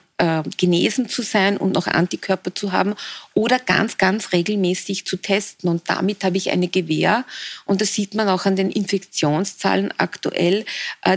genesen 0.57 1.09
zu 1.09 1.23
sein 1.23 1.57
und 1.57 1.73
noch 1.73 1.89
Antikörper 1.89 2.55
zu 2.55 2.71
haben 2.71 2.95
oder 3.35 3.59
ganz, 3.59 3.99
ganz 3.99 4.31
regelmäßig 4.33 5.05
zu 5.05 5.17
testen. 5.17 5.69
Und 5.69 5.91
damit 5.91 6.23
habe 6.23 6.37
ich 6.37 6.53
eine 6.53 6.69
Gewähr. 6.69 7.25
Und 7.65 7.81
das 7.81 7.95
sieht 7.95 8.15
man 8.15 8.29
auch 8.29 8.45
an 8.47 8.55
den 8.55 8.71
Infektionszahlen 8.71 9.93
aktuell, 9.99 10.65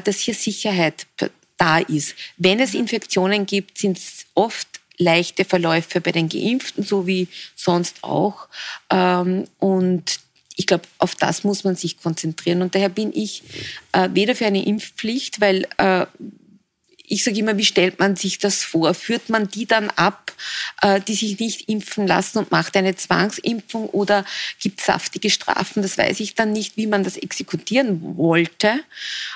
dass 0.06 0.22
hier 0.22 0.34
Sicherheit 0.34 1.06
da 1.58 1.78
ist. 1.78 2.16
Wenn 2.38 2.60
es 2.60 2.74
Infektionen 2.74 3.46
gibt, 3.46 3.78
sind 3.78 4.00
es 4.00 4.26
oft 4.34 4.68
leichte 4.98 5.46
Verläufe 5.46 6.02
bei 6.02 6.12
den 6.12 6.30
Geimpften, 6.30 6.84
so 6.84 7.08
wie 7.08 7.28
sonst 7.56 8.04
auch. 8.04 8.48
Ähm, 8.90 9.46
und 9.60 10.20
ich 10.56 10.68
glaube, 10.68 10.84
auf 11.00 11.16
das 11.16 11.44
muss 11.44 11.64
man 11.64 11.76
sich 11.76 12.02
konzentrieren. 12.02 12.62
Und 12.62 12.76
daher 12.76 12.90
bin 12.90 13.12
ich 13.14 13.44
äh, 13.92 14.10
weder 14.14 14.36
für 14.36 14.46
eine 14.46 14.66
Impfpflicht, 14.66 15.42
weil 15.42 15.68
äh, 15.78 16.06
ich 17.08 17.24
sage 17.24 17.40
immer, 17.40 17.58
wie 17.58 17.66
stellt 17.66 18.00
man 18.00 18.16
sich 18.16 18.40
das 18.40 18.64
vor? 18.64 18.94
Führt 18.94 19.30
man 19.30 19.48
die 19.48 19.66
dann 19.66 19.90
ab, 19.92 20.34
äh, 20.82 21.02
die 21.02 21.14
sich 21.14 21.40
nicht 21.40 21.70
impfen 21.70 22.08
lassen 22.08 22.40
und 22.40 22.52
macht 22.52 22.76
eine 22.78 22.96
Zwangsimpfung 22.96 23.88
oder 23.90 24.26
gibt 24.60 24.82
saftige 24.82 25.30
Strafen? 25.30 25.82
Das 25.82 25.98
weiß 25.98 26.20
ich 26.20 26.36
dann 26.36 26.52
nicht, 26.52 26.78
wie 26.78 26.88
man 26.88 27.04
das 27.04 27.18
exekutieren 27.18 28.18
wollte. 28.18 28.80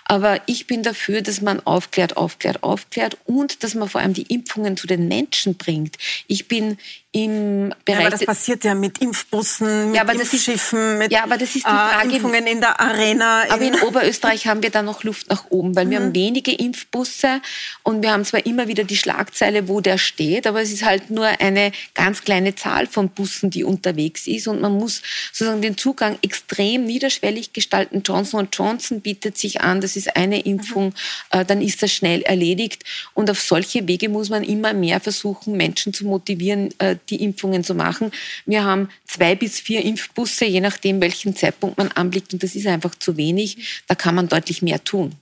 Aber 0.06 0.42
ich 0.46 0.68
bin 0.68 0.84
dafür, 0.84 1.22
dass 1.22 1.42
man 1.42 1.60
aufklärt, 1.62 2.18
aufklärt, 2.18 2.64
aufklärt 2.64 3.18
und 3.26 3.64
dass 3.64 3.76
man 3.76 3.90
vor 3.90 4.02
allem 4.02 4.14
die 4.14 4.24
Impfungen 4.34 4.78
zu 4.78 4.88
den 4.88 5.08
Menschen 5.08 5.56
bringt. 5.56 5.98
Ich 6.28 6.48
bin 6.48 6.78
im 7.12 7.74
Bereich. 7.86 8.00
Ja, 8.00 8.00
aber 8.02 8.10
das 8.12 8.26
passiert 8.26 8.64
ja 8.64 8.76
mit 8.76 9.00
Impfbussen, 9.00 9.92
mit 9.92 9.96
ja, 9.96 10.08
Impfschiffen, 10.08 10.94
ist, 10.94 11.00
mit 11.00 11.12
ja, 11.12 11.24
aber 11.24 11.38
das 11.38 11.56
ist 11.56 11.66
die 11.66 11.70
äh, 11.70 11.74
Frage, 11.74 12.16
Impfungen 12.16 12.46
in 12.46 12.62
der 12.62 12.80
Arena. 12.80 13.46
Aber 13.50 13.64
in, 13.64 13.74
in 13.74 13.82
Oberösterreich 13.82 14.46
haben 14.46 14.62
wir 14.62 14.70
da 14.70 14.84
noch 14.84 15.04
Luft 15.04 15.28
nach 15.28 15.46
oben, 15.50 15.76
weil 15.76 15.86
mhm. 15.86 15.90
wir 15.90 16.00
haben 16.00 16.16
wenige 16.16 16.54
Impfbusse 16.54 17.42
und 17.82 18.04
wir 18.04 18.12
haben 18.12 18.26
zwar 18.26 18.46
immer 18.46 18.68
wieder 18.68 18.84
die 18.84 18.96
Schlagzeile, 18.96 19.68
wo 19.68 19.82
der 19.82 19.98
steht, 19.98 20.46
aber 20.46 20.62
es 20.62 20.72
ist 20.72 20.86
halt 20.86 21.10
nur 21.10 21.26
eine 21.26 21.72
ganz 21.96 22.22
kleine 22.24 22.54
Zahl 22.54 22.86
von 22.86 23.10
Bussen, 23.10 23.50
die 23.50 23.64
unterwegs 23.64 24.28
ist 24.28 24.48
und 24.48 24.62
man 24.62 24.78
muss 24.78 25.02
sozusagen 25.32 25.64
den 25.64 25.78
Zugang 25.78 26.20
extrem 26.22 26.86
niederschwellig 26.86 27.54
gestalten. 27.54 28.04
Johnson 28.06 28.50
Johnson 28.54 29.02
bietet 29.02 29.36
sich 29.36 29.62
an, 29.62 29.82
das 29.82 29.96
ist 29.96 30.16
eine 30.16 30.42
Impfung, 30.42 30.88
mhm. 30.88 31.40
äh, 31.40 31.44
dann 31.44 31.64
ist 31.64 31.82
das 31.82 31.92
schnell 31.92 32.22
erledigt 32.22 32.84
und 33.16 33.32
auf 33.32 33.42
solche 33.42 33.88
Wege 33.88 34.10
muss 34.10 34.30
man 34.30 34.44
immer 34.44 34.74
mehr 34.74 35.00
versuchen, 35.00 35.58
Menschen 35.58 35.92
zu 35.92 36.06
motivieren, 36.06 36.70
äh, 36.78 36.98
die 37.10 37.24
Impfungen 37.24 37.64
zu 37.64 37.76
machen. 37.76 38.12
Wir 38.46 38.64
haben 38.64 38.90
zwei 39.06 39.36
bis 39.36 39.60
vier 39.60 39.84
Impfbusse, 39.84 40.46
je 40.46 40.62
nachdem, 40.62 41.02
welchen 41.02 41.36
Zeitpunkt 41.36 41.78
man 41.78 41.92
anblickt. 41.92 42.34
Und 42.34 42.44
das 42.44 42.56
ist 42.56 42.68
einfach 42.68 42.96
zu 42.96 43.18
wenig. 43.18 43.84
Da 43.88 43.96
kann 43.96 44.16
man 44.16 44.28
deutlich 44.28 44.62
mehr 44.62 44.84
tun. 44.84 45.16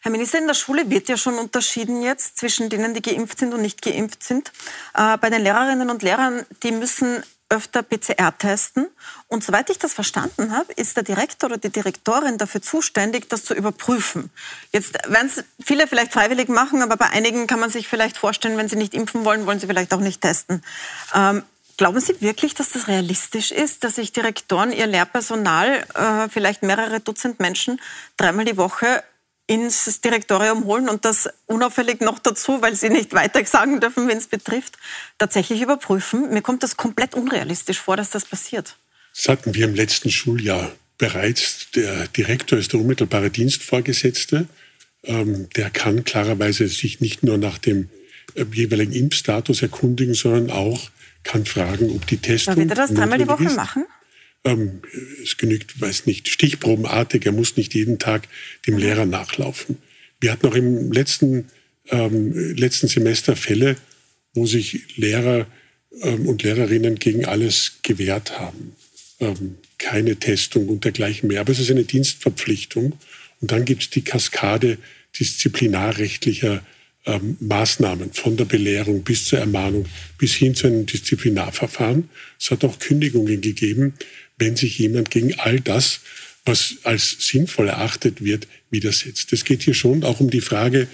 Herr 0.00 0.12
Minister, 0.12 0.38
in 0.38 0.46
der 0.46 0.54
Schule 0.54 0.88
wird 0.90 1.08
ja 1.08 1.16
schon 1.16 1.34
unterschieden 1.34 2.02
jetzt 2.02 2.38
zwischen 2.38 2.68
denen, 2.68 2.94
die 2.94 3.02
geimpft 3.02 3.40
sind 3.40 3.52
und 3.52 3.62
nicht 3.62 3.82
geimpft 3.82 4.22
sind. 4.22 4.52
Äh, 4.94 5.18
bei 5.18 5.28
den 5.28 5.42
Lehrerinnen 5.42 5.90
und 5.90 6.02
Lehrern, 6.02 6.46
die 6.62 6.70
müssen 6.70 7.22
öfter 7.48 7.82
PCR 7.82 8.36
testen. 8.36 8.88
Und 9.26 9.42
soweit 9.42 9.70
ich 9.70 9.78
das 9.78 9.94
verstanden 9.94 10.52
habe, 10.52 10.72
ist 10.74 10.96
der 10.96 11.02
Direktor 11.02 11.50
oder 11.50 11.58
die 11.58 11.70
Direktorin 11.70 12.38
dafür 12.38 12.62
zuständig, 12.62 13.28
das 13.28 13.44
zu 13.44 13.54
überprüfen. 13.54 14.30
Jetzt 14.72 14.94
werden 15.08 15.28
es 15.34 15.44
viele 15.64 15.86
vielleicht 15.86 16.12
freiwillig 16.12 16.48
machen, 16.48 16.82
aber 16.82 16.96
bei 16.96 17.06
einigen 17.06 17.46
kann 17.46 17.60
man 17.60 17.70
sich 17.70 17.88
vielleicht 17.88 18.16
vorstellen, 18.16 18.56
wenn 18.56 18.68
sie 18.68 18.76
nicht 18.76 18.94
impfen 18.94 19.24
wollen, 19.24 19.46
wollen 19.46 19.60
sie 19.60 19.66
vielleicht 19.66 19.94
auch 19.94 20.00
nicht 20.00 20.20
testen. 20.20 20.62
Ähm, 21.14 21.42
glauben 21.76 22.00
Sie 22.00 22.20
wirklich, 22.20 22.54
dass 22.54 22.72
das 22.72 22.88
realistisch 22.88 23.52
ist, 23.52 23.84
dass 23.84 23.94
sich 23.94 24.12
Direktoren 24.12 24.72
ihr 24.72 24.86
Lehrpersonal, 24.86 25.86
äh, 25.94 26.28
vielleicht 26.28 26.62
mehrere 26.62 27.00
Dutzend 27.00 27.40
Menschen, 27.40 27.80
dreimal 28.16 28.44
die 28.44 28.56
Woche 28.56 29.02
ins 29.48 30.00
Direktorium 30.02 30.64
holen 30.64 30.88
und 30.88 31.04
das 31.04 31.28
unauffällig 31.46 32.00
noch 32.00 32.18
dazu, 32.18 32.60
weil 32.60 32.76
sie 32.76 32.90
nicht 32.90 33.14
weiter 33.14 33.44
sagen 33.44 33.80
dürfen, 33.80 34.06
wen 34.06 34.18
es 34.18 34.26
betrifft, 34.26 34.76
tatsächlich 35.16 35.62
überprüfen. 35.62 36.30
Mir 36.32 36.42
kommt 36.42 36.62
das 36.62 36.76
komplett 36.76 37.14
unrealistisch 37.14 37.80
vor, 37.80 37.96
dass 37.96 38.10
das 38.10 38.26
passiert. 38.26 38.76
Das 39.14 39.28
hatten 39.28 39.54
wir 39.54 39.64
im 39.64 39.74
letzten 39.74 40.10
Schuljahr 40.10 40.70
bereits. 40.98 41.70
Der 41.74 42.08
Direktor 42.08 42.58
ist 42.58 42.74
der 42.74 42.80
unmittelbare 42.80 43.30
Dienstvorgesetzte. 43.30 44.46
Ähm, 45.04 45.48
der 45.56 45.70
kann 45.70 46.04
klarerweise 46.04 46.68
sich 46.68 47.00
nicht 47.00 47.22
nur 47.22 47.38
nach 47.38 47.56
dem 47.56 47.88
äh, 48.34 48.44
jeweiligen 48.52 48.92
Impfstatus 48.92 49.62
erkundigen, 49.62 50.12
sondern 50.12 50.50
auch 50.50 50.90
kann 51.24 51.46
fragen, 51.46 51.90
ob 51.90 52.06
die 52.06 52.18
Testung. 52.18 52.56
wird 52.56 52.70
er 52.70 52.76
das 52.76 52.92
dreimal 52.92 53.18
die 53.18 53.28
Woche 53.28 53.44
ist. 53.44 53.56
machen? 53.56 53.86
Ähm, 54.44 54.82
es 55.22 55.36
genügt, 55.36 55.80
weiß 55.80 56.06
nicht, 56.06 56.28
stichprobenartig. 56.28 57.26
Er 57.26 57.32
muss 57.32 57.56
nicht 57.56 57.74
jeden 57.74 57.98
Tag 57.98 58.28
dem. 58.66 58.78
Lehrer 58.78 59.06
nachlaufen. 59.06 59.78
Wir 60.20 60.32
hatten 60.32 60.46
auch 60.46 60.54
im 60.54 60.92
letzten, 60.92 61.46
ähm, 61.90 62.32
letzten 62.56 62.88
Semester 62.88 63.36
Fälle, 63.36 63.76
wo 64.34 64.46
sich 64.46 64.96
Lehrer 64.96 65.46
ähm, 66.02 66.26
und 66.26 66.42
Lehrerinnen 66.42 66.96
gegen 66.96 67.24
alles 67.24 67.78
gewehrt 67.82 68.38
haben. 68.38 68.76
Ähm, 69.20 69.56
keine 69.78 70.16
Testung 70.16 70.68
und 70.68 70.84
dergleichen 70.84 71.28
mehr. 71.28 71.40
Aber 71.40 71.52
es 71.52 71.60
ist 71.60 71.70
eine 71.70 71.84
Dienstverpflichtung. 71.84 72.98
Und 73.40 73.52
dann 73.52 73.64
gibt 73.64 73.82
es 73.82 73.90
die 73.90 74.02
Kaskade 74.02 74.78
disziplinarrechtlicher 75.18 76.64
ähm, 77.08 77.36
Maßnahmen 77.40 78.12
von 78.12 78.36
der 78.36 78.44
Belehrung 78.44 79.02
bis 79.02 79.24
zur 79.24 79.38
Ermahnung 79.38 79.86
bis 80.18 80.34
hin 80.34 80.54
zu 80.54 80.66
einem 80.66 80.86
Disziplinarverfahren. 80.86 82.08
Es 82.38 82.50
hat 82.50 82.64
auch 82.64 82.78
Kündigungen 82.78 83.40
gegeben, 83.40 83.94
wenn 84.36 84.56
sich 84.56 84.78
jemand 84.78 85.10
gegen 85.10 85.38
all 85.38 85.58
das, 85.60 86.00
was 86.44 86.76
als 86.84 87.16
sinnvoll 87.18 87.68
erachtet 87.68 88.22
wird, 88.22 88.46
widersetzt. 88.70 89.32
Es 89.32 89.44
geht 89.44 89.62
hier 89.62 89.74
schon 89.74 90.04
auch 90.04 90.20
um 90.20 90.30
die 90.30 90.40
Frage, 90.40 90.86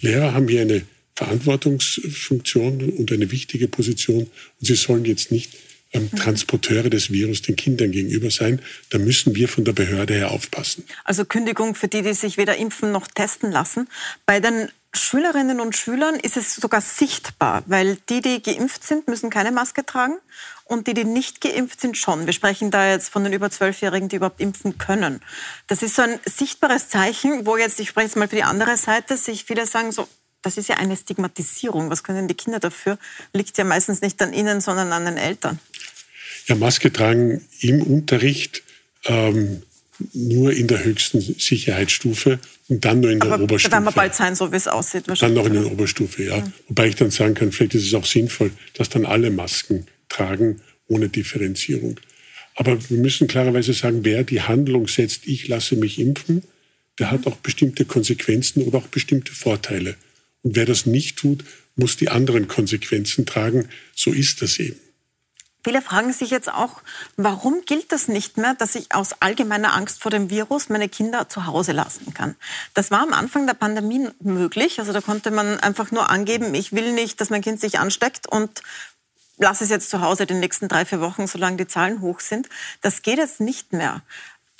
Lehrer 0.00 0.34
haben 0.34 0.48
hier 0.48 0.62
eine 0.62 0.82
Verantwortungsfunktion 1.14 2.90
und 2.90 3.12
eine 3.12 3.30
wichtige 3.30 3.68
Position 3.68 4.22
und 4.22 4.30
sie 4.60 4.74
sollen 4.74 5.04
jetzt 5.04 5.32
nicht 5.32 5.52
ähm, 5.92 6.08
mhm. 6.10 6.16
Transporteure 6.16 6.90
des 6.90 7.10
Virus 7.10 7.42
den 7.42 7.56
Kindern 7.56 7.92
gegenüber 7.92 8.30
sein. 8.30 8.60
Da 8.90 8.98
müssen 8.98 9.34
wir 9.34 9.48
von 9.48 9.64
der 9.64 9.72
Behörde 9.72 10.14
her 10.14 10.30
aufpassen. 10.30 10.84
Also 11.04 11.24
Kündigung 11.24 11.74
für 11.74 11.88
die, 11.88 12.02
die 12.02 12.14
sich 12.14 12.36
weder 12.36 12.56
impfen 12.56 12.92
noch 12.92 13.06
testen 13.06 13.50
lassen. 13.50 13.88
Bei 14.26 14.40
den 14.40 14.68
Schülerinnen 14.94 15.60
und 15.60 15.74
Schülern 15.74 16.16
ist 16.16 16.36
es 16.36 16.54
sogar 16.54 16.82
sichtbar, 16.82 17.62
weil 17.66 17.96
die, 18.10 18.20
die 18.20 18.42
geimpft 18.42 18.84
sind, 18.84 19.08
müssen 19.08 19.30
keine 19.30 19.50
Maske 19.50 19.86
tragen 19.86 20.18
und 20.64 20.86
die, 20.86 20.94
die 20.94 21.04
nicht 21.04 21.40
geimpft 21.40 21.80
sind, 21.80 21.96
schon. 21.96 22.26
Wir 22.26 22.34
sprechen 22.34 22.70
da 22.70 22.90
jetzt 22.90 23.08
von 23.08 23.24
den 23.24 23.32
über 23.32 23.50
Zwölfjährigen, 23.50 24.08
die 24.08 24.16
überhaupt 24.16 24.40
impfen 24.40 24.76
können. 24.76 25.20
Das 25.66 25.82
ist 25.82 25.96
so 25.96 26.02
ein 26.02 26.20
sichtbares 26.26 26.88
Zeichen, 26.88 27.46
wo 27.46 27.56
jetzt, 27.56 27.80
ich 27.80 27.88
spreche 27.88 28.08
jetzt 28.08 28.16
mal 28.16 28.28
für 28.28 28.36
die 28.36 28.42
andere 28.42 28.76
Seite, 28.76 29.16
sich 29.16 29.44
viele 29.44 29.66
sagen 29.66 29.92
so, 29.92 30.06
das 30.42 30.58
ist 30.58 30.68
ja 30.68 30.76
eine 30.76 30.96
Stigmatisierung. 30.96 31.88
Was 31.88 32.02
können 32.02 32.28
die 32.28 32.34
Kinder 32.34 32.58
dafür? 32.58 32.98
Liegt 33.32 33.56
ja 33.56 33.64
meistens 33.64 34.02
nicht 34.02 34.20
an 34.20 34.32
ihnen, 34.32 34.60
sondern 34.60 34.92
an 34.92 35.06
den 35.06 35.16
Eltern. 35.16 35.58
Ja, 36.46 36.56
Maske 36.56 36.92
tragen 36.92 37.46
im 37.60 37.82
Unterricht 37.82 38.62
ähm, 39.04 39.62
nur 40.12 40.52
in 40.52 40.66
der 40.66 40.84
höchsten 40.84 41.20
Sicherheitsstufe 41.20 42.40
und 42.72 42.84
dann 42.84 43.00
nur 43.00 43.10
in 43.10 43.20
der 43.20 43.32
Aber 43.32 43.44
Oberstufe. 43.44 43.70
Da 43.70 43.76
werden 43.76 43.84
wir 43.84 43.92
bald 43.92 44.14
sein, 44.14 44.34
so 44.34 44.50
wie 44.50 44.56
es 44.56 44.66
aussieht. 44.66 45.04
Dann 45.06 45.34
noch 45.34 45.46
in 45.46 45.52
der 45.52 45.70
Oberstufe, 45.70 46.24
ja. 46.24 46.38
Mhm. 46.38 46.52
Wobei 46.68 46.88
ich 46.88 46.96
dann 46.96 47.10
sagen 47.10 47.34
kann, 47.34 47.52
vielleicht 47.52 47.74
ist 47.74 47.86
es 47.86 47.94
auch 47.94 48.06
sinnvoll, 48.06 48.50
dass 48.74 48.88
dann 48.88 49.04
alle 49.04 49.30
Masken 49.30 49.86
tragen, 50.08 50.60
ohne 50.88 51.10
Differenzierung. 51.10 52.00
Aber 52.54 52.78
wir 52.88 52.96
müssen 52.96 53.28
klarerweise 53.28 53.74
sagen, 53.74 54.04
wer 54.04 54.24
die 54.24 54.40
Handlung 54.40 54.88
setzt, 54.88 55.26
ich 55.26 55.48
lasse 55.48 55.76
mich 55.76 55.98
impfen, 55.98 56.44
der 56.98 57.10
hat 57.10 57.26
auch 57.26 57.36
bestimmte 57.36 57.84
Konsequenzen 57.84 58.62
oder 58.62 58.78
auch 58.78 58.86
bestimmte 58.86 59.32
Vorteile. 59.32 59.96
Und 60.42 60.56
wer 60.56 60.64
das 60.64 60.86
nicht 60.86 61.18
tut, 61.18 61.44
muss 61.76 61.96
die 61.96 62.08
anderen 62.08 62.48
Konsequenzen 62.48 63.26
tragen. 63.26 63.68
So 63.94 64.12
ist 64.12 64.40
das 64.40 64.58
eben. 64.58 64.80
Viele 65.64 65.80
fragen 65.80 66.12
sich 66.12 66.30
jetzt 66.30 66.52
auch, 66.52 66.82
warum 67.16 67.62
gilt 67.64 67.92
das 67.92 68.08
nicht 68.08 68.36
mehr, 68.36 68.54
dass 68.54 68.74
ich 68.74 68.94
aus 68.94 69.14
allgemeiner 69.20 69.74
Angst 69.74 70.02
vor 70.02 70.10
dem 70.10 70.28
Virus 70.28 70.68
meine 70.68 70.88
Kinder 70.88 71.28
zu 71.28 71.46
Hause 71.46 71.70
lassen 71.70 72.12
kann? 72.14 72.34
Das 72.74 72.90
war 72.90 73.00
am 73.00 73.12
Anfang 73.12 73.46
der 73.46 73.54
Pandemie 73.54 74.08
möglich. 74.20 74.80
Also 74.80 74.92
da 74.92 75.00
konnte 75.00 75.30
man 75.30 75.60
einfach 75.60 75.92
nur 75.92 76.10
angeben, 76.10 76.54
ich 76.54 76.72
will 76.72 76.92
nicht, 76.92 77.20
dass 77.20 77.30
mein 77.30 77.42
Kind 77.42 77.60
sich 77.60 77.78
ansteckt 77.78 78.26
und 78.26 78.62
lasse 79.38 79.64
es 79.64 79.70
jetzt 79.70 79.90
zu 79.90 80.00
Hause 80.00 80.26
die 80.26 80.34
nächsten 80.34 80.68
drei, 80.68 80.84
vier 80.84 81.00
Wochen, 81.00 81.26
solange 81.26 81.56
die 81.56 81.66
Zahlen 81.66 82.00
hoch 82.00 82.20
sind. 82.20 82.48
Das 82.80 83.02
geht 83.02 83.18
jetzt 83.18 83.40
nicht 83.40 83.72
mehr. 83.72 84.02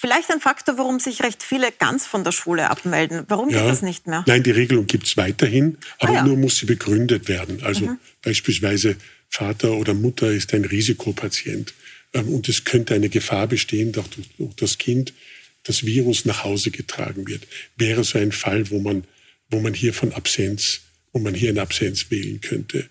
Vielleicht 0.03 0.33
ein 0.33 0.41
Faktor, 0.41 0.79
warum 0.79 0.99
sich 0.99 1.23
recht 1.23 1.45
viele 1.45 1.71
ganz 1.71 2.09
von 2.09 2.25
der 2.25 2.33
Schule 2.33 2.69
abmelden. 2.69 3.23
Warum 3.29 3.51
ja, 3.51 3.61
geht 3.61 3.71
das 3.71 3.83
nicht 3.83 4.09
mehr? 4.09 4.25
Nein, 4.27 4.43
die 4.43 4.51
Regelung 4.51 4.89
gibt 4.89 5.07
es 5.07 5.17
weiterhin, 5.17 5.79
aber 6.01 6.11
ah, 6.11 6.15
ja. 6.17 6.25
nur 6.25 6.37
muss 6.37 6.57
sie 6.57 6.67
begründet 6.67 7.29
werden. 7.29 7.63
Also 7.63 7.87
mhm. 7.87 7.99
beispielsweise 8.21 8.97
Vater 9.29 9.75
oder 9.75 9.95
Mutter 9.95 10.33
ist 10.33 10.55
ein 10.55 10.65
Risikopatient 10.65 11.73
ähm, 12.15 12.31
und 12.31 12.49
es 12.49 12.65
könnte 12.65 12.97
eine 12.97 13.11
Gefahr 13.11 13.47
bestehen, 13.47 13.93
dass 13.93 14.07
durch 14.39 14.55
das 14.57 14.79
Kind 14.79 15.15
das 15.63 15.87
Virus 15.87 16.25
nach 16.25 16.43
Hause 16.43 16.73
getragen 16.73 17.29
wird. 17.29 17.47
Wäre 17.77 18.03
so 18.03 18.19
ein 18.19 18.33
Fall, 18.33 18.71
wo 18.71 18.81
man, 18.81 19.05
wo 19.51 19.61
man 19.61 19.73
hier 19.73 19.95
von 19.95 20.13
Absenz, 20.15 20.81
wo 21.13 21.21
man 21.21 21.35
hier 21.35 21.51
eine 21.51 21.63
Absenz 21.63 22.11
wählen 22.11 22.41
könnte. 22.41 22.89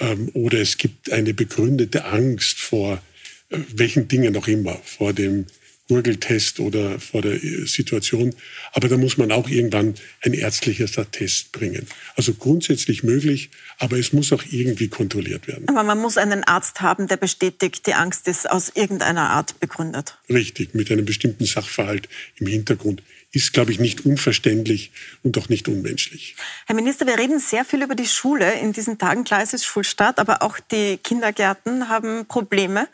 Ähm, 0.00 0.30
oder 0.32 0.60
es 0.60 0.78
gibt 0.78 1.12
eine 1.12 1.34
begründete 1.34 2.06
Angst 2.06 2.58
vor 2.58 3.02
äh, 3.50 3.58
welchen 3.74 4.08
Dingen 4.08 4.34
auch 4.38 4.48
immer, 4.48 4.80
vor 4.82 5.12
dem 5.12 5.44
Gurgeltest 5.88 6.60
oder 6.60 6.98
vor 6.98 7.20
der 7.20 7.42
äh, 7.42 7.66
Situation. 7.66 8.34
Aber 8.72 8.88
da 8.88 8.96
muss 8.96 9.18
man 9.18 9.30
auch 9.32 9.48
irgendwann 9.48 9.94
ein 10.22 10.32
ärztliches 10.32 10.98
Attest 10.98 11.52
bringen. 11.52 11.86
Also 12.16 12.32
grundsätzlich 12.34 13.02
möglich, 13.02 13.50
aber 13.78 13.98
es 13.98 14.12
muss 14.12 14.32
auch 14.32 14.42
irgendwie 14.50 14.88
kontrolliert 14.88 15.46
werden. 15.46 15.68
Aber 15.68 15.82
man 15.82 15.98
muss 15.98 16.16
einen 16.16 16.42
Arzt 16.44 16.80
haben, 16.80 17.06
der 17.06 17.18
bestätigt, 17.18 17.86
die 17.86 17.94
Angst 17.94 18.28
ist 18.28 18.50
aus 18.50 18.72
irgendeiner 18.74 19.30
Art 19.30 19.60
begründet. 19.60 20.18
Richtig, 20.30 20.74
mit 20.74 20.90
einem 20.90 21.04
bestimmten 21.04 21.44
Sachverhalt 21.44 22.08
im 22.36 22.46
Hintergrund 22.46 23.02
ist, 23.34 23.52
glaube 23.52 23.72
ich, 23.72 23.80
nicht 23.80 24.04
unverständlich 24.04 24.92
und 25.22 25.36
auch 25.38 25.48
nicht 25.48 25.68
unmenschlich. 25.68 26.36
Herr 26.66 26.76
Minister, 26.76 27.06
wir 27.06 27.18
reden 27.18 27.38
sehr 27.38 27.64
viel 27.64 27.82
über 27.82 27.94
die 27.94 28.06
Schule 28.06 28.52
in 28.60 28.72
diesen 28.72 28.98
Tagen. 28.98 29.24
Klar, 29.24 29.42
es 29.42 29.52
ist 29.52 29.64
Schulstart, 29.64 30.18
aber 30.18 30.42
auch 30.42 30.58
die 30.58 30.98
Kindergärten 30.98 31.88
haben 31.88 32.26
Probleme. 32.26 32.88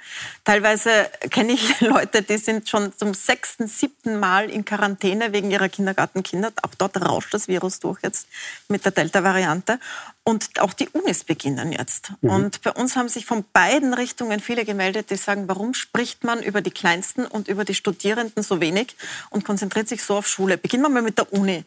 Teilweise 0.44 0.90
kenne 1.30 1.52
ich 1.52 1.80
Leute, 1.80 2.22
die 2.22 2.38
sind 2.38 2.68
schon 2.68 2.92
zum 2.96 3.14
sechsten, 3.14 3.66
siebten 3.66 4.18
Mal 4.18 4.48
in 4.50 4.64
Quarantäne 4.64 5.32
wegen 5.32 5.50
ihrer 5.50 5.68
Kindergartenkinder. 5.68 6.52
Auch 6.62 6.74
dort 6.76 6.96
rauscht 6.96 7.34
das 7.34 7.48
Virus 7.48 7.80
durch 7.80 8.00
jetzt 8.02 8.26
mit 8.68 8.84
der 8.84 8.92
Delta-Variante. 8.92 9.78
Und 10.22 10.60
auch 10.60 10.74
die 10.74 10.88
Unis 10.88 11.24
beginnen 11.24 11.72
jetzt. 11.72 12.12
Mhm. 12.20 12.30
Und 12.30 12.62
bei 12.62 12.72
uns 12.72 12.94
haben 12.94 13.08
sich 13.08 13.24
von 13.24 13.44
beiden 13.52 13.94
Richtungen 13.94 14.40
viele 14.40 14.64
gemeldet, 14.64 15.10
die 15.10 15.16
sagen, 15.16 15.48
warum 15.48 15.74
spricht 15.74 16.24
man 16.24 16.42
über 16.42 16.60
die 16.60 16.70
Kleinsten 16.70 17.24
und 17.24 17.48
über 17.48 17.64
die 17.64 17.74
Studierenden 17.74 18.42
so 18.42 18.60
wenig 18.60 18.94
und 19.30 19.44
konzentriert 19.44 19.88
sich 19.88 20.02
so 20.02 20.16
auf 20.16 20.28
Schule. 20.28 20.58
Beginnen 20.58 20.82
wir 20.82 20.88
mal 20.90 21.02
mit 21.02 21.18
der 21.18 21.32
Uni. 21.32 21.64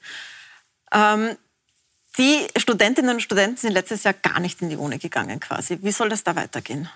Ähm, 0.94 1.36
die 2.18 2.48
Studentinnen 2.58 3.16
und 3.16 3.22
Studenten 3.22 3.58
sind 3.58 3.74
letztes 3.74 4.04
Jahr 4.04 4.14
gar 4.14 4.40
nicht 4.40 4.62
in 4.62 4.70
die 4.70 4.76
Uni 4.76 5.00
gegangen 5.00 5.40
quasi. 5.40 5.80
Wie 5.82 5.92
soll 5.92 6.10
das 6.10 6.24
da 6.24 6.36
weitergehen? 6.36 6.88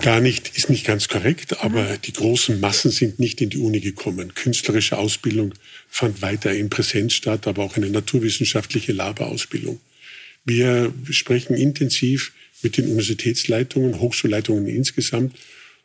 Gar 0.00 0.20
nicht, 0.20 0.56
ist 0.56 0.68
nicht 0.68 0.84
ganz 0.84 1.08
korrekt, 1.08 1.62
aber 1.62 1.82
mhm. 1.82 2.02
die 2.02 2.12
großen 2.12 2.60
Massen 2.60 2.90
sind 2.90 3.18
nicht 3.18 3.40
in 3.40 3.50
die 3.50 3.58
Uni 3.58 3.80
gekommen. 3.80 4.34
Künstlerische 4.34 4.98
Ausbildung 4.98 5.54
fand 5.88 6.20
weiter 6.22 6.52
in 6.52 6.68
Präsenz 6.68 7.14
statt, 7.14 7.46
aber 7.46 7.62
auch 7.62 7.76
eine 7.76 7.88
naturwissenschaftliche 7.88 8.92
Laberausbildung. 8.92 9.80
Wir 10.46 10.94
sprechen 11.10 11.54
intensiv 11.54 12.32
mit 12.62 12.78
den 12.78 12.86
Universitätsleitungen, 12.86 14.00
Hochschulleitungen 14.00 14.68
insgesamt 14.68 15.36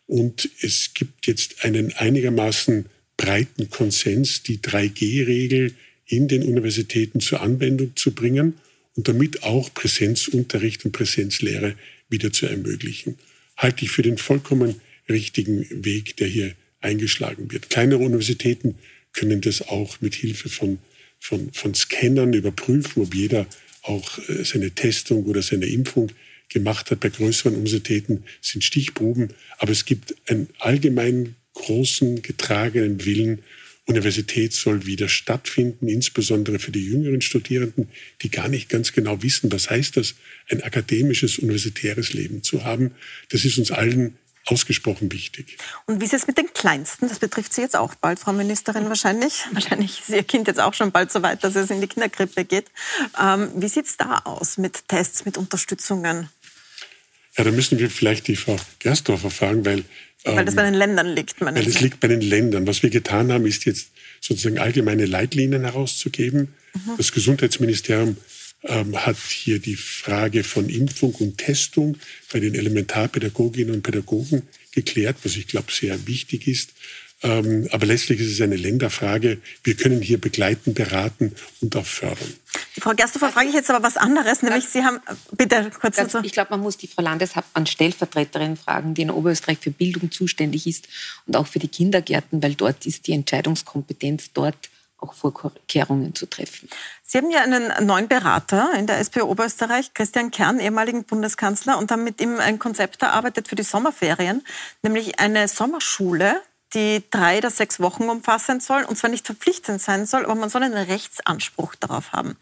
und 0.06 0.50
es 0.62 0.94
gibt 0.94 1.26
jetzt 1.26 1.66
einen 1.66 1.94
einigermaßen 1.94 2.86
breiten 3.18 3.70
Konsens, 3.70 4.44
die 4.44 4.60
3G-Regel 4.60 5.74
in 6.06 6.28
den 6.28 6.44
Universitäten 6.44 7.22
zur 7.22 7.42
Anwendung 7.42 7.96
zu 7.96 8.12
bringen 8.12 8.54
und 8.96 9.08
damit 9.08 9.44
auch 9.44 9.74
Präsenzunterricht 9.74 10.86
und 10.86 10.92
Präsenzlehre 10.92 11.76
wieder 12.10 12.32
zu 12.32 12.46
ermöglichen. 12.46 13.18
Halte 13.58 13.86
ich 13.86 13.92
für 13.92 14.04
den 14.04 14.18
vollkommen 14.18 14.80
richtigen 15.10 15.66
Weg, 15.84 16.18
der 16.18 16.28
hier 16.28 16.54
eingeschlagen 16.82 17.52
wird. 17.52 17.70
Kleinere 17.70 18.04
Universitäten 18.04 18.76
können 19.14 19.42
das 19.42 19.62
auch 19.64 20.02
mit 20.02 20.14
Hilfe 20.14 20.50
von, 20.50 20.78
von, 21.20 21.52
von 21.52 21.74
Scannern 21.74 22.34
überprüfen, 22.34 23.02
ob 23.02 23.16
jeder 23.16 23.48
auch 23.84 24.18
äh, 24.30 24.44
seine 24.44 24.72
Testung 24.72 25.26
oder 25.26 25.42
seine 25.42 25.66
Impfung 25.66 26.12
gemacht 26.50 26.92
hat. 26.92 27.00
Bei 27.00 27.10
größeren 27.10 27.54
Universitäten 27.54 28.24
sind 28.42 28.64
Stichproben, 28.64 29.30
aber 29.58 29.72
es 29.72 29.86
gibt 29.86 30.16
einen 30.30 30.50
allgemeinen 30.60 31.36
großen 31.54 32.22
getragenen 32.22 33.06
Willen, 33.06 33.44
Universität 33.88 34.54
soll 34.54 34.86
wieder 34.86 35.10
stattfinden, 35.10 35.88
insbesondere 35.88 36.60
für 36.60 36.72
die 36.72 36.86
jüngeren 36.86 37.22
Studierenden, 37.22 37.90
die 38.22 38.30
gar 38.30 38.48
nicht 38.48 38.70
ganz 38.70 38.94
genau 38.94 39.22
wissen, 39.24 39.52
was 39.52 39.70
heißt 39.70 39.98
das, 39.98 40.16
ein 40.50 40.62
akademisches, 40.62 41.40
universitäres 41.40 42.14
Leben 42.14 42.44
zu 42.44 42.64
haben. 42.64 42.92
Das 43.30 43.44
ist 43.44 43.58
uns 43.58 43.72
allen 43.72 44.16
ausgesprochen 44.48 45.12
wichtig. 45.12 45.58
Und 45.86 46.02
wie 46.02 46.06
ist 46.06 46.14
es 46.14 46.28
mit 46.28 46.38
den 46.38 46.52
Kleinsten? 46.54 47.08
Das 47.08 47.20
betrifft 47.20 47.54
Sie 47.54 47.62
jetzt 47.62 47.76
auch 47.76 47.96
bald, 47.96 48.20
Frau 48.20 48.34
Ministerin, 48.34 48.88
wahrscheinlich. 48.88 49.46
Wahrscheinlich 49.52 50.02
ist 50.02 50.10
Ihr 50.10 50.24
Kind 50.24 50.48
jetzt 50.48 50.60
auch 50.60 50.74
schon 50.74 50.92
bald 50.92 51.12
so 51.12 51.22
weit, 51.22 51.44
dass 51.44 51.56
es 51.56 51.70
in 51.70 51.82
die 51.82 51.88
Kinderkrippe 51.88 52.46
geht. 52.46 52.66
Ähm, 53.22 53.50
wie 53.56 53.68
sieht 53.68 53.86
es 53.86 53.98
da 53.98 54.20
aus 54.20 54.58
mit 54.58 54.88
Tests, 54.88 55.26
mit 55.26 55.38
Unterstützungen? 55.38 56.30
Ja, 57.38 57.44
da 57.44 57.52
müssen 57.52 57.80
wir 57.80 57.90
vielleicht 57.90 58.28
die 58.28 58.36
Frau 58.36 58.58
Gerstorfer 58.80 59.30
fragen, 59.30 59.66
weil 59.66 59.86
weil 60.24 60.46
das 60.46 60.56
bei 60.56 60.64
den 60.64 60.76
Ländern 60.76 61.08
liegt, 61.08 61.42
meine 61.42 61.60
Weil 61.60 61.68
es 61.68 61.80
liegt 61.80 62.00
bei 62.00 62.08
den 62.08 62.22
Ländern. 62.22 62.68
Was 62.68 62.84
wir 62.84 62.92
getan 62.92 63.32
haben, 63.32 63.46
ist 63.48 63.66
jetzt 63.66 63.90
sozusagen 64.20 64.60
allgemeine 64.60 65.06
Leitlinien 65.06 65.64
herauszugeben. 65.64 66.54
Mhm. 66.74 66.92
Das 66.98 67.12
Gesundheitsministerium 67.12 68.18
ähm, 68.64 69.06
hat 69.06 69.18
hier 69.18 69.60
die 69.60 69.76
Frage 69.76 70.44
von 70.44 70.70
Impfung 70.70 71.14
und 71.16 71.38
Testung 71.38 71.98
bei 72.32 72.40
den 72.40 72.56
Elementarpädagoginnen 72.56 73.76
und 73.76 73.84
Pädagogen 73.84 74.44
geklärt, 74.72 75.18
was 75.24 75.36
ich 75.36 75.48
glaube 75.48 75.72
sehr 75.72 76.08
wichtig 76.08 76.48
ist. 76.48 76.72
Ähm, 77.24 77.68
aber 77.72 77.86
letztlich 77.86 78.20
ist 78.20 78.32
es 78.32 78.42
eine 78.42 78.56
Länderfrage. 78.56 79.38
Wir 79.64 79.76
können 79.76 80.02
hier 80.02 80.20
begleiten, 80.20 80.74
beraten 80.74 81.36
und 81.62 81.76
auch 81.76 81.86
fördern. 81.86 82.34
Frau 82.80 82.94
Gersthofer 82.96 83.32
frage 83.32 83.50
ich 83.50 83.54
jetzt 83.54 83.70
aber 83.70 83.84
was 83.84 83.98
anderes, 83.98 84.42
nämlich 84.42 84.66
Sie 84.66 84.84
haben, 84.84 85.00
bitte 85.32 85.72
kurz 85.80 85.98
dazu. 85.98 86.20
Ich 86.24 86.32
glaube, 86.32 86.52
man 86.52 86.62
muss 86.62 86.78
die 86.78 86.88
Frau 86.88 87.04
Landeshauptmann 87.04 87.68
Stellvertreterin 87.68 88.58
fragen, 88.58 88.96
die 88.96 89.04
in 89.04 89.12
Oberösterreich 89.12 89.60
für 89.60 89.70
Bildung 89.70 90.10
zuständig 90.10 90.66
ist 90.66 90.88
und 91.28 91.36
auch 91.36 91.46
für 91.46 91.60
die 91.60 91.68
Kindergärten, 91.68 92.42
weil 92.42 92.56
dort 92.56 92.88
ist 92.88 93.06
die 93.06 93.14
Entscheidungskompetenz 93.14 94.32
dort 94.34 94.70
auch 95.02 95.14
Vorkehrungen 95.14 96.16
zu 96.16 96.26
treffen. 96.28 96.70
Sie 97.04 97.18
haben 97.18 97.32
ja 97.32 97.42
einen 97.42 97.86
neuen 97.86 98.08
Berater 98.08 98.72
in 98.78 98.88
der 98.88 99.00
SPÖ 99.00 99.24
Oberösterreich, 99.24 99.94
Christian 99.94 100.32
Kern, 100.32 100.60
ehemaligen 100.60 101.04
Bundeskanzler, 101.04 101.78
und 101.78 101.92
haben 101.92 102.04
mit 102.04 102.22
ihm 102.22 102.40
ein 102.40 102.60
Konzept 102.60 103.02
erarbeitet 103.02 103.48
für 103.48 103.56
die 103.56 103.64
Sommerferien, 103.64 104.44
nämlich 104.84 105.20
eine 105.20 105.48
Sommerschule, 105.48 106.42
die 106.74 107.04
drei 107.10 107.40
oder 107.40 107.50
sechs 107.50 107.80
Wochen 107.80 108.10
umfassen 108.10 108.62
soll 108.62 108.84
und 108.84 108.98
zwar 108.98 109.10
nicht 109.10 109.26
verpflichtend 109.26 109.82
sein 109.82 110.06
soll, 110.06 110.24
aber 110.24 110.36
man 110.36 110.50
soll 110.50 110.64
einen 110.64 110.74
Rechtsanspruch 110.74 111.76
darauf 111.76 112.14
haben. 112.14 112.38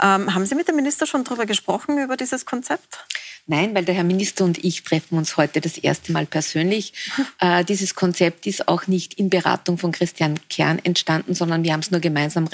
Ähm, 0.00 0.34
haben 0.34 0.46
Sie 0.46 0.54
mit 0.54 0.68
dem 0.68 0.76
Minister 0.76 1.06
schon 1.06 1.24
darüber 1.24 1.46
gesprochen, 1.46 1.98
über 1.98 2.16
dieses 2.16 2.46
Konzept? 2.46 3.04
Nein, 3.46 3.74
weil 3.74 3.84
der 3.84 3.94
Herr 3.94 4.04
Minister 4.04 4.42
und 4.42 4.64
ich 4.64 4.84
treffen 4.84 5.18
uns 5.18 5.36
heute 5.36 5.60
das 5.60 5.76
erste 5.76 6.12
Mal 6.12 6.26
persönlich. 6.26 6.92
Äh, 7.40 7.64
dieses 7.64 7.94
Konzept 7.94 8.46
ist 8.46 8.68
auch 8.68 8.86
nicht 8.86 9.14
in 9.14 9.28
Beratung 9.28 9.76
von 9.76 9.90
Christian 9.92 10.38
Kern 10.48 10.78
entstanden, 10.78 11.34
sondern 11.34 11.64
wir 11.64 11.72
haben 11.72 11.80
es 11.80 11.90
nur 11.90 12.00
gemeinsam 12.00 12.48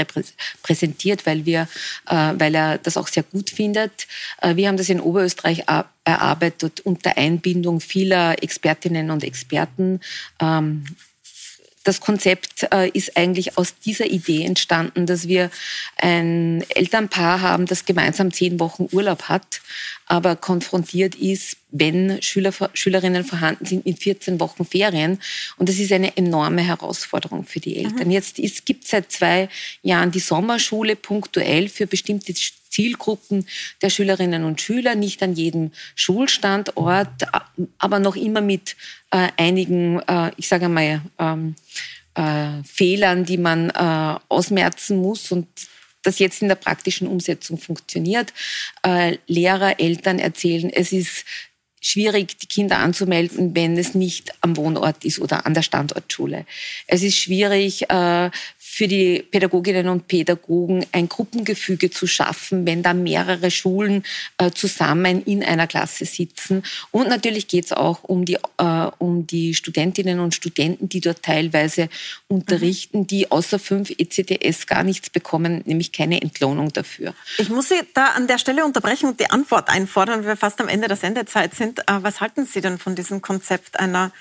präsentiert, 0.63 1.27
weil, 1.27 1.45
wir, 1.45 1.69
äh, 2.09 2.33
weil 2.37 2.55
er 2.55 2.79
das 2.79 2.97
auch 2.97 3.09
sehr 3.09 3.23
gut 3.25 3.51
findet. 3.51 4.07
Äh, 4.41 4.57
wir 4.57 4.69
haben 4.69 4.79
das 4.79 4.89
in 4.89 5.01
Oberösterreich 5.01 5.65
erarbeitet 6.05 6.81
unter 6.81 7.19
Einbindung 7.19 7.81
vieler 7.81 8.43
Expertinnen 8.43 9.11
und 9.11 9.23
Experten. 9.23 10.01
Ähm, 10.41 10.85
das 11.85 12.01
Konzept 12.01 12.67
äh, 12.73 12.89
ist 12.91 13.17
eigentlich 13.17 13.57
aus 13.57 13.79
dieser 13.79 14.07
Idee 14.07 14.45
entstanden, 14.45 15.07
dass 15.07 15.29
wir 15.29 15.51
ein 15.97 16.63
Elternpaar 16.69 17.41
haben, 17.41 17.65
das 17.67 17.87
gemeinsam 17.87 18.33
zehn 18.33 18.61
Wochen 18.61 18.87
Urlaub 18.93 19.25
hat, 19.25 19.63
aber 20.11 20.35
konfrontiert 20.35 21.15
ist, 21.15 21.57
wenn 21.71 22.21
Schüler, 22.21 22.53
Schülerinnen 22.75 23.23
vorhanden 23.23 23.65
sind 23.65 23.87
mit 23.87 24.03
14 24.03 24.41
Wochen 24.41 24.65
Ferien. 24.65 25.21
Und 25.57 25.69
das 25.69 25.79
ist 25.79 25.93
eine 25.93 26.17
enorme 26.17 26.63
Herausforderung 26.63 27.45
für 27.45 27.61
die 27.61 27.77
Eltern. 27.77 28.09
Mhm. 28.09 28.11
Jetzt 28.11 28.41
ist, 28.41 28.67
gibt 28.67 28.83
es 28.85 28.91
seit 28.91 29.13
zwei 29.13 29.49
Jahren 29.83 30.11
die 30.11 30.19
Sommerschule 30.19 30.97
punktuell 30.97 31.69
für 31.69 31.87
bestimmte 31.87 32.35
Zielgruppen 32.35 33.47
der 33.83 33.91
Schülerinnen 33.91 34.43
und 34.43 34.61
Schüler, 34.61 34.97
nicht 34.97 35.23
an 35.23 35.35
jedem 35.35 35.71
Schulstandort, 35.95 37.29
aber 37.79 38.01
noch 38.01 38.17
immer 38.17 38.41
mit 38.41 38.75
äh, 39.13 39.29
einigen, 39.37 40.01
äh, 40.09 40.33
ich 40.37 40.49
sage 40.49 40.65
einmal, 40.65 41.03
ähm, 41.21 41.55
äh, 42.15 42.65
Fehlern, 42.65 43.25
die 43.25 43.39
man 43.39 43.71
äh, 43.71 44.19
ausmerzen 44.29 44.97
muss 44.97 45.31
und 45.31 45.47
das 46.03 46.19
jetzt 46.19 46.43
in 46.43 46.49
der 46.49 46.55
praktischen 46.55 47.07
Umsetzung 47.07 47.59
funktioniert. 47.59 48.33
Äh, 48.83 49.19
Lehrer, 49.27 49.81
Eltern 49.81 50.19
erzählen, 50.19 50.71
es 50.71 50.93
ist 50.93 51.25
schwierig, 51.81 52.39
die 52.39 52.47
Kinder 52.47 52.79
anzumelden, 52.79 53.55
wenn 53.55 53.77
es 53.77 53.95
nicht 53.95 54.33
am 54.43 54.57
Wohnort 54.57 55.05
ist 55.05 55.19
oder 55.19 55.47
an 55.47 55.55
der 55.55 55.63
Standortschule. 55.63 56.45
Es 56.87 57.03
ist 57.03 57.17
schwierig, 57.17 57.91
äh, 57.91 58.31
für 58.73 58.87
die 58.87 59.27
Pädagoginnen 59.29 59.89
und 59.89 60.07
Pädagogen 60.07 60.87
ein 60.93 61.09
Gruppengefüge 61.09 61.91
zu 61.91 62.07
schaffen, 62.07 62.65
wenn 62.67 62.85
da 62.85 62.95
mehrere 62.95 63.51
Schulen 63.51 64.05
äh, 64.39 64.53
zusammen 64.53 65.25
in 65.25 65.43
einer 65.43 65.67
Klasse 65.67 66.05
sitzen. 66.05 66.63
Und 66.93 67.09
natürlich 67.09 67.49
geht 67.49 67.65
es 67.65 67.73
auch 67.73 68.05
um 68.05 68.25
die, 68.25 68.39
äh, 68.59 68.87
um 68.99 69.27
die 69.27 69.55
Studentinnen 69.55 70.21
und 70.21 70.37
Studenten, 70.37 70.89
die 70.89 71.01
dort 71.01 71.25
teilweise 71.25 71.89
unterrichten, 72.29 73.09
die 73.09 73.31
außer 73.33 73.59
fünf 73.59 73.91
ECTS 73.91 74.69
gar 74.69 74.85
nichts 74.85 75.11
bekommen, 75.11 75.63
nämlich 75.67 75.91
keine 75.91 76.23
Entlohnung 76.23 76.73
dafür. 76.73 77.13
Ich 77.39 77.51
muss 77.51 77.71
Sie 77.71 77.81
da 77.95 78.11
an 78.11 78.29
der 78.29 78.39
Stelle 78.39 78.65
unterbrechen 78.65 79.09
und 79.09 79.19
die 79.19 79.31
Antwort 79.31 79.69
einfordern, 79.69 80.21
weil 80.21 80.29
wir 80.29 80.37
fast 80.37 80.61
am 80.61 80.69
Ende 80.69 80.87
der 80.87 80.97
Sendezeit 80.97 81.55
sind. 81.55 81.81
Äh, 81.81 82.03
was 82.03 82.21
halten 82.21 82.47
Sie 82.47 82.61
denn 82.61 82.79
von 82.79 82.95
diesem 82.95 83.21
Konzept 83.21 83.81
einer 83.81 84.13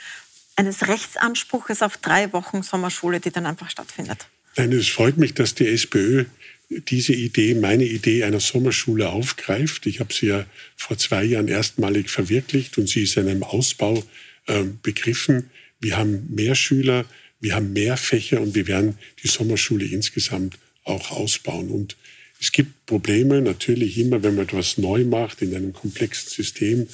eines 0.56 0.88
Rechtsanspruches 0.88 1.82
auf 1.84 1.98
drei 1.98 2.34
Wochen 2.34 2.64
Sommerschule, 2.64 3.22
die 3.22 3.32
dann 3.32 3.46
einfach 3.46 3.70
stattfindet? 3.70 4.28
Nein, 4.58 4.72
es 4.74 4.88
freut 4.88 5.18
mich, 5.18 5.34
dass 5.34 5.56
die 5.56 5.68
SPÖ 5.68 6.26
diese 6.70 7.14
Idee, 7.14 7.56
meine 7.56 7.86
Idee 7.86 8.24
einer 8.24 8.40
Sommerschule 8.40 9.10
aufgreift. 9.10 9.86
Ich 9.88 10.00
habe 10.00 10.14
sie 10.14 10.28
ja 10.28 10.46
vor 10.76 10.98
zwei 10.98 11.24
Jahren 11.24 11.48
erstmalig 11.48 12.10
verwirklicht 12.10 12.78
und 12.78 12.88
sie 12.88 13.04
ist 13.04 13.18
in 13.18 13.28
einem 13.28 13.44
Ausbau 13.44 14.04
äh, 14.48 14.64
begriffen, 14.84 15.50
wir 15.82 15.98
haben 15.98 16.28
mehr 16.30 16.56
Schüler, 16.56 17.06
wir 17.40 17.56
haben 17.56 17.74
mehr 17.74 17.98
Fächer 17.98 18.42
und 18.42 18.54
wir 18.54 18.68
werden 18.68 18.98
die 19.24 19.28
Sommerschule 19.28 19.86
insgesamt 19.86 20.58
auch 20.84 21.12
ausbauen. 21.12 21.70
Und 21.70 21.96
es 22.40 22.52
gibt 22.52 22.86
Probleme 22.86 23.42
natürlich 23.42 23.98
immer, 23.98 24.22
wenn 24.24 24.36
man 24.36 24.46
etwas 24.46 24.78
neu 24.78 25.06
macht 25.06 25.42
in 25.42 25.56
einem 25.56 25.74
komplexen 25.74 26.30
System. 26.30 26.88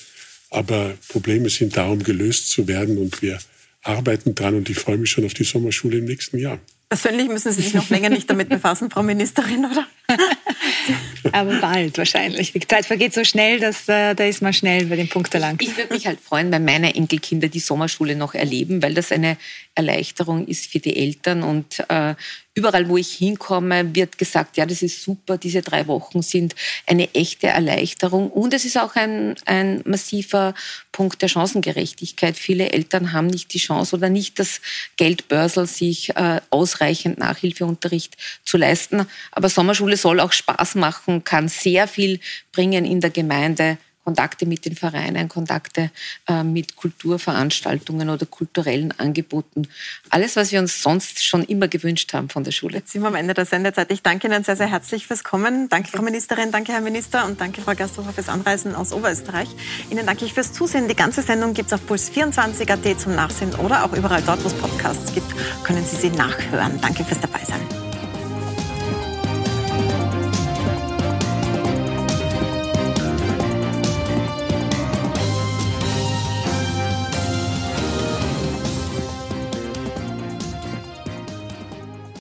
Aber 0.51 0.95
Probleme 1.07 1.49
sind 1.49 1.75
darum 1.75 2.03
gelöst 2.03 2.49
zu 2.49 2.67
werden 2.67 2.97
und 2.97 3.21
wir 3.21 3.39
arbeiten 3.81 4.35
dran 4.35 4.55
und 4.55 4.69
ich 4.69 4.77
freue 4.77 4.97
mich 4.97 5.11
schon 5.11 5.25
auf 5.25 5.33
die 5.33 5.43
Sommerschule 5.43 5.97
im 5.97 6.05
nächsten 6.05 6.37
Jahr. 6.37 6.59
Persönlich 6.89 7.27
müssen 7.27 7.51
Sie 7.51 7.61
sich 7.61 7.73
noch 7.73 7.89
länger 7.89 8.09
nicht 8.09 8.29
damit 8.29 8.49
befassen, 8.49 8.89
Frau 8.89 9.03
Ministerin, 9.03 9.65
oder? 9.65 9.85
Aber 11.31 11.59
bald 11.59 11.97
wahrscheinlich. 11.97 12.53
Die 12.53 12.59
Zeit 12.67 12.85
vergeht 12.85 13.13
so 13.13 13.23
schnell, 13.23 13.59
dass 13.59 13.87
äh, 13.89 14.13
da 14.13 14.25
ist 14.25 14.41
man 14.41 14.53
schnell 14.53 14.85
bei 14.85 14.95
den 14.95 15.09
Punkt 15.09 15.33
erlangt. 15.33 15.61
Ich 15.61 15.75
würde 15.75 15.93
mich 15.93 16.05
halt 16.05 16.19
freuen, 16.19 16.51
wenn 16.51 16.65
meine 16.65 16.95
Enkelkinder 16.95 17.47
die 17.47 17.59
Sommerschule 17.59 18.15
noch 18.15 18.35
erleben, 18.35 18.81
weil 18.81 18.93
das 18.93 19.11
eine 19.11 19.37
Erleichterung 19.73 20.47
ist 20.47 20.67
für 20.67 20.79
die 20.79 20.95
Eltern. 20.95 21.43
Und 21.43 21.83
äh, 21.89 22.15
überall, 22.53 22.87
wo 22.87 22.97
ich 22.97 23.11
hinkomme, 23.11 23.93
wird 23.93 24.17
gesagt, 24.17 24.55
ja, 24.55 24.65
das 24.65 24.81
ist 24.81 25.03
super, 25.03 25.37
diese 25.37 25.61
drei 25.61 25.87
Wochen 25.87 26.21
sind 26.21 26.55
eine 26.87 27.13
echte 27.13 27.47
Erleichterung. 27.47 28.31
Und 28.31 28.53
es 28.53 28.63
ist 28.63 28.77
auch 28.77 28.95
ein, 28.95 29.35
ein 29.45 29.81
massiver 29.85 30.53
Punkt 30.93 31.21
der 31.21 31.27
Chancengerechtigkeit. 31.27 32.37
Viele 32.37 32.71
Eltern 32.71 33.11
haben 33.11 33.27
nicht 33.27 33.53
die 33.53 33.59
Chance 33.59 33.97
oder 33.97 34.09
nicht 34.09 34.39
das 34.39 34.61
Geldbörsel, 34.95 35.67
sich 35.67 36.15
äh, 36.15 36.39
ausreichend 36.49 37.17
Nachhilfeunterricht 37.17 38.15
zu 38.45 38.57
leisten. 38.57 39.05
Aber 39.31 39.49
Sommerschule 39.49 39.94
soll 39.97 40.19
auch 40.19 40.31
Spaß 40.31 40.75
machen, 40.75 41.23
kann 41.23 41.47
sehr 41.47 41.87
viel 41.87 42.19
bringen 42.51 42.85
in 42.85 43.01
der 43.01 43.09
Gemeinde. 43.09 43.77
Kontakte 44.05 44.45
mit 44.45 44.65
den 44.65 44.75
Vereinen, 44.75 45.27
Kontakte 45.27 45.89
äh, 46.27 46.43
mit 46.43 46.75
Kulturveranstaltungen 46.75 48.09
oder 48.09 48.25
kulturellen 48.27 48.93
Angeboten. 48.99 49.67
Alles, 50.11 50.35
was 50.35 50.51
wir 50.51 50.59
uns 50.59 50.81
sonst 50.81 51.25
schon 51.25 51.43
immer 51.43 51.67
gewünscht 51.67 52.13
haben 52.13 52.29
von 52.29 52.43
der 52.43 52.51
Schule. 52.51 52.77
Jetzt 52.77 52.91
sind 52.91 53.01
wir 53.01 53.07
am 53.07 53.15
Ende 53.15 53.33
der 53.33 53.45
Sendezeit. 53.45 53.91
Ich 53.91 54.03
danke 54.03 54.27
Ihnen 54.27 54.43
sehr, 54.43 54.55
sehr 54.55 54.69
herzlich 54.69 55.07
fürs 55.07 55.23
Kommen. 55.23 55.69
Danke, 55.69 55.89
Frau 55.89 56.03
Ministerin, 56.03 56.51
danke, 56.51 56.71
Herr 56.71 56.81
Minister 56.81 57.25
und 57.25 57.41
danke, 57.41 57.61
Frau 57.61 57.73
Gasthofer, 57.73 58.13
fürs 58.13 58.29
Anreisen 58.29 58.75
aus 58.75 58.93
Oberösterreich. 58.93 59.49
Ihnen 59.89 60.05
danke 60.05 60.25
ich 60.25 60.33
fürs 60.33 60.53
Zusehen. 60.53 60.87
Die 60.87 60.95
ganze 60.95 61.23
Sendung 61.23 61.55
gibt 61.55 61.67
es 61.67 61.73
auf 61.73 61.81
puls24.at 61.89 62.99
zum 62.99 63.15
Nachsehen 63.15 63.55
oder 63.55 63.83
auch 63.83 63.93
überall 63.93 64.21
dort, 64.21 64.43
wo 64.43 64.47
es 64.47 64.53
Podcasts 64.53 65.13
gibt, 65.13 65.33
können 65.63 65.83
Sie 65.83 65.95
sie 65.95 66.09
nachhören. 66.11 66.79
Danke 66.79 67.03
fürs 67.03 67.21
Dabeisein. 67.21 67.94